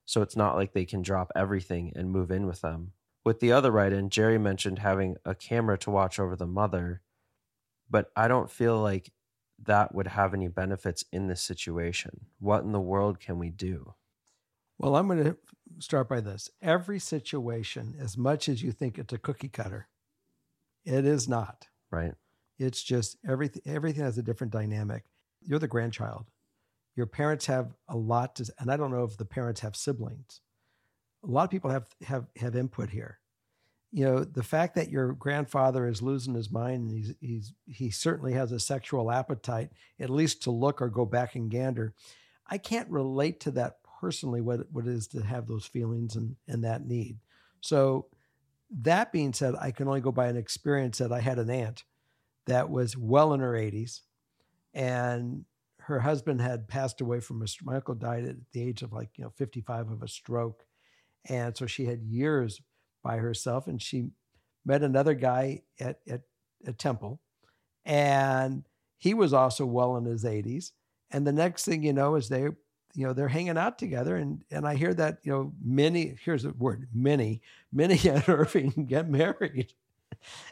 So 0.06 0.22
it's 0.22 0.36
not 0.36 0.56
like 0.56 0.74
they 0.74 0.86
can 0.86 1.02
drop 1.02 1.32
everything 1.36 1.94
and 1.96 2.12
move 2.12 2.32
in 2.32 2.46
with 2.46 2.62
them. 2.62 2.94
With 3.24 3.40
the 3.40 3.52
other 3.52 3.72
write 3.72 3.94
in, 3.94 4.10
Jerry 4.10 4.38
mentioned 4.38 4.80
having 4.80 5.18
a 5.26 5.36
camera 5.36 5.78
to 5.80 5.92
watch 5.92 6.20
over 6.20 6.36
the 6.36 6.48
mother, 6.48 7.02
but 7.90 8.12
I 8.16 8.28
don't 8.28 8.50
feel 8.50 8.80
like 8.80 9.12
that 9.66 9.94
would 9.94 10.08
have 10.08 10.34
any 10.34 10.48
benefits 10.48 11.04
in 11.12 11.28
this 11.28 11.42
situation. 11.42 12.28
What 12.40 12.64
in 12.64 12.72
the 12.72 12.80
world 12.80 13.20
can 13.20 13.40
we 13.40 13.50
do? 13.50 13.94
Well, 14.80 14.96
I'm 14.96 15.08
going 15.08 15.24
to 15.26 15.38
start 15.80 16.10
by 16.10 16.22
this. 16.22 16.50
Every 16.62 17.00
situation, 17.00 17.96
as 18.00 18.18
much 18.18 18.50
as 18.50 18.64
you 18.64 18.72
think 18.72 18.98
it's 18.98 19.14
a 19.14 19.20
cookie 19.20 19.50
cutter, 19.50 19.90
it 20.86 21.06
is 21.06 21.30
not. 21.30 21.68
Right? 21.92 22.16
It's 22.58 22.82
just 22.84 23.18
everything. 23.28 23.62
Everything 23.66 24.04
has 24.04 24.18
a 24.18 24.24
different 24.24 24.54
dynamic. 24.54 25.04
You're 25.42 25.60
the 25.60 25.68
grandchild. 25.68 26.28
your 26.96 27.06
parents 27.08 27.46
have 27.46 27.76
a 27.88 27.96
lot 27.96 28.36
to, 28.36 28.52
and 28.60 28.70
I 28.70 28.76
don't 28.78 28.92
know 28.92 29.06
if 29.06 29.18
the 29.18 29.26
parents 29.26 29.62
have 29.62 29.76
siblings. 29.76 30.42
A 31.24 31.28
lot 31.28 31.46
of 31.46 31.50
people 31.50 31.70
have 31.72 31.88
have 32.04 32.28
have 32.38 32.56
input 32.58 32.90
here. 32.90 33.20
You 33.92 34.06
know, 34.06 34.24
the 34.26 34.44
fact 34.44 34.76
that 34.76 34.90
your 34.90 35.14
grandfather 35.14 35.88
is 35.88 36.02
losing 36.02 36.36
his 36.36 36.52
mind 36.52 36.90
and 36.90 36.92
he's 36.92 37.14
he's 37.22 37.54
he 37.66 37.90
certainly 37.90 38.34
has 38.34 38.52
a 38.52 38.60
sexual 38.60 39.12
appetite, 39.12 39.72
at 40.00 40.10
least 40.10 40.44
to 40.44 40.52
look 40.52 40.82
or 40.82 40.90
go 40.90 41.06
back 41.06 41.36
and 41.36 41.50
gander. 41.50 41.94
I 42.48 42.58
can't 42.58 42.90
relate 42.90 43.40
to 43.42 43.52
that 43.52 43.79
personally 44.00 44.42
what 44.42 44.62
what 44.72 44.88
it 44.88 44.94
is 44.94 45.08
to 45.08 45.22
have 45.22 45.48
those 45.48 45.66
feelings 45.66 46.16
and 46.16 46.36
and 46.48 46.64
that 46.64 46.86
need. 46.86 47.18
So 47.62 48.08
that 48.82 49.12
being 49.12 49.34
said, 49.34 49.56
I 49.60 49.72
can 49.72 49.88
only 49.88 50.02
go 50.02 50.12
by 50.12 50.28
an 50.28 50.38
experience 50.38 51.00
that 51.00 51.12
I 51.12 51.20
had 51.20 51.40
an 51.40 51.50
aunt 51.50 51.84
that 52.46 52.70
was 52.70 52.96
well 52.96 53.34
in 53.34 53.40
her 53.40 53.54
80s 53.54 54.02
and 54.74 55.46
her 55.82 56.00
husband 56.00 56.42
had 56.42 56.68
passed 56.68 57.02
away 57.02 57.20
from 57.20 57.42
a 57.42 57.46
my 57.64 57.76
uncle 57.76 57.96
died 57.96 58.26
at 58.26 58.36
the 58.54 58.62
age 58.62 58.82
of 58.82 58.94
like 58.94 59.10
you 59.16 59.24
know 59.24 59.32
55 59.36 59.92
of 59.92 60.04
a 60.04 60.08
stroke 60.08 60.66
and 61.26 61.56
so 61.58 61.66
she 61.66 61.86
had 61.86 62.02
years 62.04 62.62
by 63.04 63.18
herself 63.18 63.68
and 63.68 63.82
she 63.82 64.10
met 64.66 64.84
another 64.84 65.14
guy 65.14 65.62
at 65.80 66.00
at, 66.08 66.22
at 66.68 66.78
temple 66.78 67.20
and 67.86 68.68
he 68.98 69.14
was 69.14 69.34
also 69.34 69.66
well 69.66 69.98
in 69.98 70.06
his 70.06 70.24
80s 70.24 70.72
and 71.12 71.26
the 71.26 71.32
next 71.34 71.66
thing 71.66 71.84
you 71.84 71.94
know 71.94 72.16
is 72.16 72.30
they 72.30 72.50
you 72.96 73.06
know 73.06 73.14
they're 73.14 73.28
hanging 73.28 73.58
out 73.58 73.78
together 73.78 74.16
and 74.18 74.44
and 74.52 74.68
i 74.68 74.76
hear 74.76 74.94
that 74.94 75.20
you 75.24 75.32
know 75.32 75.52
minnie 75.64 76.16
here's 76.24 76.44
the 76.44 76.52
word 76.54 76.88
minnie 76.94 77.42
minnie 77.72 78.00
and 78.10 78.28
irving 78.28 78.70
get 78.88 79.08
married 79.10 79.74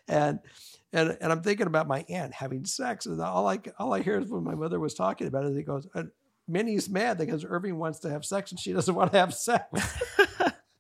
and 0.08 0.40
and 0.94 1.18
and 1.20 1.32
i'm 1.32 1.42
thinking 1.42 1.68
about 1.68 1.88
my 1.88 2.06
aunt 2.10 2.34
having 2.34 2.64
sex 2.66 3.06
and 3.06 3.20
all 3.22 3.48
i 3.48 3.60
all 3.80 3.94
i 3.94 4.02
hear 4.02 4.20
is 4.20 4.30
when 4.30 4.44
my 4.44 4.56
mother 4.56 4.80
was 4.80 4.94
talking 4.94 5.28
about 5.28 5.46
it 5.46 5.56
he 5.56 5.64
goes 5.64 5.88
and 5.96 6.12
minnie's 6.48 6.90
mad 6.90 7.18
because 7.18 7.44
irving 7.44 7.78
wants 7.78 8.00
to 8.00 8.10
have 8.10 8.24
sex 8.24 8.52
and 8.52 8.60
she 8.60 8.72
doesn't 8.72 8.96
want 8.96 9.12
to 9.12 9.18
have 9.18 9.34
sex 9.34 9.64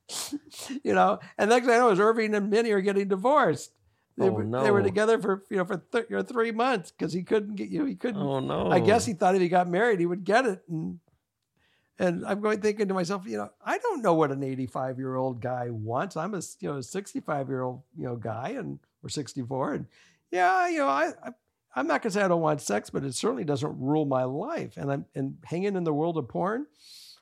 you 0.83 0.93
know 0.93 1.19
and 1.37 1.49
next 1.49 1.65
thing 1.65 1.75
i 1.75 1.79
know 1.79 1.89
is 1.89 1.99
irving 1.99 2.33
and 2.35 2.49
minnie 2.49 2.71
are 2.71 2.81
getting 2.81 3.07
divorced 3.07 3.71
they, 4.17 4.29
Oh, 4.29 4.31
were, 4.31 4.43
no. 4.43 4.63
they 4.63 4.71
were 4.71 4.81
together 4.81 5.19
for 5.21 5.43
you 5.49 5.57
know 5.57 5.65
for 5.65 5.77
th- 5.91 6.07
three 6.27 6.51
months 6.51 6.89
because 6.91 7.13
he 7.13 7.21
couldn't 7.21 7.55
get 7.55 7.69
you 7.69 7.79
know, 7.79 7.85
he 7.85 7.93
couldn't 7.95 8.19
Oh 8.21 8.39
no. 8.39 8.71
I 8.71 8.79
guess 8.79 9.05
he 9.05 9.13
thought 9.13 9.35
if 9.35 9.41
he 9.41 9.47
got 9.47 9.67
married, 9.67 9.99
he 9.99 10.07
would 10.07 10.23
get 10.23 10.47
it. 10.47 10.63
And 10.67 10.99
and 11.99 12.25
I'm 12.25 12.41
going 12.41 12.61
thinking 12.61 12.87
to 12.87 12.93
myself, 12.93 13.25
you 13.25 13.37
know, 13.37 13.49
I 13.65 13.77
don't 13.79 14.01
know 14.01 14.13
what 14.13 14.31
an 14.31 14.43
85 14.43 14.97
year 14.97 15.15
old 15.15 15.41
guy 15.41 15.69
wants. 15.69 16.15
I'm 16.15 16.33
a 16.33 16.41
you 16.59 16.71
know 16.71 16.81
65 16.81 17.49
year 17.49 17.61
old 17.61 17.81
you 17.97 18.05
know 18.05 18.15
guy, 18.15 18.55
and 18.57 18.79
we're 19.01 19.09
64, 19.09 19.73
and 19.73 19.85
yeah, 20.31 20.67
you 20.67 20.79
know, 20.79 20.87
I, 20.87 21.11
I 21.23 21.31
I'm 21.75 21.87
not 21.87 22.01
gonna 22.01 22.11
say 22.11 22.21
I 22.21 22.27
don't 22.27 22.41
want 22.41 22.61
sex, 22.61 22.89
but 22.89 23.03
it 23.03 23.13
certainly 23.13 23.43
doesn't 23.43 23.79
rule 23.79 24.05
my 24.05 24.23
life. 24.23 24.77
And 24.77 24.91
I'm 24.91 25.05
and 25.15 25.37
hanging 25.43 25.75
in 25.75 25.83
the 25.83 25.93
world 25.93 26.17
of 26.17 26.27
porn. 26.27 26.67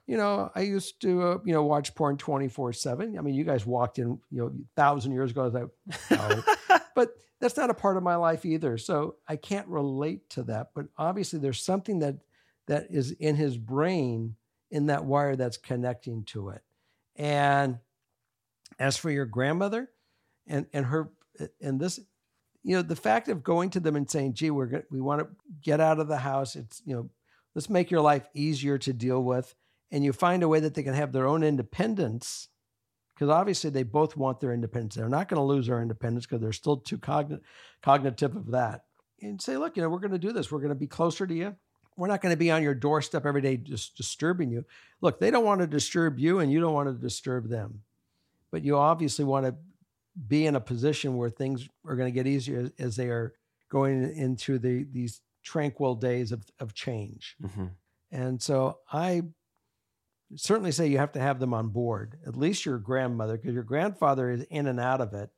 You 0.07 0.17
know, 0.17 0.51
I 0.53 0.61
used 0.61 1.01
to 1.01 1.21
uh, 1.21 1.38
you 1.45 1.53
know 1.53 1.63
watch 1.63 1.95
porn 1.95 2.17
24 2.17 2.73
seven. 2.73 3.17
I 3.17 3.21
mean, 3.21 3.34
you 3.34 3.43
guys 3.43 3.65
walked 3.65 3.99
in 3.99 4.19
you 4.32 4.41
know 4.41 4.53
thousand 4.76 5.13
years 5.13 5.32
ago. 5.32 5.41
I 5.41 5.45
was 5.45 5.53
like, 5.53 6.09
no 6.11 6.80
but 6.95 7.17
that's 7.39 7.57
not 7.57 7.69
a 7.69 7.73
part 7.73 7.97
of 7.97 8.03
my 8.03 8.15
life 8.15 8.45
either. 8.45 8.78
So 8.78 9.15
I 9.28 9.36
can't 9.36 9.67
relate 9.67 10.30
to 10.32 10.43
that. 10.43 10.71
But 10.73 10.88
obviously, 10.97 11.39
there's 11.39 11.61
something 11.61 11.99
that 11.99 12.15
that 12.67 12.88
is 12.89 13.11
in 13.11 13.36
his 13.36 13.57
brain 13.57 14.36
in 14.76 14.88
that 14.88 15.05
wire 15.05 15.38
that's 15.38 15.55
connecting 15.55 16.26
to 16.26 16.49
it. 16.49 16.61
And 17.15 17.80
as 18.78 18.97
for 18.97 19.09
your 19.09 19.26
grandmother, 19.26 19.89
and 20.47 20.65
and 20.73 20.86
her 20.86 21.11
and 21.61 21.80
this, 21.80 21.97
you 22.61 22.76
know, 22.76 22.82
the 22.82 22.95
fact 22.95 23.30
of 23.30 23.41
going 23.41 23.69
to 23.71 23.80
them 23.80 23.95
and 23.95 24.09
saying, 24.09 24.34
"Gee, 24.34 24.51
we're 24.51 24.65
go- 24.65 24.84
we 24.91 24.99
want 24.99 25.21
to 25.21 25.30
get 25.61 25.80
out 25.80 25.99
of 25.99 26.09
the 26.09 26.17
house. 26.17 26.57
It's 26.57 26.82
you 26.86 26.93
know, 26.93 27.09
let's 27.55 27.69
make 27.69 27.89
your 27.89 28.01
life 28.01 28.28
easier 28.34 28.78
to 28.80 28.91
deal 28.91 29.23
with." 29.23 29.55
And 29.91 30.03
you 30.03 30.11
find 30.11 30.43
a 30.43 30.49
way 30.49 30.59
that 30.59 30.73
they 30.73 30.84
can 30.84 30.93
have 30.93 31.13
their 31.13 31.26
own 31.26 31.41
independence 31.41 32.49
because 33.15 33.30
obviously 33.30 33.69
they 33.69 33.84
both 33.84 34.17
want 34.17 34.41
their 34.41 34.51
independence. 34.51 34.95
They're 34.95 35.07
not 35.07 35.30
going 35.30 35.39
to 35.39 35.43
lose 35.43 35.67
their 35.67 35.82
independence 35.82 36.26
because 36.26 36.41
they're 36.41 36.51
still 36.51 36.78
too 36.78 36.97
cogn- 36.97 37.39
cognitive 37.82 38.36
of 38.36 38.51
that. 38.51 38.82
And 39.21 39.41
say, 39.41 39.55
look, 39.55 39.78
you 39.78 39.84
know, 39.84 39.89
we're 39.89 39.99
going 39.99 40.11
to 40.11 40.19
do 40.19 40.34
this. 40.34 40.51
We're 40.51 40.59
going 40.59 40.69
to 40.69 40.76
be 40.76 40.88
closer 40.88 41.26
to 41.26 41.34
you. 41.34 41.55
We're 41.98 42.08
not 42.08 42.22
going 42.22 42.34
to 42.34 42.38
be 42.38 42.52
on 42.52 42.62
your 42.62 42.76
doorstep 42.76 43.26
every 43.26 43.41
day 43.41 43.58
just 43.58 43.96
disturbing 43.96 44.52
you. 44.52 44.66
Look, 45.02 45.20
they 45.20 45.32
don't 45.32 45.46
want 45.46 45.62
to 45.62 45.68
disturb 45.68 46.20
you 46.20 46.39
and 46.39 46.52
you 46.52 46.60
don't 46.60 46.74
want 46.74 46.89
to 46.89 46.93
disturb 46.93 47.48
them. 47.50 47.82
But 48.52 48.64
you 48.64 48.78
obviously 48.78 49.26
want 49.26 49.46
to 49.46 49.56
be 50.28 50.46
in 50.46 50.56
a 50.56 50.62
position 50.62 51.18
where 51.18 51.30
things 51.30 51.68
are 51.86 51.96
going 51.96 52.12
to 52.12 52.16
get 52.16 52.28
easier 52.28 52.60
as, 52.60 52.72
as 52.80 52.96
they 52.96 53.08
are 53.08 53.34
going 53.70 54.16
into 54.16 54.60
the 54.60 54.86
these 54.91 55.22
tranquil 55.43 55.96
days 55.96 56.32
of, 56.32 56.46
of 56.60 56.74
change. 56.74 57.36
Mhm. 57.41 57.72
And 58.12 58.41
so 58.41 58.80
I 58.91 59.24
certainly 60.36 60.72
say 60.72 60.88
you 60.88 60.98
have 60.98 61.12
to 61.14 61.20
have 61.20 61.39
them 61.39 61.54
on 61.54 61.70
board, 61.70 62.18
at 62.26 62.36
least 62.36 62.66
your 62.66 62.78
grandmother, 62.78 63.38
because 63.38 63.54
your 63.54 63.64
grandfather 63.64 64.32
is 64.32 64.41
in 64.43 64.68
and 64.68 64.80
out 64.80 65.02
of 65.02 65.14
it. 65.14 65.30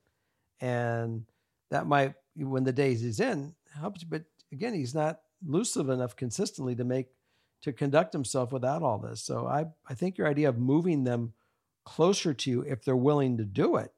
And 0.62 1.26
that 1.70 1.88
might, 1.88 2.14
when 2.36 2.64
the 2.64 2.72
days 2.72 3.01
he's 3.01 3.20
in, 3.20 3.53
helps. 3.76 4.03
But 4.03 4.24
again, 4.51 4.74
he's 4.74 4.95
not 4.95 5.20
lucid 5.45 5.89
enough 5.89 6.15
consistently 6.15 6.75
to 6.75 6.83
make, 6.83 7.07
to 7.61 7.73
conduct 7.73 8.13
himself 8.13 8.51
without 8.51 8.83
all 8.83 8.97
this. 8.97 9.21
So 9.21 9.47
I, 9.47 9.65
I 9.88 9.93
think 9.93 10.17
your 10.17 10.27
idea 10.27 10.49
of 10.49 10.57
moving 10.57 11.03
them 11.03 11.33
closer 11.85 12.33
to 12.33 12.49
you, 12.49 12.61
if 12.61 12.83
they're 12.83 12.95
willing 12.95 13.38
to 13.38 13.45
do 13.45 13.77
it, 13.77 13.93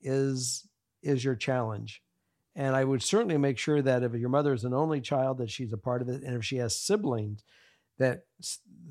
is, 0.00 0.66
is 1.02 1.24
your 1.24 1.36
challenge. 1.36 2.02
And 2.54 2.76
I 2.76 2.84
would 2.84 3.02
certainly 3.02 3.38
make 3.38 3.58
sure 3.58 3.80
that 3.80 4.02
if 4.02 4.12
your 4.14 4.28
mother 4.28 4.52
is 4.52 4.64
an 4.64 4.74
only 4.74 5.00
child, 5.00 5.38
that 5.38 5.50
she's 5.50 5.72
a 5.72 5.78
part 5.78 6.02
of 6.02 6.08
it. 6.08 6.22
And 6.22 6.36
if 6.36 6.44
she 6.44 6.56
has 6.56 6.78
siblings, 6.78 7.44
that 7.98 8.24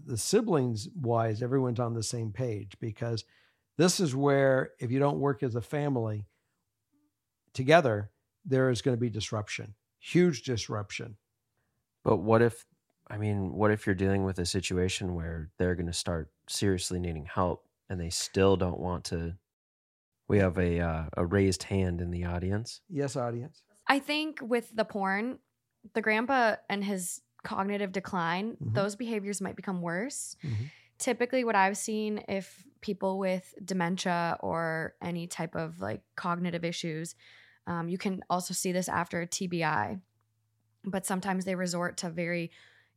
the 0.05 0.17
siblings 0.17 0.87
wise, 0.99 1.41
everyone's 1.41 1.79
on 1.79 1.93
the 1.93 2.03
same 2.03 2.31
page 2.31 2.75
because 2.79 3.23
this 3.77 3.99
is 3.99 4.15
where 4.15 4.71
if 4.79 4.91
you 4.91 4.99
don't 4.99 5.19
work 5.19 5.43
as 5.43 5.55
a 5.55 5.61
family 5.61 6.25
together, 7.53 8.09
there 8.45 8.69
is 8.69 8.81
going 8.81 8.95
to 8.95 9.01
be 9.01 9.09
disruption, 9.09 9.73
huge 9.99 10.43
disruption. 10.43 11.17
But 12.03 12.17
what 12.17 12.41
if, 12.41 12.65
I 13.07 13.17
mean, 13.17 13.53
what 13.53 13.71
if 13.71 13.85
you're 13.85 13.95
dealing 13.95 14.23
with 14.23 14.39
a 14.39 14.45
situation 14.45 15.15
where 15.15 15.51
they're 15.57 15.75
going 15.75 15.87
to 15.87 15.93
start 15.93 16.31
seriously 16.47 16.99
needing 16.99 17.25
help 17.25 17.67
and 17.89 17.99
they 17.99 18.09
still 18.09 18.57
don't 18.57 18.79
want 18.79 19.05
to? 19.05 19.35
We 20.27 20.39
have 20.39 20.57
a 20.57 20.79
uh, 20.79 21.05
a 21.17 21.25
raised 21.25 21.63
hand 21.63 21.99
in 21.99 22.09
the 22.09 22.23
audience. 22.23 22.79
Yes, 22.89 23.17
audience. 23.17 23.63
I 23.87 23.99
think 23.99 24.39
with 24.41 24.73
the 24.73 24.85
porn, 24.85 25.39
the 25.93 26.01
grandpa 26.01 26.55
and 26.69 26.83
his 26.83 27.21
cognitive 27.43 27.91
decline, 27.91 28.55
Mhm. 28.55 28.73
those 28.73 28.95
behaviors 28.95 29.41
might 29.41 29.57
become 29.57 29.81
worse. 29.81 30.37
Mhm. 30.43 30.69
Typically, 30.99 31.43
what 31.43 31.55
I've 31.55 31.75
seen 31.77 32.23
if 32.29 32.65
people 32.79 33.17
with 33.19 33.53
dementia 33.65 34.37
or 34.39 34.95
any 35.01 35.27
type 35.27 35.55
of 35.55 35.81
like 35.81 36.03
cognitive 36.15 36.63
issues, 36.63 37.15
um, 37.67 37.89
you 37.89 37.97
can 37.97 38.21
also 38.29 38.53
see 38.53 38.71
this 38.71 38.87
after 38.87 39.19
a 39.21 39.27
TBI, 39.27 39.99
but 40.83 41.05
sometimes 41.05 41.45
they 41.45 41.55
resort 41.55 41.97
to 41.97 42.09
very 42.09 42.51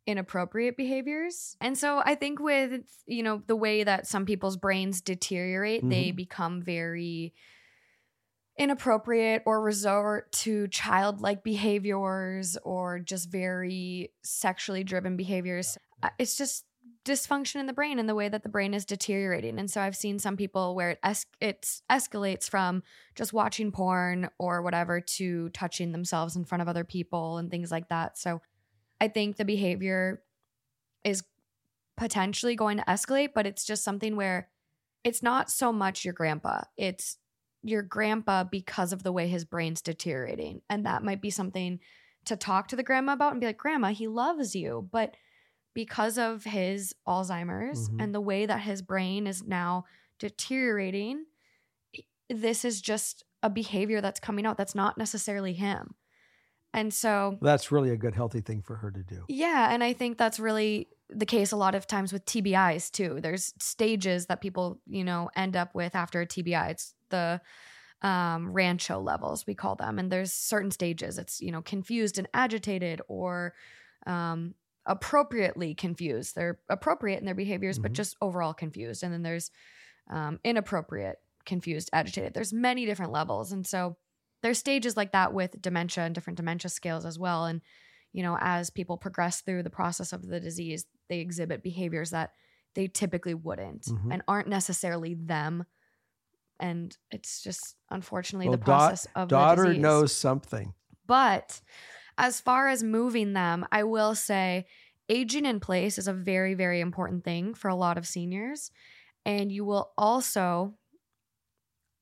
inappropriate 0.06 0.76
behaviors. 0.76 1.56
And 1.60 1.78
so 1.78 2.02
I 2.04 2.14
think 2.14 2.38
with, 2.38 2.82
you 3.06 3.22
know, 3.22 3.42
the 3.46 3.56
way 3.56 3.84
that 3.84 4.06
some 4.06 4.26
people's 4.26 4.56
brains 4.56 5.00
deteriorate, 5.00 5.88
they 5.88 6.06
mm-hmm. 6.06 6.16
become 6.16 6.62
very 6.62 7.32
inappropriate 8.58 9.42
or 9.46 9.62
resort 9.62 10.30
to 10.30 10.68
childlike 10.68 11.42
behaviors 11.42 12.56
or 12.62 13.00
just 13.00 13.30
very 13.30 14.12
sexually 14.22 14.84
driven 14.84 15.16
behaviors. 15.16 15.76
It's 16.18 16.36
just 16.36 16.64
dysfunction 17.04 17.56
in 17.56 17.66
the 17.66 17.72
brain 17.72 17.98
and 17.98 18.08
the 18.08 18.14
way 18.14 18.28
that 18.28 18.42
the 18.42 18.48
brain 18.48 18.72
is 18.72 18.84
deteriorating. 18.84 19.58
And 19.58 19.70
so 19.70 19.80
I've 19.80 19.96
seen 19.96 20.18
some 20.18 20.36
people 20.36 20.74
where 20.74 20.90
it 20.90 20.98
es- 21.02 21.26
it's 21.40 21.82
escalates 21.90 22.48
from 22.48 22.82
just 23.14 23.32
watching 23.32 23.72
porn 23.72 24.30
or 24.38 24.62
whatever 24.62 25.00
to 25.00 25.50
touching 25.50 25.92
themselves 25.92 26.34
in 26.36 26.44
front 26.44 26.62
of 26.62 26.68
other 26.68 26.84
people 26.84 27.38
and 27.38 27.50
things 27.50 27.70
like 27.70 27.88
that. 27.88 28.16
So 28.18 28.40
I 29.00 29.08
think 29.08 29.36
the 29.36 29.44
behavior 29.44 30.22
is 31.04 31.22
potentially 31.96 32.56
going 32.56 32.78
to 32.78 32.84
escalate, 32.84 33.30
but 33.34 33.46
it's 33.46 33.64
just 33.64 33.84
something 33.84 34.16
where 34.16 34.48
it's 35.04 35.22
not 35.22 35.50
so 35.50 35.72
much 35.72 36.04
your 36.04 36.14
grandpa. 36.14 36.62
It's 36.76 37.18
your 37.62 37.82
grandpa 37.82 38.44
because 38.44 38.92
of 38.92 39.02
the 39.02 39.12
way 39.12 39.28
his 39.28 39.44
brain's 39.44 39.82
deteriorating. 39.82 40.62
And 40.70 40.86
that 40.86 41.04
might 41.04 41.20
be 41.20 41.30
something 41.30 41.80
to 42.24 42.36
talk 42.36 42.68
to 42.68 42.76
the 42.76 42.82
grandma 42.82 43.12
about 43.12 43.32
and 43.32 43.40
be 43.40 43.46
like, 43.46 43.58
Grandma, 43.58 43.88
he 43.88 44.08
loves 44.08 44.54
you. 44.54 44.88
But 44.90 45.14
because 45.74 46.16
of 46.18 46.44
his 46.44 46.94
Alzheimer's 47.06 47.88
Mhm. 47.90 48.02
and 48.02 48.14
the 48.14 48.20
way 48.20 48.46
that 48.46 48.60
his 48.60 48.80
brain 48.82 49.26
is 49.26 49.42
now 49.42 49.84
deteriorating, 50.18 51.26
this 52.28 52.64
is 52.64 52.80
just 52.80 53.24
a 53.42 53.50
behavior 53.50 54.00
that's 54.00 54.20
coming 54.20 54.46
out 54.46 54.56
that's 54.56 54.74
not 54.74 54.96
necessarily 54.96 55.52
him. 55.52 55.94
And 56.72 56.92
so 56.92 57.38
That's 57.40 57.70
really 57.70 57.90
a 57.90 57.96
good, 57.96 58.14
healthy 58.14 58.40
thing 58.40 58.62
for 58.62 58.76
her 58.76 58.90
to 58.90 59.02
do. 59.02 59.24
yeah, 59.28 59.68
and 59.72 59.84
I 59.84 59.92
think 59.92 60.18
that's 60.18 60.40
really 60.40 60.88
the 61.08 61.26
case 61.26 61.52
a 61.52 61.56
lot 61.56 61.74
of 61.74 61.86
times 61.86 62.12
with 62.12 62.24
TBIs 62.24 62.90
too. 62.90 63.20
There's 63.20 63.52
stages 63.60 64.26
that 64.26 64.40
people, 64.40 64.80
you 64.86 65.04
know, 65.04 65.30
end 65.36 65.54
up 65.56 65.74
with 65.74 65.94
after 65.94 66.20
a 66.20 66.26
TBI. 66.26 66.70
It's 66.70 66.94
the 67.10 67.40
um, 68.02 68.52
rancho 68.52 69.00
levels, 69.00 69.46
we 69.46 69.54
call 69.54 69.76
them. 69.76 69.98
And 69.98 70.10
there's 70.10 70.32
certain 70.32 70.70
stages. 70.70 71.16
It's, 71.18 71.40
you 71.40 71.52
know, 71.52 71.62
confused 71.62 72.18
and 72.18 72.28
agitated 72.34 73.00
or 73.08 73.54
um, 74.06 74.54
appropriately 74.86 75.74
confused. 75.74 76.34
They're 76.34 76.58
appropriate 76.68 77.18
in 77.18 77.24
their 77.24 77.34
behaviors, 77.34 77.78
but 77.78 77.92
Mhm. 77.92 77.96
just 77.96 78.16
overall 78.20 78.52
confused. 78.54 79.02
And 79.02 79.12
then 79.12 79.22
there's 79.22 79.50
um, 80.10 80.38
inappropriate, 80.44 81.16
confused, 81.46 81.88
agitated. 81.94 82.34
There's 82.34 82.52
many 82.52 82.84
different 82.84 83.10
levels. 83.12 83.52
And 83.52 83.66
so 83.66 83.96
there's 84.42 84.58
stages 84.58 84.98
like 84.98 85.12
that 85.12 85.32
with 85.32 85.62
dementia 85.62 86.04
and 86.04 86.14
different 86.14 86.36
dementia 86.36 86.68
scales 86.68 87.06
as 87.06 87.18
well. 87.18 87.46
And, 87.46 87.62
you 88.12 88.22
know, 88.22 88.36
as 88.38 88.68
people 88.68 88.98
progress 88.98 89.40
through 89.40 89.62
the 89.62 89.70
process 89.70 90.12
of 90.12 90.26
the 90.26 90.40
disease, 90.40 90.84
they 91.08 91.20
exhibit 91.20 91.62
behaviors 91.62 92.10
that 92.10 92.32
they 92.74 92.86
typically 92.86 93.32
wouldn't 93.32 93.84
Mhm. 93.86 94.12
and 94.12 94.22
aren't 94.28 94.48
necessarily 94.48 95.14
them. 95.14 95.64
And 96.60 96.94
it's 97.10 97.42
just 97.42 97.76
unfortunately 97.88 98.48
Well, 98.48 98.58
the 98.58 98.64
da- 98.64 98.64
process 98.64 99.06
of 99.14 99.30
the 99.30 99.36
Daughter 99.36 99.72
knows 99.72 100.14
something. 100.14 100.74
But 101.06 101.62
as 102.18 102.40
far 102.40 102.68
as 102.68 102.82
moving 102.82 103.32
them, 103.32 103.66
I 103.72 103.84
will 103.84 104.14
say 104.14 104.66
aging 105.08 105.44
in 105.46 105.60
place 105.60 105.98
is 105.98 106.08
a 106.08 106.12
very, 106.12 106.54
very 106.54 106.80
important 106.80 107.24
thing 107.24 107.54
for 107.54 107.68
a 107.68 107.74
lot 107.74 107.98
of 107.98 108.06
seniors. 108.06 108.70
And 109.24 109.50
you 109.50 109.64
will 109.64 109.92
also, 109.96 110.74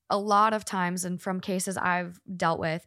a 0.09 0.17
lot 0.17 0.53
of 0.53 0.65
times, 0.65 1.05
and 1.05 1.21
from 1.21 1.39
cases 1.39 1.77
I've 1.77 2.19
dealt 2.35 2.59
with, 2.59 2.85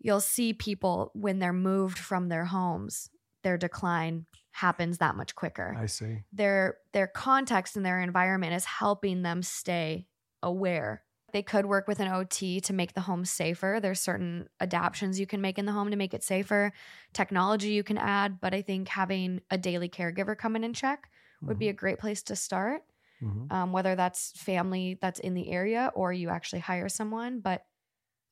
you'll 0.00 0.20
see 0.20 0.52
people 0.52 1.10
when 1.14 1.38
they're 1.38 1.52
moved 1.52 1.98
from 1.98 2.28
their 2.28 2.46
homes, 2.46 3.08
their 3.42 3.56
decline 3.56 4.26
happens 4.52 4.98
that 4.98 5.16
much 5.16 5.34
quicker 5.34 5.74
I 5.78 5.86
see. 5.86 6.18
their 6.30 6.76
their 6.92 7.06
context 7.06 7.74
and 7.74 7.86
their 7.86 8.00
environment 8.00 8.52
is 8.52 8.66
helping 8.66 9.22
them 9.22 9.42
stay 9.42 10.06
aware. 10.42 11.02
They 11.32 11.42
could 11.42 11.66
work 11.66 11.88
with 11.88 11.98
an 12.00 12.08
OT 12.08 12.60
to 12.60 12.72
make 12.72 12.92
the 12.94 13.00
home 13.00 13.24
safer. 13.24 13.78
There's 13.80 14.00
certain 14.00 14.48
adaptations 14.60 15.18
you 15.18 15.26
can 15.26 15.40
make 15.40 15.58
in 15.58 15.64
the 15.66 15.72
home 15.72 15.90
to 15.90 15.96
make 15.96 16.12
it 16.14 16.22
safer, 16.22 16.72
technology 17.14 17.70
you 17.70 17.82
can 17.82 17.98
add, 17.98 18.40
but 18.40 18.52
I 18.54 18.62
think 18.62 18.88
having 18.88 19.40
a 19.50 19.56
daily 19.58 19.88
caregiver 19.88 20.36
come 20.36 20.56
in 20.56 20.64
and 20.64 20.74
check 20.74 21.10
would 21.40 21.58
be 21.58 21.68
a 21.68 21.72
great 21.72 21.98
place 21.98 22.22
to 22.24 22.36
start. 22.36 22.82
Mhm. 23.22 23.50
Um, 23.52 23.72
whether 23.72 23.94
that's 23.96 24.32
family 24.32 24.98
that's 25.00 25.20
in 25.20 25.34
the 25.34 25.50
area 25.50 25.90
or 25.94 26.12
you 26.12 26.28
actually 26.28 26.60
hire 26.60 26.88
someone, 26.88 27.40
but 27.40 27.64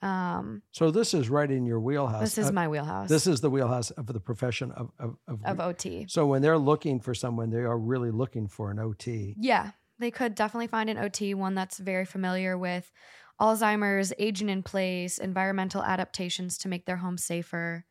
um, 0.03 0.63
So 0.73 0.91
this 0.91 1.13
is 1.13 1.29
right 1.29 1.51
in 1.51 1.67
your 1.67 1.79
wheelhouse. 1.79 2.23
this 2.23 2.39
is 2.39 2.49
Uh, 2.49 2.53
my 2.53 2.69
wheelhouse 2.69 3.09
This 3.09 3.27
is 3.27 3.41
the 3.43 3.51
wheelhouse 3.51 3.91
of 3.93 4.07
the 4.07 4.19
profession 4.21 4.73
of 4.73 4.91
of, 4.99 5.17
of, 5.29 5.45
of 5.45 5.61
OT. 5.61 6.07
So 6.09 6.27
when 6.27 6.41
they're 6.43 6.59
looking 6.59 7.01
for 7.01 7.15
someone, 7.15 7.51
they 7.51 7.59
are 7.65 7.79
really 7.79 8.11
looking 8.11 8.47
for 8.49 8.71
an 8.71 8.79
OT. 8.79 9.35
Yeah, 9.39 9.73
they 10.01 10.11
could 10.11 10.35
definitely 10.35 10.67
find 10.67 10.91
an 10.91 10.99
OT, 10.99 11.35
one 11.35 11.55
that's 11.55 11.79
very 11.79 12.05
familiar 12.05 12.59
with 12.59 12.91
Alzheimer's, 13.41 14.13
aging 14.19 14.49
in 14.49 14.63
place, 14.63 15.19
environmental 15.19 15.83
adaptations 15.83 16.59
to 16.59 16.69
make 16.69 16.87
their 16.87 16.97
home 16.97 17.19
safer. 17.19 17.85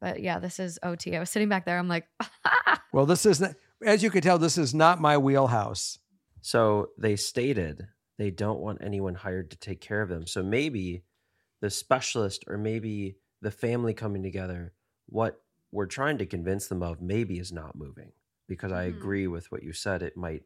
But 0.00 0.20
yeah, 0.20 0.38
this 0.38 0.60
is 0.60 0.78
OT. 0.82 1.16
I 1.16 1.20
was 1.20 1.30
sitting 1.30 1.48
back 1.48 1.64
there. 1.64 1.78
I'm 1.78 1.88
like, 1.88 2.06
Well, 2.92 3.06
this 3.06 3.26
isn't. 3.26 3.56
As 3.84 4.02
you 4.02 4.10
can 4.10 4.22
tell, 4.22 4.38
this 4.38 4.56
is 4.56 4.74
not 4.74 5.00
my 5.00 5.18
wheelhouse. 5.18 5.98
So 6.40 6.90
they 6.96 7.16
stated 7.16 7.88
they 8.18 8.30
don't 8.30 8.60
want 8.60 8.78
anyone 8.80 9.14
hired 9.14 9.50
to 9.50 9.58
take 9.58 9.80
care 9.80 10.00
of 10.00 10.08
them. 10.08 10.26
So 10.26 10.42
maybe 10.42 11.04
the 11.60 11.68
specialist 11.70 12.44
or 12.46 12.56
maybe 12.56 13.16
the 13.42 13.50
family 13.50 13.92
coming 13.92 14.22
together, 14.22 14.72
what 15.06 15.42
we're 15.72 15.86
trying 15.86 16.16
to 16.18 16.26
convince 16.26 16.68
them 16.68 16.82
of 16.82 17.02
maybe 17.02 17.38
is 17.38 17.52
not 17.52 17.76
moving. 17.76 18.12
Because 18.48 18.72
I 18.72 18.84
Mhm. 18.84 18.96
agree 18.96 19.26
with 19.26 19.50
what 19.52 19.62
you 19.62 19.72
said, 19.72 20.02
it 20.02 20.16
might 20.16 20.44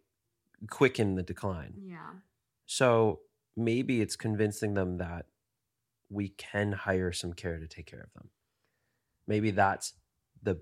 quicken 0.68 1.14
the 1.14 1.22
decline. 1.22 1.74
yeah. 1.82 2.10
So 2.66 3.20
maybe 3.56 4.00
it's 4.00 4.14
convincing 4.16 4.74
them 4.74 4.98
that 4.98 5.26
we 6.08 6.28
can 6.28 6.72
hire 6.72 7.12
some 7.12 7.32
care 7.32 7.58
to 7.58 7.66
take 7.66 7.86
care 7.86 8.00
of 8.00 8.12
them. 8.14 8.30
Maybe 9.26 9.50
that's 9.50 9.94
the 10.42 10.60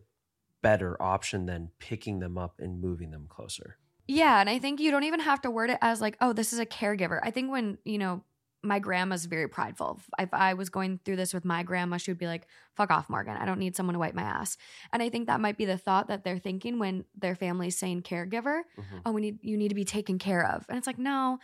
better 0.63 1.01
option 1.03 1.47
than 1.47 1.71
picking 1.79 2.19
them 2.19 2.37
up 2.39 2.61
and 2.61 2.81
moving 2.81 3.11
them 3.11 3.27
closer. 3.29 3.79
Yeah. 4.07 4.41
And 4.41 4.49
I 4.49 4.59
think 4.59 4.81
you 4.81 4.91
don't 4.91 5.05
even 5.05 5.21
have 5.21 5.43
to 5.43 5.51
word 5.51 5.71
it 5.71 5.79
as 5.83 6.01
like, 6.01 6.17
oh, 6.21 6.33
this 6.33 6.53
is 6.53 6.59
a 6.59 6.67
caregiver. 6.67 7.21
I 7.23 7.31
think 7.31 7.51
when, 7.51 7.79
you 7.85 7.99
know, 7.99 8.25
my 8.63 8.79
grandma's 8.81 9.25
very 9.27 9.49
prideful. 9.49 10.01
If 10.19 10.35
I 10.35 10.55
was 10.55 10.69
going 10.69 10.99
through 11.05 11.17
this 11.17 11.33
with 11.33 11.45
my 11.45 11.63
grandma, 11.63 11.97
she 11.97 12.11
would 12.11 12.19
be 12.19 12.27
like, 12.27 12.47
fuck 12.77 12.91
off, 12.91 13.09
Morgan. 13.09 13.37
I 13.37 13.45
don't 13.47 13.61
need 13.61 13.77
someone 13.77 13.95
to 13.95 14.01
wipe 14.01 14.15
my 14.15 14.23
ass. 14.23 14.57
And 14.93 15.01
I 15.03 15.09
think 15.11 15.29
that 15.29 15.41
might 15.41 15.57
be 15.57 15.65
the 15.65 15.79
thought 15.79 16.09
that 16.09 16.25
they're 16.25 16.39
thinking 16.39 16.79
when 16.81 17.05
their 17.17 17.37
family's 17.37 17.79
saying 17.79 18.03
caregiver. 18.03 18.63
Mhm. 18.77 19.03
oh 19.07 19.13
we 19.13 19.21
need 19.21 19.39
you 19.43 19.57
need 19.57 19.69
to 19.69 19.75
be 19.77 19.85
taken 19.85 20.19
care 20.19 20.45
of 20.45 20.65
and 20.69 20.77
it's 20.77 20.87
like 20.87 20.99
no 20.99 21.39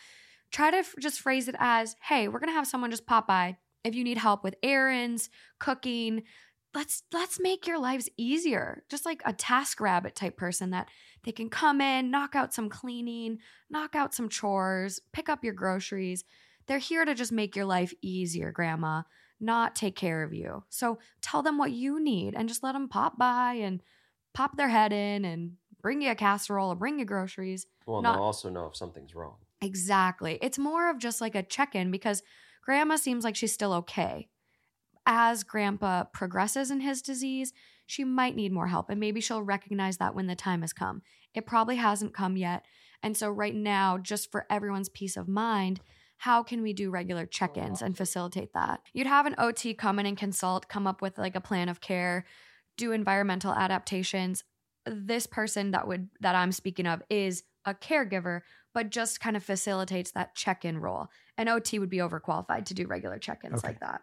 try 0.51 0.71
to 0.71 0.79
f- 0.79 0.95
just 1.01 1.21
phrase 1.21 1.49
it 1.49 1.55
as 1.59 1.95
hey 2.03 2.27
we're 2.29 2.39
gonna 2.41 2.53
have 2.53 2.67
someone 2.67 2.91
just 2.91 3.07
pop 3.07 3.27
by 3.27 3.57
if 3.85 3.95
you 3.95 4.03
need 4.05 4.19
help 4.19 4.43
with 4.45 4.55
errands 4.63 5.31
cooking 5.61 6.23
let's 6.75 7.03
let's 7.13 7.39
make 7.41 7.67
your 7.67 7.79
lives 7.79 8.09
easier 8.17 8.83
just 8.89 9.05
like 9.07 9.23
a 9.25 9.33
TaskRabbit 9.33 10.15
type 10.15 10.37
person 10.37 10.71
that 10.71 10.89
they 11.23 11.33
can 11.33 11.49
come 11.49 11.81
in 11.81 12.11
knock 12.11 12.35
out 12.35 12.53
some 12.55 12.69
cleaning 12.69 13.39
knock 13.71 13.95
out 13.95 14.15
some 14.15 14.29
chores 14.29 15.01
pick 15.13 15.29
up 15.29 15.45
your 15.45 15.55
groceries 15.55 16.25
they're 16.67 16.79
here 16.79 17.05
to 17.05 17.15
just 17.15 17.33
make 17.33 17.55
your 17.57 17.65
life 17.65 17.93
easier 18.03 18.51
grandma 18.53 19.03
not 19.41 19.75
take 19.75 19.97
care 19.97 20.23
of 20.23 20.33
you 20.33 20.63
so 20.69 20.99
tell 21.21 21.43
them 21.43 21.59
what 21.59 21.73
you 21.73 22.01
need 22.01 22.35
and 22.35 22.49
just 22.49 22.63
let 22.63 22.73
them 22.73 22.89
pop 22.89 23.19
by 23.19 23.55
and 23.55 23.83
pop 24.33 24.57
their 24.57 24.69
head 24.69 24.93
in 24.93 25.25
and 25.25 25.53
bring 25.83 26.01
you 26.01 26.11
a 26.11 26.15
casserole 26.15 26.73
or 26.73 26.77
bring 26.77 26.99
you 26.99 27.05
groceries 27.05 27.67
Well, 27.87 28.01
Not- 28.03 28.15
they'll 28.15 28.23
also 28.23 28.49
know 28.49 28.67
if 28.67 28.77
something's 28.77 29.15
wrong. 29.15 29.37
Exactly. 29.61 30.39
It's 30.43 30.59
more 30.59 30.91
of 30.91 30.99
just 30.99 31.21
like 31.21 31.35
a 31.35 31.43
check 31.43 31.75
in 31.75 31.91
because 31.91 32.23
grandma 32.63 32.97
seems 32.97 33.25
like 33.25 33.37
she's 33.37 33.53
still 33.53 33.73
okay. 33.75 34.29
As 35.07 35.45
grandpa 35.45 36.05
progresses 36.05 36.71
in 36.71 36.81
his 36.81 37.03
disease, 37.03 37.53
she 37.87 38.05
might 38.05 38.35
need 38.37 38.53
more 38.53 38.69
help 38.69 38.89
and 38.89 38.99
maybe 38.99 39.21
she'll 39.21 39.43
recognize 39.43 39.99
that 39.99 40.15
when 40.15 40.27
the 40.27 40.35
time 40.35 40.63
has 40.63 40.73
come. 40.73 41.03
It 41.35 41.47
probably 41.47 41.77
hasn't 41.77 42.15
come 42.15 42.37
yet. 42.37 42.65
And 43.03 43.17
so, 43.17 43.31
right 43.31 43.55
now, 43.55 43.99
just 43.99 44.31
for 44.33 44.47
everyone's 44.49 44.89
peace 44.89 45.17
of 45.17 45.29
mind, 45.29 45.81
how 46.25 46.43
can 46.43 46.63
we 46.63 46.73
do 46.73 46.89
regular 46.89 47.27
check 47.27 47.59
ins 47.59 47.83
uh-huh. 47.83 47.87
and 47.87 47.97
facilitate 47.99 48.55
that? 48.55 48.81
You'd 48.95 49.07
have 49.07 49.27
an 49.27 49.35
OT 49.37 49.75
come 49.75 49.99
in 49.99 50.07
and 50.07 50.17
consult, 50.17 50.69
come 50.69 50.87
up 50.87 51.03
with 51.03 51.19
like 51.19 51.37
a 51.37 51.41
plan 51.41 51.69
of 51.69 51.83
care, 51.83 52.25
do 52.79 52.93
environmental 52.93 53.53
adaptations. 53.53 54.43
This 54.87 55.27
person 55.27 55.73
that 55.73 55.87
would 55.87 56.09
that 56.21 56.35
I'm 56.35 56.51
speaking 56.51 56.87
of 56.87 57.03
is 57.11 57.43
a 57.67 57.75
caregiver 57.75 58.41
but 58.73 58.89
just 58.89 59.21
kind 59.21 59.37
of 59.37 59.45
facilitates 59.45 60.13
that 60.13 60.35
check-in 60.35 60.79
role. 60.79 61.09
An 61.37 61.47
OT 61.49 61.79
would 61.79 61.91
be 61.91 61.99
overqualified 61.99 62.65
to 62.65 62.75
do 62.75 62.87
regular 62.87 63.19
check-ins 63.19 63.59
Okay. 63.59 63.69
like 63.69 63.81
that, 63.81 64.01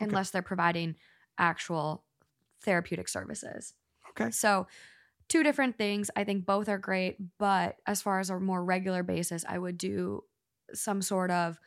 Okay. 0.00 0.08
unless 0.08 0.30
they're 0.30 0.42
providing 0.42 0.94
actual 1.36 2.04
therapeutic 2.62 3.08
services. 3.08 3.74
Okay. 4.10 4.30
So, 4.30 4.68
two 5.28 5.42
different 5.42 5.76
things. 5.76 6.10
I 6.16 6.22
think 6.24 6.46
both 6.46 6.68
are 6.68 6.78
great, 6.78 7.16
but 7.38 7.76
as 7.86 8.00
far 8.00 8.20
as 8.20 8.30
a 8.30 8.38
more 8.40 8.64
regular 8.64 9.02
basis, 9.02 9.44
I 9.46 9.58
would 9.58 9.76
do 9.76 10.22
some 10.74 11.02
sort 11.02 11.30
of 11.30 11.58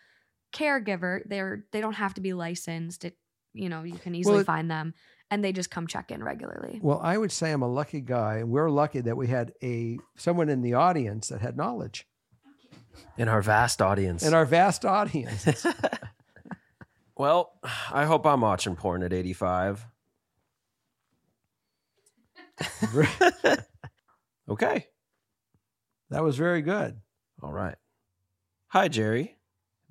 caregiver. 0.54 1.22
They're 1.26 1.66
they 1.72 1.82
don't 1.82 1.94
have 1.94 2.14
to 2.16 2.22
be 2.22 2.34
licensed. 2.34 3.06
It, 3.06 3.18
you 3.54 3.70
know, 3.70 3.84
you 3.84 3.98
can 3.98 4.16
easily 4.16 4.40
it- 4.42 4.46
find 4.46 4.70
them, 4.70 4.94
and 5.32 5.44
they 5.44 5.52
just 5.52 5.72
come 5.72 5.88
check 5.88 6.12
in 6.12 6.24
regularly. 6.24 6.80
Well, 6.82 7.00
I 7.02 7.18
would 7.18 7.32
say 7.32 7.52
I'm 7.52 7.62
a 7.62 7.68
lucky 7.68 8.02
guy, 8.02 8.38
and 8.38 8.50
we're 8.50 8.70
lucky 8.70 9.02
that 9.02 9.18
we 9.18 9.28
had 9.28 9.54
a 9.64 9.98
someone 10.18 10.50
in 10.50 10.62
the 10.62 10.74
audience 10.76 11.30
that 11.30 11.42
had 11.42 11.58
knowledge 11.58 12.08
In 13.18 13.28
our 13.28 13.42
vast 13.42 13.82
audience. 13.82 14.24
in 14.24 14.34
our 14.34 14.46
vast 14.46 14.86
audience. 14.86 15.46
well, 17.18 17.54
I 17.92 18.06
hope 18.06 18.26
I'm 18.26 18.42
watching 18.42 18.76
porn 18.76 19.04
at 19.04 19.14
85. 19.14 19.86
okay. 24.50 24.86
that 26.10 26.24
was 26.24 26.36
very 26.36 26.62
good. 26.62 27.00
All 27.42 27.54
right. 27.54 27.76
Hi, 28.74 28.88
Jerry. 28.88 29.38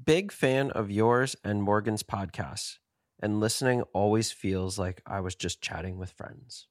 Big 0.04 0.30
fan 0.30 0.70
of 0.70 0.88
yours 0.88 1.34
and 1.42 1.64
Morgan's 1.64 2.04
podcasts, 2.04 2.78
and 3.20 3.40
listening 3.40 3.82
always 3.92 4.30
feels 4.30 4.78
like 4.78 5.02
I 5.04 5.18
was 5.18 5.34
just 5.34 5.60
chatting 5.60 5.98
with 5.98 6.12
friends. 6.12 6.68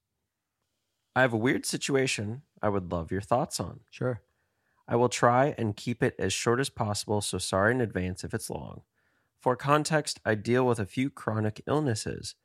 I 1.18 1.20
have 1.20 1.34
a 1.34 1.38
weird 1.38 1.66
situation 1.66 2.44
I 2.62 2.70
would 2.70 2.94
love 2.94 3.12
your 3.12 3.20
thoughts 3.20 3.60
on. 3.60 3.82
Sure. 3.92 4.22
I 4.88 4.96
will 4.96 5.10
try 5.10 5.54
and 5.58 5.76
keep 5.76 6.02
it 6.02 6.16
as 6.18 6.32
short 6.32 6.62
as 6.62 6.70
possible, 6.70 7.20
so 7.20 7.40
sorry 7.40 7.74
in 7.74 7.82
advance 7.82 8.24
if 8.24 8.34
it's 8.34 8.50
long. 8.50 8.84
For 9.38 9.58
context, 9.58 10.22
I 10.24 10.36
deal 10.36 10.66
with 10.66 10.80
a 10.80 10.86
few 10.86 11.10
chronic 11.10 11.62
illnesses. 11.68 12.36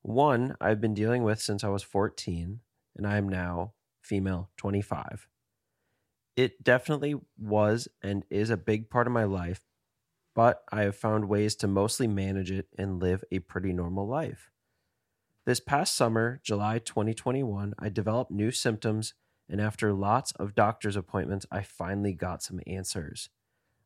One 0.00 0.56
I've 0.60 0.80
been 0.80 0.94
dealing 0.94 1.22
with 1.22 1.40
since 1.40 1.62
I 1.62 1.68
was 1.68 1.84
14, 1.84 2.58
and 2.96 3.06
I 3.06 3.18
am 3.18 3.28
now 3.28 3.74
female 4.00 4.50
25. 4.56 5.28
It 6.36 6.64
definitely 6.64 7.14
was 7.38 7.88
and 8.02 8.24
is 8.30 8.50
a 8.50 8.56
big 8.56 8.88
part 8.88 9.06
of 9.06 9.12
my 9.12 9.24
life, 9.24 9.62
but 10.34 10.62
I 10.72 10.82
have 10.82 10.96
found 10.96 11.28
ways 11.28 11.54
to 11.56 11.68
mostly 11.68 12.06
manage 12.06 12.50
it 12.50 12.68
and 12.78 13.00
live 13.00 13.22
a 13.30 13.40
pretty 13.40 13.72
normal 13.72 14.06
life. 14.06 14.50
This 15.44 15.60
past 15.60 15.94
summer, 15.94 16.40
July 16.42 16.78
2021, 16.78 17.74
I 17.78 17.88
developed 17.88 18.30
new 18.30 18.50
symptoms 18.50 19.14
and 19.48 19.60
after 19.60 19.92
lots 19.92 20.32
of 20.32 20.54
doctor's 20.54 20.96
appointments, 20.96 21.44
I 21.50 21.62
finally 21.62 22.14
got 22.14 22.42
some 22.42 22.60
answers. 22.66 23.28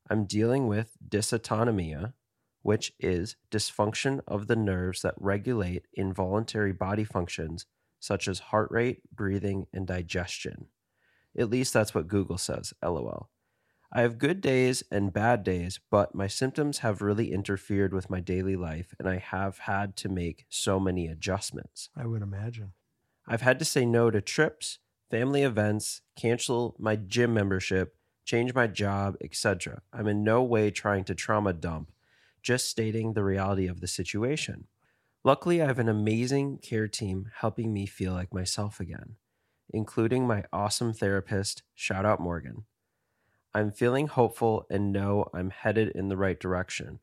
I'm 0.09 0.25
dealing 0.25 0.67
with 0.67 0.95
dysautonomia, 1.05 2.13
which 2.61 2.93
is 2.99 3.35
dysfunction 3.51 4.21
of 4.27 4.47
the 4.47 4.55
nerves 4.55 5.01
that 5.01 5.15
regulate 5.17 5.87
involuntary 5.93 6.71
body 6.71 7.03
functions 7.03 7.65
such 7.99 8.27
as 8.27 8.39
heart 8.39 8.69
rate, 8.71 9.01
breathing, 9.13 9.65
and 9.73 9.85
digestion. 9.85 10.67
At 11.37 11.49
least 11.49 11.73
that's 11.73 11.93
what 11.93 12.07
Google 12.07 12.37
says, 12.37 12.73
lol. 12.81 13.29
I 13.91 14.01
have 14.01 14.17
good 14.17 14.41
days 14.41 14.83
and 14.91 15.13
bad 15.13 15.43
days, 15.43 15.79
but 15.89 16.13
my 16.13 16.27
symptoms 16.27 16.79
have 16.79 17.01
really 17.01 17.31
interfered 17.31 17.93
with 17.93 18.09
my 18.09 18.19
daily 18.19 18.57
life, 18.57 18.93
and 18.99 19.07
I 19.07 19.17
have 19.17 19.59
had 19.59 19.95
to 19.97 20.09
make 20.09 20.45
so 20.49 20.79
many 20.79 21.07
adjustments. 21.07 21.89
I 21.95 22.05
would 22.05 22.21
imagine. 22.21 22.73
I've 23.25 23.41
had 23.41 23.59
to 23.59 23.65
say 23.65 23.85
no 23.85 24.11
to 24.11 24.19
trips, 24.19 24.79
family 25.09 25.43
events, 25.43 26.01
cancel 26.17 26.75
my 26.77 26.97
gym 26.97 27.33
membership, 27.33 27.95
change 28.25 28.53
my 28.53 28.67
job, 28.67 29.15
etc. 29.21 29.81
I'm 29.93 30.07
in 30.07 30.23
no 30.23 30.43
way 30.43 30.69
trying 30.69 31.05
to 31.05 31.15
trauma 31.15 31.53
dump, 31.53 31.91
just 32.41 32.69
stating 32.69 33.13
the 33.13 33.23
reality 33.23 33.67
of 33.67 33.79
the 33.79 33.87
situation. 33.87 34.67
Luckily, 35.23 35.61
I 35.61 35.65
have 35.65 35.79
an 35.79 35.89
amazing 35.89 36.57
care 36.59 36.87
team 36.87 37.31
helping 37.35 37.73
me 37.73 37.85
feel 37.85 38.13
like 38.13 38.33
myself 38.33 38.79
again, 38.79 39.15
including 39.69 40.27
my 40.27 40.43
awesome 40.51 40.93
therapist, 40.93 41.63
shout 41.75 42.05
out 42.05 42.19
Morgan. 42.19 42.65
I'm 43.53 43.71
feeling 43.71 44.07
hopeful 44.07 44.65
and 44.69 44.91
know 44.91 45.29
I'm 45.33 45.49
headed 45.49 45.89
in 45.89 46.09
the 46.09 46.17
right 46.17 46.39
direction. 46.39 46.99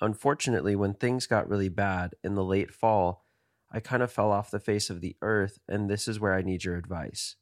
Unfortunately, 0.00 0.76
when 0.76 0.94
things 0.94 1.26
got 1.26 1.48
really 1.48 1.70
bad 1.70 2.14
in 2.22 2.34
the 2.34 2.44
late 2.44 2.72
fall, 2.72 3.24
I 3.70 3.80
kind 3.80 4.02
of 4.02 4.12
fell 4.12 4.30
off 4.30 4.50
the 4.50 4.60
face 4.60 4.90
of 4.90 5.00
the 5.00 5.16
earth, 5.22 5.58
and 5.68 5.88
this 5.88 6.06
is 6.06 6.20
where 6.20 6.34
I 6.34 6.42
need 6.42 6.64
your 6.64 6.76
advice. 6.76 7.36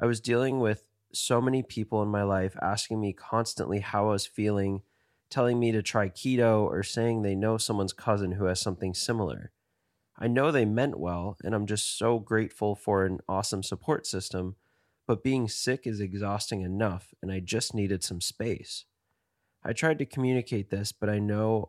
I 0.00 0.06
was 0.06 0.20
dealing 0.20 0.60
with 0.60 0.84
so 1.12 1.40
many 1.40 1.62
people 1.62 2.02
in 2.02 2.08
my 2.08 2.22
life 2.22 2.56
asking 2.62 3.00
me 3.00 3.12
constantly 3.12 3.80
how 3.80 4.08
I 4.08 4.12
was 4.12 4.26
feeling, 4.26 4.82
telling 5.28 5.58
me 5.58 5.72
to 5.72 5.82
try 5.82 6.08
keto, 6.08 6.62
or 6.62 6.82
saying 6.82 7.22
they 7.22 7.34
know 7.34 7.58
someone's 7.58 7.92
cousin 7.92 8.32
who 8.32 8.44
has 8.44 8.60
something 8.60 8.94
similar. 8.94 9.50
I 10.20 10.26
know 10.26 10.50
they 10.50 10.64
meant 10.64 10.98
well, 10.98 11.36
and 11.44 11.54
I'm 11.54 11.66
just 11.66 11.96
so 11.96 12.18
grateful 12.18 12.74
for 12.74 13.04
an 13.04 13.20
awesome 13.28 13.62
support 13.62 14.04
system, 14.04 14.56
but 15.06 15.22
being 15.22 15.48
sick 15.48 15.86
is 15.86 16.00
exhausting 16.00 16.62
enough, 16.62 17.14
and 17.22 17.30
I 17.30 17.38
just 17.38 17.72
needed 17.72 18.02
some 18.02 18.20
space. 18.20 18.84
I 19.64 19.72
tried 19.72 19.98
to 20.00 20.06
communicate 20.06 20.70
this, 20.70 20.90
but 20.90 21.08
I 21.08 21.20
know 21.20 21.68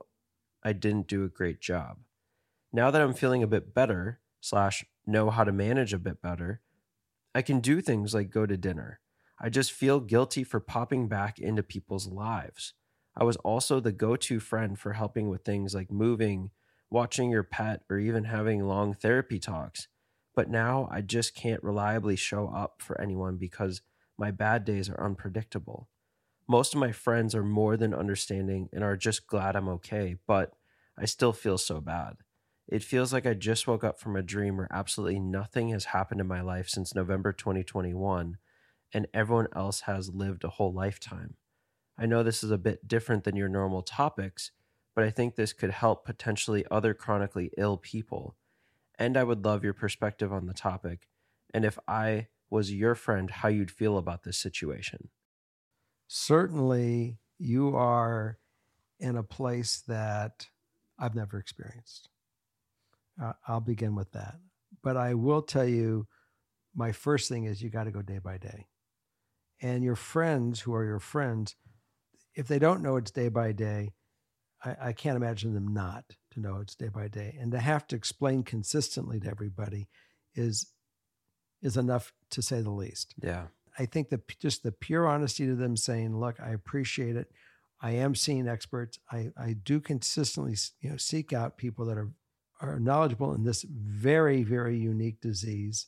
I 0.63 0.73
didn't 0.73 1.07
do 1.07 1.23
a 1.23 1.29
great 1.29 1.61
job. 1.61 1.99
Now 2.73 2.89
that 2.89 3.01
I'm 3.01 3.13
feeling 3.13 3.43
a 3.43 3.47
bit 3.47 3.73
better, 3.73 4.19
slash, 4.41 4.83
know 5.05 5.29
how 5.29 5.43
to 5.43 5.51
manage 5.51 5.93
a 5.93 5.99
bit 5.99 6.21
better, 6.21 6.61
I 7.35 7.43
can 7.43 7.59
do 7.59 7.81
things 7.81 8.13
like 8.13 8.31
go 8.31 8.47
to 8.47 8.57
dinner. 8.57 8.99
I 9.39 9.49
just 9.49 9.71
feel 9.71 9.99
guilty 9.99 10.43
for 10.43 10.59
popping 10.59 11.07
back 11.07 11.39
into 11.39 11.63
people's 11.63 12.07
lives. 12.07 12.73
I 13.15 13.23
was 13.23 13.37
also 13.37 13.79
the 13.79 13.91
go 13.91 14.15
to 14.15 14.39
friend 14.39 14.77
for 14.77 14.93
helping 14.93 15.29
with 15.29 15.43
things 15.43 15.75
like 15.75 15.91
moving, 15.91 16.51
watching 16.89 17.29
your 17.29 17.43
pet, 17.43 17.81
or 17.89 17.97
even 17.97 18.25
having 18.25 18.65
long 18.65 18.93
therapy 18.93 19.39
talks. 19.39 19.87
But 20.35 20.49
now 20.49 20.87
I 20.91 21.01
just 21.01 21.35
can't 21.35 21.63
reliably 21.63 22.15
show 22.15 22.47
up 22.47 22.81
for 22.81 22.99
anyone 22.99 23.37
because 23.37 23.81
my 24.17 24.31
bad 24.31 24.65
days 24.65 24.89
are 24.89 25.03
unpredictable. 25.03 25.87
Most 26.47 26.73
of 26.73 26.79
my 26.79 26.91
friends 26.91 27.35
are 27.35 27.43
more 27.43 27.77
than 27.77 27.93
understanding 27.93 28.69
and 28.73 28.83
are 28.83 28.97
just 28.97 29.27
glad 29.27 29.55
I'm 29.55 29.69
okay, 29.69 30.17
but 30.27 30.53
I 30.97 31.05
still 31.05 31.33
feel 31.33 31.57
so 31.57 31.79
bad. 31.79 32.17
It 32.67 32.83
feels 32.83 33.13
like 33.13 33.25
I 33.25 33.33
just 33.33 33.67
woke 33.67 33.83
up 33.83 33.99
from 33.99 34.15
a 34.15 34.21
dream 34.21 34.57
where 34.57 34.67
absolutely 34.71 35.19
nothing 35.19 35.69
has 35.69 35.85
happened 35.85 36.21
in 36.21 36.27
my 36.27 36.41
life 36.41 36.69
since 36.69 36.93
November 36.93 37.33
2021, 37.33 38.37
and 38.93 39.07
everyone 39.13 39.47
else 39.55 39.81
has 39.81 40.09
lived 40.13 40.43
a 40.43 40.49
whole 40.49 40.73
lifetime. 40.73 41.35
I 41.97 42.05
know 42.05 42.23
this 42.23 42.43
is 42.43 42.51
a 42.51 42.57
bit 42.57 42.87
different 42.87 43.23
than 43.23 43.35
your 43.35 43.49
normal 43.49 43.81
topics, 43.81 44.51
but 44.99 45.07
I 45.07 45.11
think 45.11 45.35
this 45.35 45.53
could 45.53 45.71
help 45.71 46.03
potentially 46.03 46.65
other 46.69 46.93
chronically 46.93 47.51
ill 47.57 47.77
people. 47.77 48.35
And 48.97 49.15
I 49.15 49.23
would 49.23 49.45
love 49.45 49.63
your 49.63 49.73
perspective 49.73 50.33
on 50.33 50.45
the 50.45 50.53
topic, 50.53 51.07
and 51.53 51.63
if 51.63 51.79
I 51.87 52.27
was 52.49 52.73
your 52.73 52.95
friend, 52.95 53.31
how 53.31 53.47
you'd 53.47 53.71
feel 53.71 53.97
about 53.97 54.23
this 54.23 54.37
situation. 54.37 55.07
Certainly, 56.09 57.17
you 57.37 57.77
are 57.77 58.39
in 58.99 59.15
a 59.15 59.23
place 59.23 59.81
that 59.87 60.47
I've 60.99 61.15
never 61.15 61.39
experienced. 61.39 62.09
Uh, 63.23 63.31
I'll 63.47 63.61
begin 63.61 63.95
with 63.95 64.11
that. 64.11 64.35
But 64.83 64.97
I 64.97 65.13
will 65.13 65.43
tell 65.43 65.63
you 65.65 66.07
my 66.75 66.91
first 66.91 67.29
thing 67.29 67.45
is 67.45 67.61
you 67.61 67.69
got 67.69 67.85
to 67.85 67.91
go 67.91 68.01
day 68.01 68.19
by 68.19 68.37
day. 68.37 68.67
And 69.61 69.81
your 69.81 69.95
friends 69.95 70.59
who 70.59 70.73
are 70.73 70.83
your 70.83 70.99
friends, 70.99 71.55
if 72.35 72.49
they 72.49 72.59
don't 72.59 72.83
know 72.83 72.97
it's 72.97 73.11
day 73.11 73.29
by 73.29 73.53
day, 73.53 73.93
I, 74.63 74.75
I 74.81 74.93
can't 74.93 75.15
imagine 75.15 75.53
them 75.53 75.73
not 75.73 76.03
to 76.31 76.39
know 76.39 76.57
it's 76.57 76.75
day 76.75 76.89
by 76.89 77.07
day. 77.07 77.37
And 77.39 77.51
to 77.51 77.59
have 77.59 77.87
to 77.87 77.95
explain 77.95 78.43
consistently 78.43 79.19
to 79.19 79.29
everybody 79.29 79.87
is 80.35 80.71
is 81.61 81.75
enough 81.75 82.13
to 82.31 82.41
say 82.41 82.61
the 82.61 82.71
least. 82.71 83.13
Yeah. 83.21 83.47
I 83.77 83.85
think 83.85 84.09
that 84.09 84.27
just 84.39 84.63
the 84.63 84.71
pure 84.71 85.07
honesty 85.07 85.45
to 85.45 85.55
them 85.55 85.75
saying, 85.75 86.17
look, 86.17 86.39
I 86.39 86.51
appreciate 86.51 87.15
it. 87.15 87.31
I 87.81 87.91
am 87.91 88.15
seeing 88.15 88.47
experts. 88.47 88.97
I, 89.11 89.31
I 89.37 89.53
do 89.53 89.79
consistently 89.79 90.55
you 90.81 90.91
know 90.91 90.97
seek 90.97 91.33
out 91.33 91.57
people 91.57 91.85
that 91.85 91.97
are 91.97 92.11
are 92.61 92.79
knowledgeable 92.79 93.33
in 93.33 93.43
this 93.43 93.63
very, 93.63 94.43
very 94.43 94.77
unique 94.77 95.21
disease. 95.21 95.87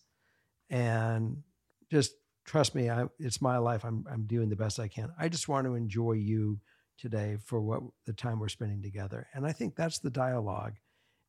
And 0.69 1.43
just 1.91 2.13
trust 2.45 2.75
me, 2.75 2.89
I, 2.89 3.05
it's 3.19 3.41
my 3.41 3.57
life. 3.57 3.83
I'm, 3.83 4.05
I'm 4.09 4.23
doing 4.23 4.49
the 4.49 4.55
best 4.55 4.79
I 4.79 4.87
can. 4.87 5.11
I 5.19 5.27
just 5.27 5.49
want 5.49 5.67
to 5.67 5.75
enjoy 5.75 6.13
you 6.13 6.59
today 7.01 7.37
for 7.43 7.59
what 7.59 7.81
the 8.05 8.13
time 8.13 8.39
we're 8.39 8.47
spending 8.49 8.81
together. 8.81 9.27
And 9.33 9.45
I 9.45 9.51
think 9.51 9.75
that's 9.75 9.99
the 9.99 10.09
dialogue. 10.09 10.73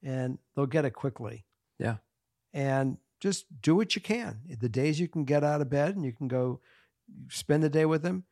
And 0.02 0.38
they'll 0.54 0.66
get 0.66 0.84
it 0.84 0.90
quickly. 0.90 1.44
Yeah. 1.78 1.96
And 2.52 2.98
just 3.20 3.46
do 3.62 3.74
what 3.74 3.94
you 3.94 4.02
can. 4.02 4.40
The 4.60 4.68
days 4.68 5.00
you 5.00 5.08
can 5.08 5.24
get 5.24 5.42
out 5.42 5.60
of 5.60 5.70
bed 5.70 5.96
and 5.96 6.04
you 6.04 6.12
can 6.12 6.28
go 6.28 6.60
spend 7.28 7.62
the 7.62 7.68
day 7.68 7.86
with 7.86 8.02
them, 8.02 8.24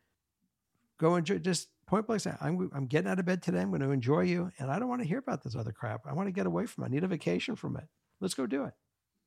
go 0.98 1.16
enjoy. 1.16 1.38
Just 1.38 1.68
point 1.86 2.06
blank 2.06 2.20
say, 2.22 2.34
I'm, 2.40 2.70
I'm 2.74 2.86
getting 2.86 3.10
out 3.10 3.18
of 3.18 3.24
bed 3.24 3.42
today. 3.42 3.60
I'm 3.60 3.70
going 3.70 3.80
to 3.80 3.90
enjoy 3.90 4.22
you. 4.22 4.50
And 4.58 4.70
I 4.70 4.78
don't 4.78 4.88
want 4.88 5.00
to 5.02 5.08
hear 5.08 5.18
about 5.18 5.42
this 5.42 5.56
other 5.56 5.72
crap. 5.72 6.02
I 6.06 6.12
want 6.12 6.28
to 6.28 6.32
get 6.32 6.46
away 6.46 6.66
from 6.66 6.84
it. 6.84 6.88
I 6.88 6.90
need 6.90 7.04
a 7.04 7.08
vacation 7.08 7.56
from 7.56 7.76
it. 7.76 7.84
Let's 8.20 8.34
go 8.34 8.46
do 8.46 8.64
it. 8.64 8.74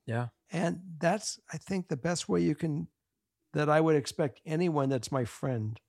Yeah. 0.06 0.28
And 0.52 0.82
that's, 1.00 1.40
I 1.52 1.58
think, 1.58 1.88
the 1.88 1.98
best 1.98 2.30
way 2.30 2.42
you 2.42 2.56
can, 2.56 2.88
that 3.54 3.70
I 3.70 3.80
would 3.80 3.96
expect 3.96 4.42
anyone 4.46 4.90
that's 4.90 5.12
my 5.12 5.26
friend 5.26 5.80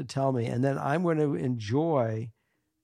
to 0.00 0.14
tell 0.14 0.32
me. 0.32 0.46
And 0.46 0.62
then 0.62 0.78
I'm 0.78 1.02
going 1.02 1.18
to 1.18 1.34
enjoy 1.34 2.30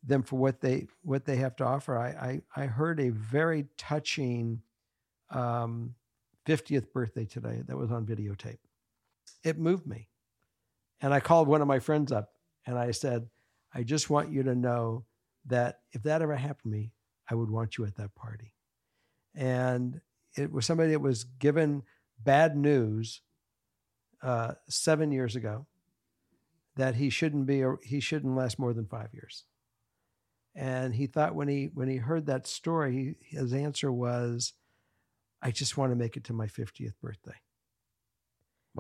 them 0.02 0.22
for 0.22 0.36
what 0.36 0.60
they 0.60 0.86
what 1.02 1.24
they 1.24 1.36
have 1.36 1.56
to 1.56 1.64
offer. 1.64 1.98
I 1.98 2.40
I, 2.56 2.62
I 2.62 2.66
heard 2.66 3.00
a 3.00 3.10
very 3.10 3.66
touching 3.76 4.62
um, 5.30 5.94
50th 6.46 6.92
birthday 6.92 7.24
today 7.24 7.62
that 7.66 7.76
was 7.76 7.90
on 7.90 8.06
videotape. 8.06 8.58
It 9.42 9.58
moved 9.58 9.86
me. 9.86 10.08
And 11.00 11.12
I 11.12 11.20
called 11.20 11.48
one 11.48 11.60
of 11.60 11.68
my 11.68 11.80
friends 11.80 12.12
up 12.12 12.30
and 12.66 12.78
I 12.78 12.92
said, 12.92 13.28
I 13.74 13.82
just 13.82 14.08
want 14.08 14.30
you 14.30 14.42
to 14.44 14.54
know 14.54 15.04
that 15.46 15.80
if 15.92 16.04
that 16.04 16.22
ever 16.22 16.36
happened 16.36 16.72
to 16.72 16.78
me, 16.78 16.92
I 17.28 17.34
would 17.34 17.50
want 17.50 17.76
you 17.76 17.84
at 17.84 17.96
that 17.96 18.14
party. 18.14 18.54
And 19.34 20.00
it 20.36 20.52
was 20.52 20.64
somebody 20.64 20.92
that 20.92 21.00
was 21.00 21.24
given 21.24 21.82
bad 22.18 22.56
news 22.56 23.20
uh, 24.22 24.54
seven 24.68 25.12
years 25.12 25.36
ago 25.36 25.66
that 26.76 26.94
he 26.94 27.10
shouldn't 27.10 27.46
be 27.46 27.64
he 27.82 28.00
shouldn't 28.00 28.36
last 28.36 28.58
more 28.58 28.72
than 28.72 28.86
five 28.86 29.12
years. 29.12 29.44
And 30.54 30.94
he 30.94 31.06
thought 31.06 31.34
when 31.34 31.48
he 31.48 31.70
when 31.74 31.88
he 31.88 31.96
heard 31.96 32.26
that 32.26 32.46
story, 32.46 33.16
he, 33.20 33.36
his 33.36 33.52
answer 33.52 33.92
was, 33.92 34.54
"I 35.42 35.50
just 35.50 35.76
want 35.76 35.92
to 35.92 35.96
make 35.96 36.16
it 36.16 36.24
to 36.24 36.32
my 36.32 36.46
50th 36.46 36.94
birthday." 37.02 37.36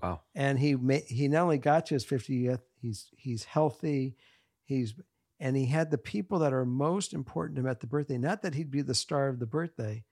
Wow. 0.02 0.22
And 0.34 0.58
he 0.58 0.76
he 1.06 1.28
not 1.28 1.42
only 1.42 1.58
got 1.58 1.86
to 1.86 1.94
his 1.94 2.04
50th, 2.04 2.60
he's 2.80 3.10
he's 3.16 3.44
healthy, 3.44 4.16
he's 4.64 4.94
and 5.38 5.56
he 5.56 5.66
had 5.66 5.90
the 5.90 5.98
people 5.98 6.38
that 6.40 6.52
are 6.52 6.64
most 6.64 7.12
important 7.12 7.56
to 7.56 7.60
him 7.60 7.68
at 7.68 7.80
the 7.80 7.86
birthday. 7.86 8.18
Not 8.18 8.42
that 8.42 8.54
he'd 8.54 8.70
be 8.70 8.82
the 8.82 8.94
star 8.94 9.28
of 9.28 9.38
the 9.38 9.46
birthday, 9.46 10.04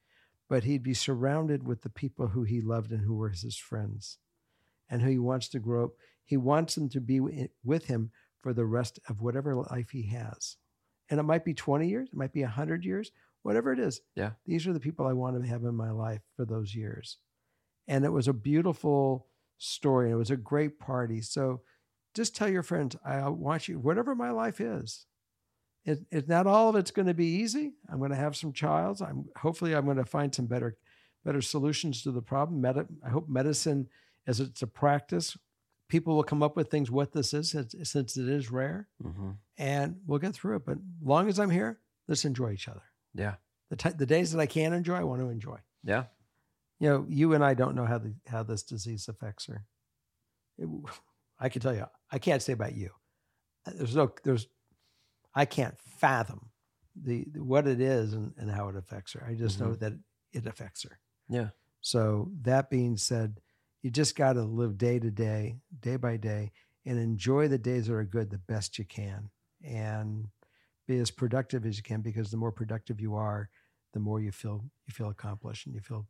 but 0.48 0.64
he'd 0.64 0.82
be 0.82 0.94
surrounded 0.94 1.66
with 1.66 1.82
the 1.82 1.90
people 1.90 2.28
who 2.28 2.42
he 2.42 2.60
loved 2.60 2.92
and 2.92 3.00
who 3.00 3.14
were 3.14 3.30
his 3.30 3.56
friends, 3.56 4.18
and 4.88 5.00
who 5.02 5.08
he 5.08 5.18
wants 5.18 5.48
to 5.48 5.58
grow 5.58 5.84
up. 5.84 5.90
He 6.24 6.36
wants 6.36 6.74
them 6.74 6.88
to 6.90 7.00
be 7.00 7.20
with 7.20 7.86
him 7.86 8.10
for 8.42 8.52
the 8.52 8.64
rest 8.64 8.98
of 9.08 9.20
whatever 9.20 9.54
life 9.54 9.90
he 9.90 10.02
has. 10.08 10.56
And 11.10 11.20
it 11.20 11.24
might 11.24 11.44
be 11.44 11.54
20 11.54 11.88
years, 11.88 12.08
it 12.12 12.16
might 12.16 12.32
be 12.32 12.42
100 12.42 12.84
years, 12.84 13.10
whatever 13.42 13.72
it 13.72 13.78
is. 13.78 14.00
Yeah. 14.16 14.30
These 14.46 14.66
are 14.66 14.72
the 14.72 14.80
people 14.80 15.06
I 15.06 15.12
want 15.12 15.40
to 15.40 15.48
have 15.48 15.64
in 15.64 15.74
my 15.74 15.90
life 15.90 16.22
for 16.36 16.44
those 16.44 16.74
years. 16.74 17.18
And 17.86 18.04
it 18.04 18.12
was 18.12 18.28
a 18.28 18.32
beautiful 18.32 19.26
story. 19.58 20.06
And 20.06 20.14
it 20.14 20.18
was 20.18 20.30
a 20.30 20.36
great 20.36 20.78
party. 20.78 21.20
So 21.20 21.60
just 22.14 22.34
tell 22.34 22.48
your 22.48 22.62
friends, 22.62 22.96
I 23.04 23.28
want 23.28 23.68
you, 23.68 23.78
whatever 23.78 24.14
my 24.14 24.30
life 24.30 24.60
is, 24.60 25.06
it, 25.84 26.00
it 26.10 26.28
not 26.28 26.46
all 26.46 26.70
of 26.70 26.76
it's 26.76 26.90
going 26.90 27.08
to 27.08 27.14
be 27.14 27.26
easy. 27.26 27.74
I'm 27.90 27.98
going 27.98 28.10
to 28.10 28.16
have 28.16 28.36
some 28.36 28.52
trials. 28.52 29.02
I'm 29.02 29.26
hopefully 29.36 29.74
I'm 29.74 29.84
going 29.84 29.98
to 29.98 30.04
find 30.04 30.34
some 30.34 30.46
better, 30.46 30.76
better 31.24 31.42
solutions 31.42 32.02
to 32.02 32.10
the 32.10 32.22
problem. 32.22 32.62
Medi- 32.62 32.86
I 33.04 33.10
hope 33.10 33.28
medicine, 33.28 33.88
as 34.26 34.40
it's 34.40 34.62
a 34.62 34.66
practice, 34.66 35.36
people 35.88 36.16
will 36.16 36.24
come 36.24 36.42
up 36.42 36.56
with 36.56 36.70
things 36.70 36.90
what 36.90 37.12
this 37.12 37.34
is 37.34 37.50
since, 37.50 38.16
it 38.16 38.28
is 38.28 38.50
rare, 38.50 38.88
mm-hmm. 39.02 39.30
and 39.58 39.96
we'll 40.06 40.18
get 40.18 40.34
through 40.34 40.56
it. 40.56 40.66
But 40.66 40.78
long 41.02 41.28
as 41.28 41.38
I'm 41.38 41.50
here, 41.50 41.78
let's 42.08 42.24
enjoy 42.24 42.52
each 42.52 42.68
other. 42.68 42.82
Yeah. 43.14 43.34
The 43.70 43.76
t- 43.76 43.96
the 43.96 44.06
days 44.06 44.32
that 44.32 44.40
I 44.40 44.46
can 44.46 44.72
enjoy, 44.72 44.96
I 44.96 45.04
want 45.04 45.20
to 45.20 45.28
enjoy. 45.28 45.58
Yeah. 45.82 46.04
You 46.80 46.88
know, 46.88 47.06
you 47.08 47.34
and 47.34 47.44
I 47.44 47.54
don't 47.54 47.74
know 47.74 47.86
how 47.86 47.98
the 47.98 48.14
how 48.26 48.42
this 48.42 48.62
disease 48.62 49.08
affects 49.08 49.46
her. 49.46 49.64
It- 50.58 50.68
I 51.40 51.48
can 51.48 51.60
tell 51.60 51.74
you, 51.74 51.86
I 52.12 52.18
can't 52.18 52.40
say 52.40 52.52
about 52.52 52.74
you. 52.74 52.90
There's 53.66 53.96
no, 53.96 54.12
there's, 54.22 54.46
I 55.34 55.46
can't 55.46 55.76
fathom 55.98 56.50
the 56.94 57.26
what 57.36 57.66
it 57.66 57.80
is 57.80 58.12
and, 58.12 58.32
and 58.38 58.50
how 58.50 58.68
it 58.68 58.76
affects 58.76 59.14
her. 59.14 59.26
I 59.28 59.34
just 59.34 59.60
know 59.60 59.74
that 59.74 59.94
it 60.32 60.46
affects 60.46 60.84
her. 60.84 60.98
Yeah. 61.28 61.48
So 61.80 62.30
that 62.42 62.70
being 62.70 62.96
said, 62.96 63.40
you 63.84 63.90
just 63.90 64.16
got 64.16 64.32
to 64.32 64.42
live 64.42 64.78
day 64.78 64.98
to 64.98 65.10
day, 65.10 65.58
day 65.80 65.96
by 65.96 66.16
day, 66.16 66.50
and 66.86 66.98
enjoy 66.98 67.48
the 67.48 67.58
days 67.58 67.86
that 67.86 67.94
are 67.94 68.04
good 68.04 68.30
the 68.30 68.38
best 68.38 68.78
you 68.78 68.84
can, 68.86 69.30
and 69.62 70.28
be 70.88 70.98
as 70.98 71.10
productive 71.10 71.66
as 71.66 71.76
you 71.76 71.82
can. 71.82 72.00
Because 72.00 72.30
the 72.30 72.38
more 72.38 72.50
productive 72.50 72.98
you 72.98 73.14
are, 73.14 73.50
the 73.92 74.00
more 74.00 74.20
you 74.20 74.32
feel 74.32 74.64
you 74.86 74.92
feel 74.94 75.10
accomplished, 75.10 75.66
and 75.66 75.74
you 75.74 75.82
feel 75.82 76.06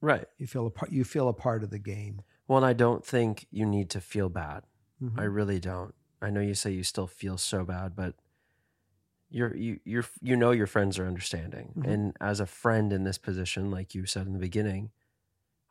Right. 0.00 0.26
you 0.38 0.46
feel 0.46 0.66
a 0.66 0.70
part 0.70 0.90
you 0.90 1.04
feel 1.04 1.28
a 1.28 1.34
part 1.34 1.62
of 1.62 1.68
the 1.70 1.78
game. 1.78 2.22
Well, 2.48 2.56
and 2.56 2.66
I 2.66 2.72
don't 2.72 3.04
think 3.04 3.46
you 3.50 3.66
need 3.66 3.90
to 3.90 4.00
feel 4.00 4.30
bad. 4.30 4.64
Mhm. 5.02 5.18
I 5.20 5.24
really 5.24 5.60
don't. 5.60 5.94
I 6.22 6.30
know 6.30 6.40
you 6.40 6.54
say 6.54 6.72
you 6.72 6.82
still 6.82 7.06
feel 7.06 7.36
so 7.36 7.64
bad, 7.64 7.94
but 7.94 8.16
you're 9.28 9.54
you 9.54 9.80
you're 9.84 10.04
you 10.20 10.36
know 10.36 10.50
your 10.50 10.66
friends 10.66 10.98
are 10.98 11.06
understanding. 11.06 11.74
Mhm. 11.76 11.92
And 11.92 12.16
as 12.20 12.40
a 12.40 12.46
friend 12.46 12.92
in 12.92 13.04
this 13.04 13.18
position, 13.18 13.70
like 13.70 13.94
you 13.94 14.06
said 14.06 14.26
in 14.26 14.32
the 14.32 14.38
beginning, 14.38 14.90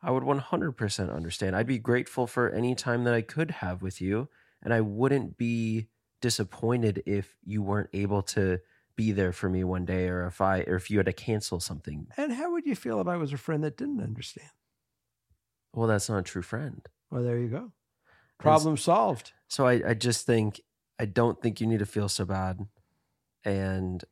I 0.02 0.10
would 0.10 0.24
100% 0.24 1.14
understand. 1.14 1.54
I'd 1.54 1.66
be 1.66 1.78
grateful 1.78 2.26
for 2.26 2.50
any 2.50 2.74
time 2.74 3.04
that 3.04 3.14
I 3.14 3.22
could 3.22 3.50
have 3.52 3.82
with 3.82 4.00
you, 4.00 4.28
and 4.62 4.74
I 4.74 4.80
wouldn't 4.80 5.36
be 5.36 5.88
disappointed 6.20 7.02
if 7.06 7.36
you 7.44 7.62
weren't 7.62 7.90
able 7.92 8.22
to 8.22 8.60
be 8.96 9.12
there 9.12 9.32
for 9.32 9.48
me 9.48 9.64
one 9.64 9.84
day 9.84 10.08
or 10.08 10.26
if 10.26 10.40
I 10.40 10.60
or 10.60 10.76
if 10.76 10.90
you 10.90 10.98
had 10.98 11.06
to 11.06 11.12
cancel 11.12 11.60
something. 11.60 12.06
And 12.16 12.32
how 12.32 12.52
would 12.52 12.66
you 12.66 12.74
feel 12.74 13.00
if 13.00 13.06
I 13.06 13.16
was 13.16 13.32
a 13.32 13.38
friend 13.38 13.64
that 13.64 13.76
didn't 13.76 14.02
understand? 14.02 14.50
Well, 15.72 15.88
that's 15.88 16.08
not 16.08 16.18
a 16.18 16.22
true 16.22 16.42
friend. 16.42 16.86
Well, 17.10 17.22
there 17.22 17.38
you 17.38 17.48
go. 17.48 17.72
Problem 18.38 18.76
solved. 18.76 19.32
So 19.48 19.66
I, 19.66 19.90
I 19.90 19.94
just 19.94 20.26
think 20.26 20.60
I 20.98 21.04
don't 21.04 21.40
think 21.40 21.60
you 21.60 21.66
need 21.66 21.78
to 21.78 21.86
feel 21.86 22.08
so 22.08 22.24
bad. 22.24 22.66
And 23.44 24.04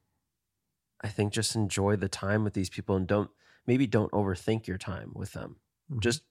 I 1.03 1.09
think 1.09 1.33
just 1.33 1.55
enjoy 1.55 1.97
the 1.97 2.09
time 2.09 2.45
with 2.45 2.55
these 2.55 2.71
people 2.71 2.97
and 2.97 3.07
don't 3.07 3.31
maybe 3.67 3.87
don't 3.87 4.13
overthink 4.13 4.67
your 4.67 4.79
time 4.79 5.13
with 5.15 5.33
them. 5.33 5.57
Mhm. 5.91 6.01
Just 6.01 6.23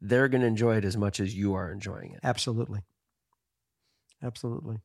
they're 0.00 0.28
gonna 0.28 0.46
enjoy 0.46 0.76
it 0.76 0.84
as 0.84 0.96
much 0.96 1.20
as 1.20 1.34
you 1.36 1.54
are 1.54 1.70
enjoying 1.70 2.12
it. 2.12 2.20
Absolutely. 2.22 2.82
Absolutely. 4.22 4.82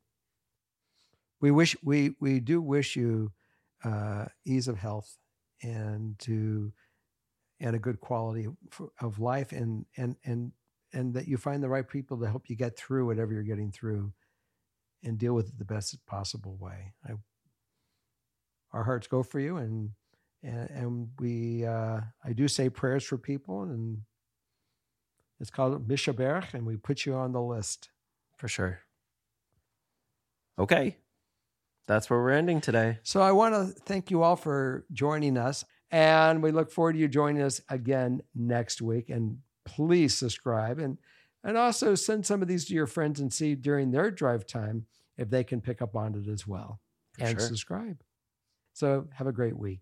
We 1.40 1.52
wish 1.52 1.76
we 1.84 2.16
we 2.20 2.40
do 2.40 2.62
wish 2.62 2.96
you 2.96 3.32
uh, 3.84 4.26
ease 4.46 4.68
of 4.68 4.78
health 4.78 5.18
and 5.64 6.18
to 6.20 6.74
and 7.60 7.76
a 7.76 7.80
good 7.80 8.02
quality 8.02 8.46
of- 8.46 8.92
of 9.00 9.20
life 9.20 9.52
and 9.54 9.86
and 9.98 10.18
and 10.26 10.54
and 10.94 11.14
that 11.16 11.28
you 11.28 11.38
find 11.38 11.64
the 11.64 11.70
right 11.70 11.88
people 11.88 12.20
to 12.20 12.28
help 12.28 12.50
you 12.50 12.56
get 12.56 12.78
through 12.78 13.06
whatever 13.08 13.34
you're 13.34 13.44
getting 13.44 13.72
through 13.72 14.14
and 15.04 15.20
deal 15.20 15.36
with 15.36 15.50
it 15.50 15.60
the 15.60 15.66
best 15.66 16.06
possible 16.06 16.58
way. 16.58 16.94
I, 17.06 17.14
our 18.72 18.84
hearts 18.84 19.08
go 19.08 19.24
for 19.24 19.40
you 19.40 19.58
and 19.58 19.92
and, 20.44 20.70
and 20.70 21.10
we 21.20 21.66
uh, 21.66 22.02
I 22.24 22.34
do 22.34 22.48
say 22.48 22.70
prayers 22.70 23.04
for 23.04 23.18
people 23.18 23.64
and 23.64 24.02
it's 25.40 25.50
called 25.50 25.88
Mi 25.88 25.96
Shebeirach 25.96 26.54
and 26.54 26.66
we 26.66 26.78
put 26.78 27.06
you 27.06 27.16
on 27.16 27.32
the 27.32 27.42
list. 27.42 27.90
For 28.38 28.48
sure. 28.48 28.80
Okay. 30.58 30.98
That's 31.88 32.10
where 32.10 32.20
we're 32.20 32.32
ending 32.32 32.62
today. 32.62 33.00
So 33.04 33.22
I 33.22 33.32
want 33.32 33.56
to 33.56 33.66
thank 33.84 34.12
you 34.12 34.24
all 34.24 34.36
for 34.36 34.86
joining 34.92 35.38
us. 35.38 35.66
And 35.90 36.42
we 36.42 36.52
look 36.52 36.72
forward 36.72 36.94
to 36.94 37.00
you 37.00 37.08
joining 37.08 37.42
us 37.42 37.60
again 37.70 38.22
next 38.34 38.82
week. 38.82 39.10
And 39.10 39.40
please 39.66 40.16
subscribe 40.16 40.80
and 40.80 40.98
and 41.44 41.58
also 41.58 41.96
send 41.96 42.26
some 42.26 42.44
of 42.44 42.48
these 42.48 42.66
to 42.66 42.76
your 42.76 42.86
friends 42.86 43.20
and 43.20 43.34
see 43.34 43.56
during 43.56 43.90
their 43.90 44.12
drive 44.12 44.46
time 44.46 44.86
if 45.18 45.30
they 45.30 45.44
can 45.44 45.60
pick 45.60 45.82
up 45.82 45.96
on 45.96 46.16
it 46.16 46.32
as 46.32 46.46
well. 46.46 46.80
For 47.14 47.26
and 47.26 47.40
sure. 47.40 47.48
subscribe. 47.48 48.04
So 48.74 49.08
have 49.14 49.28
a 49.28 49.32
great 49.32 49.58
week. 49.58 49.82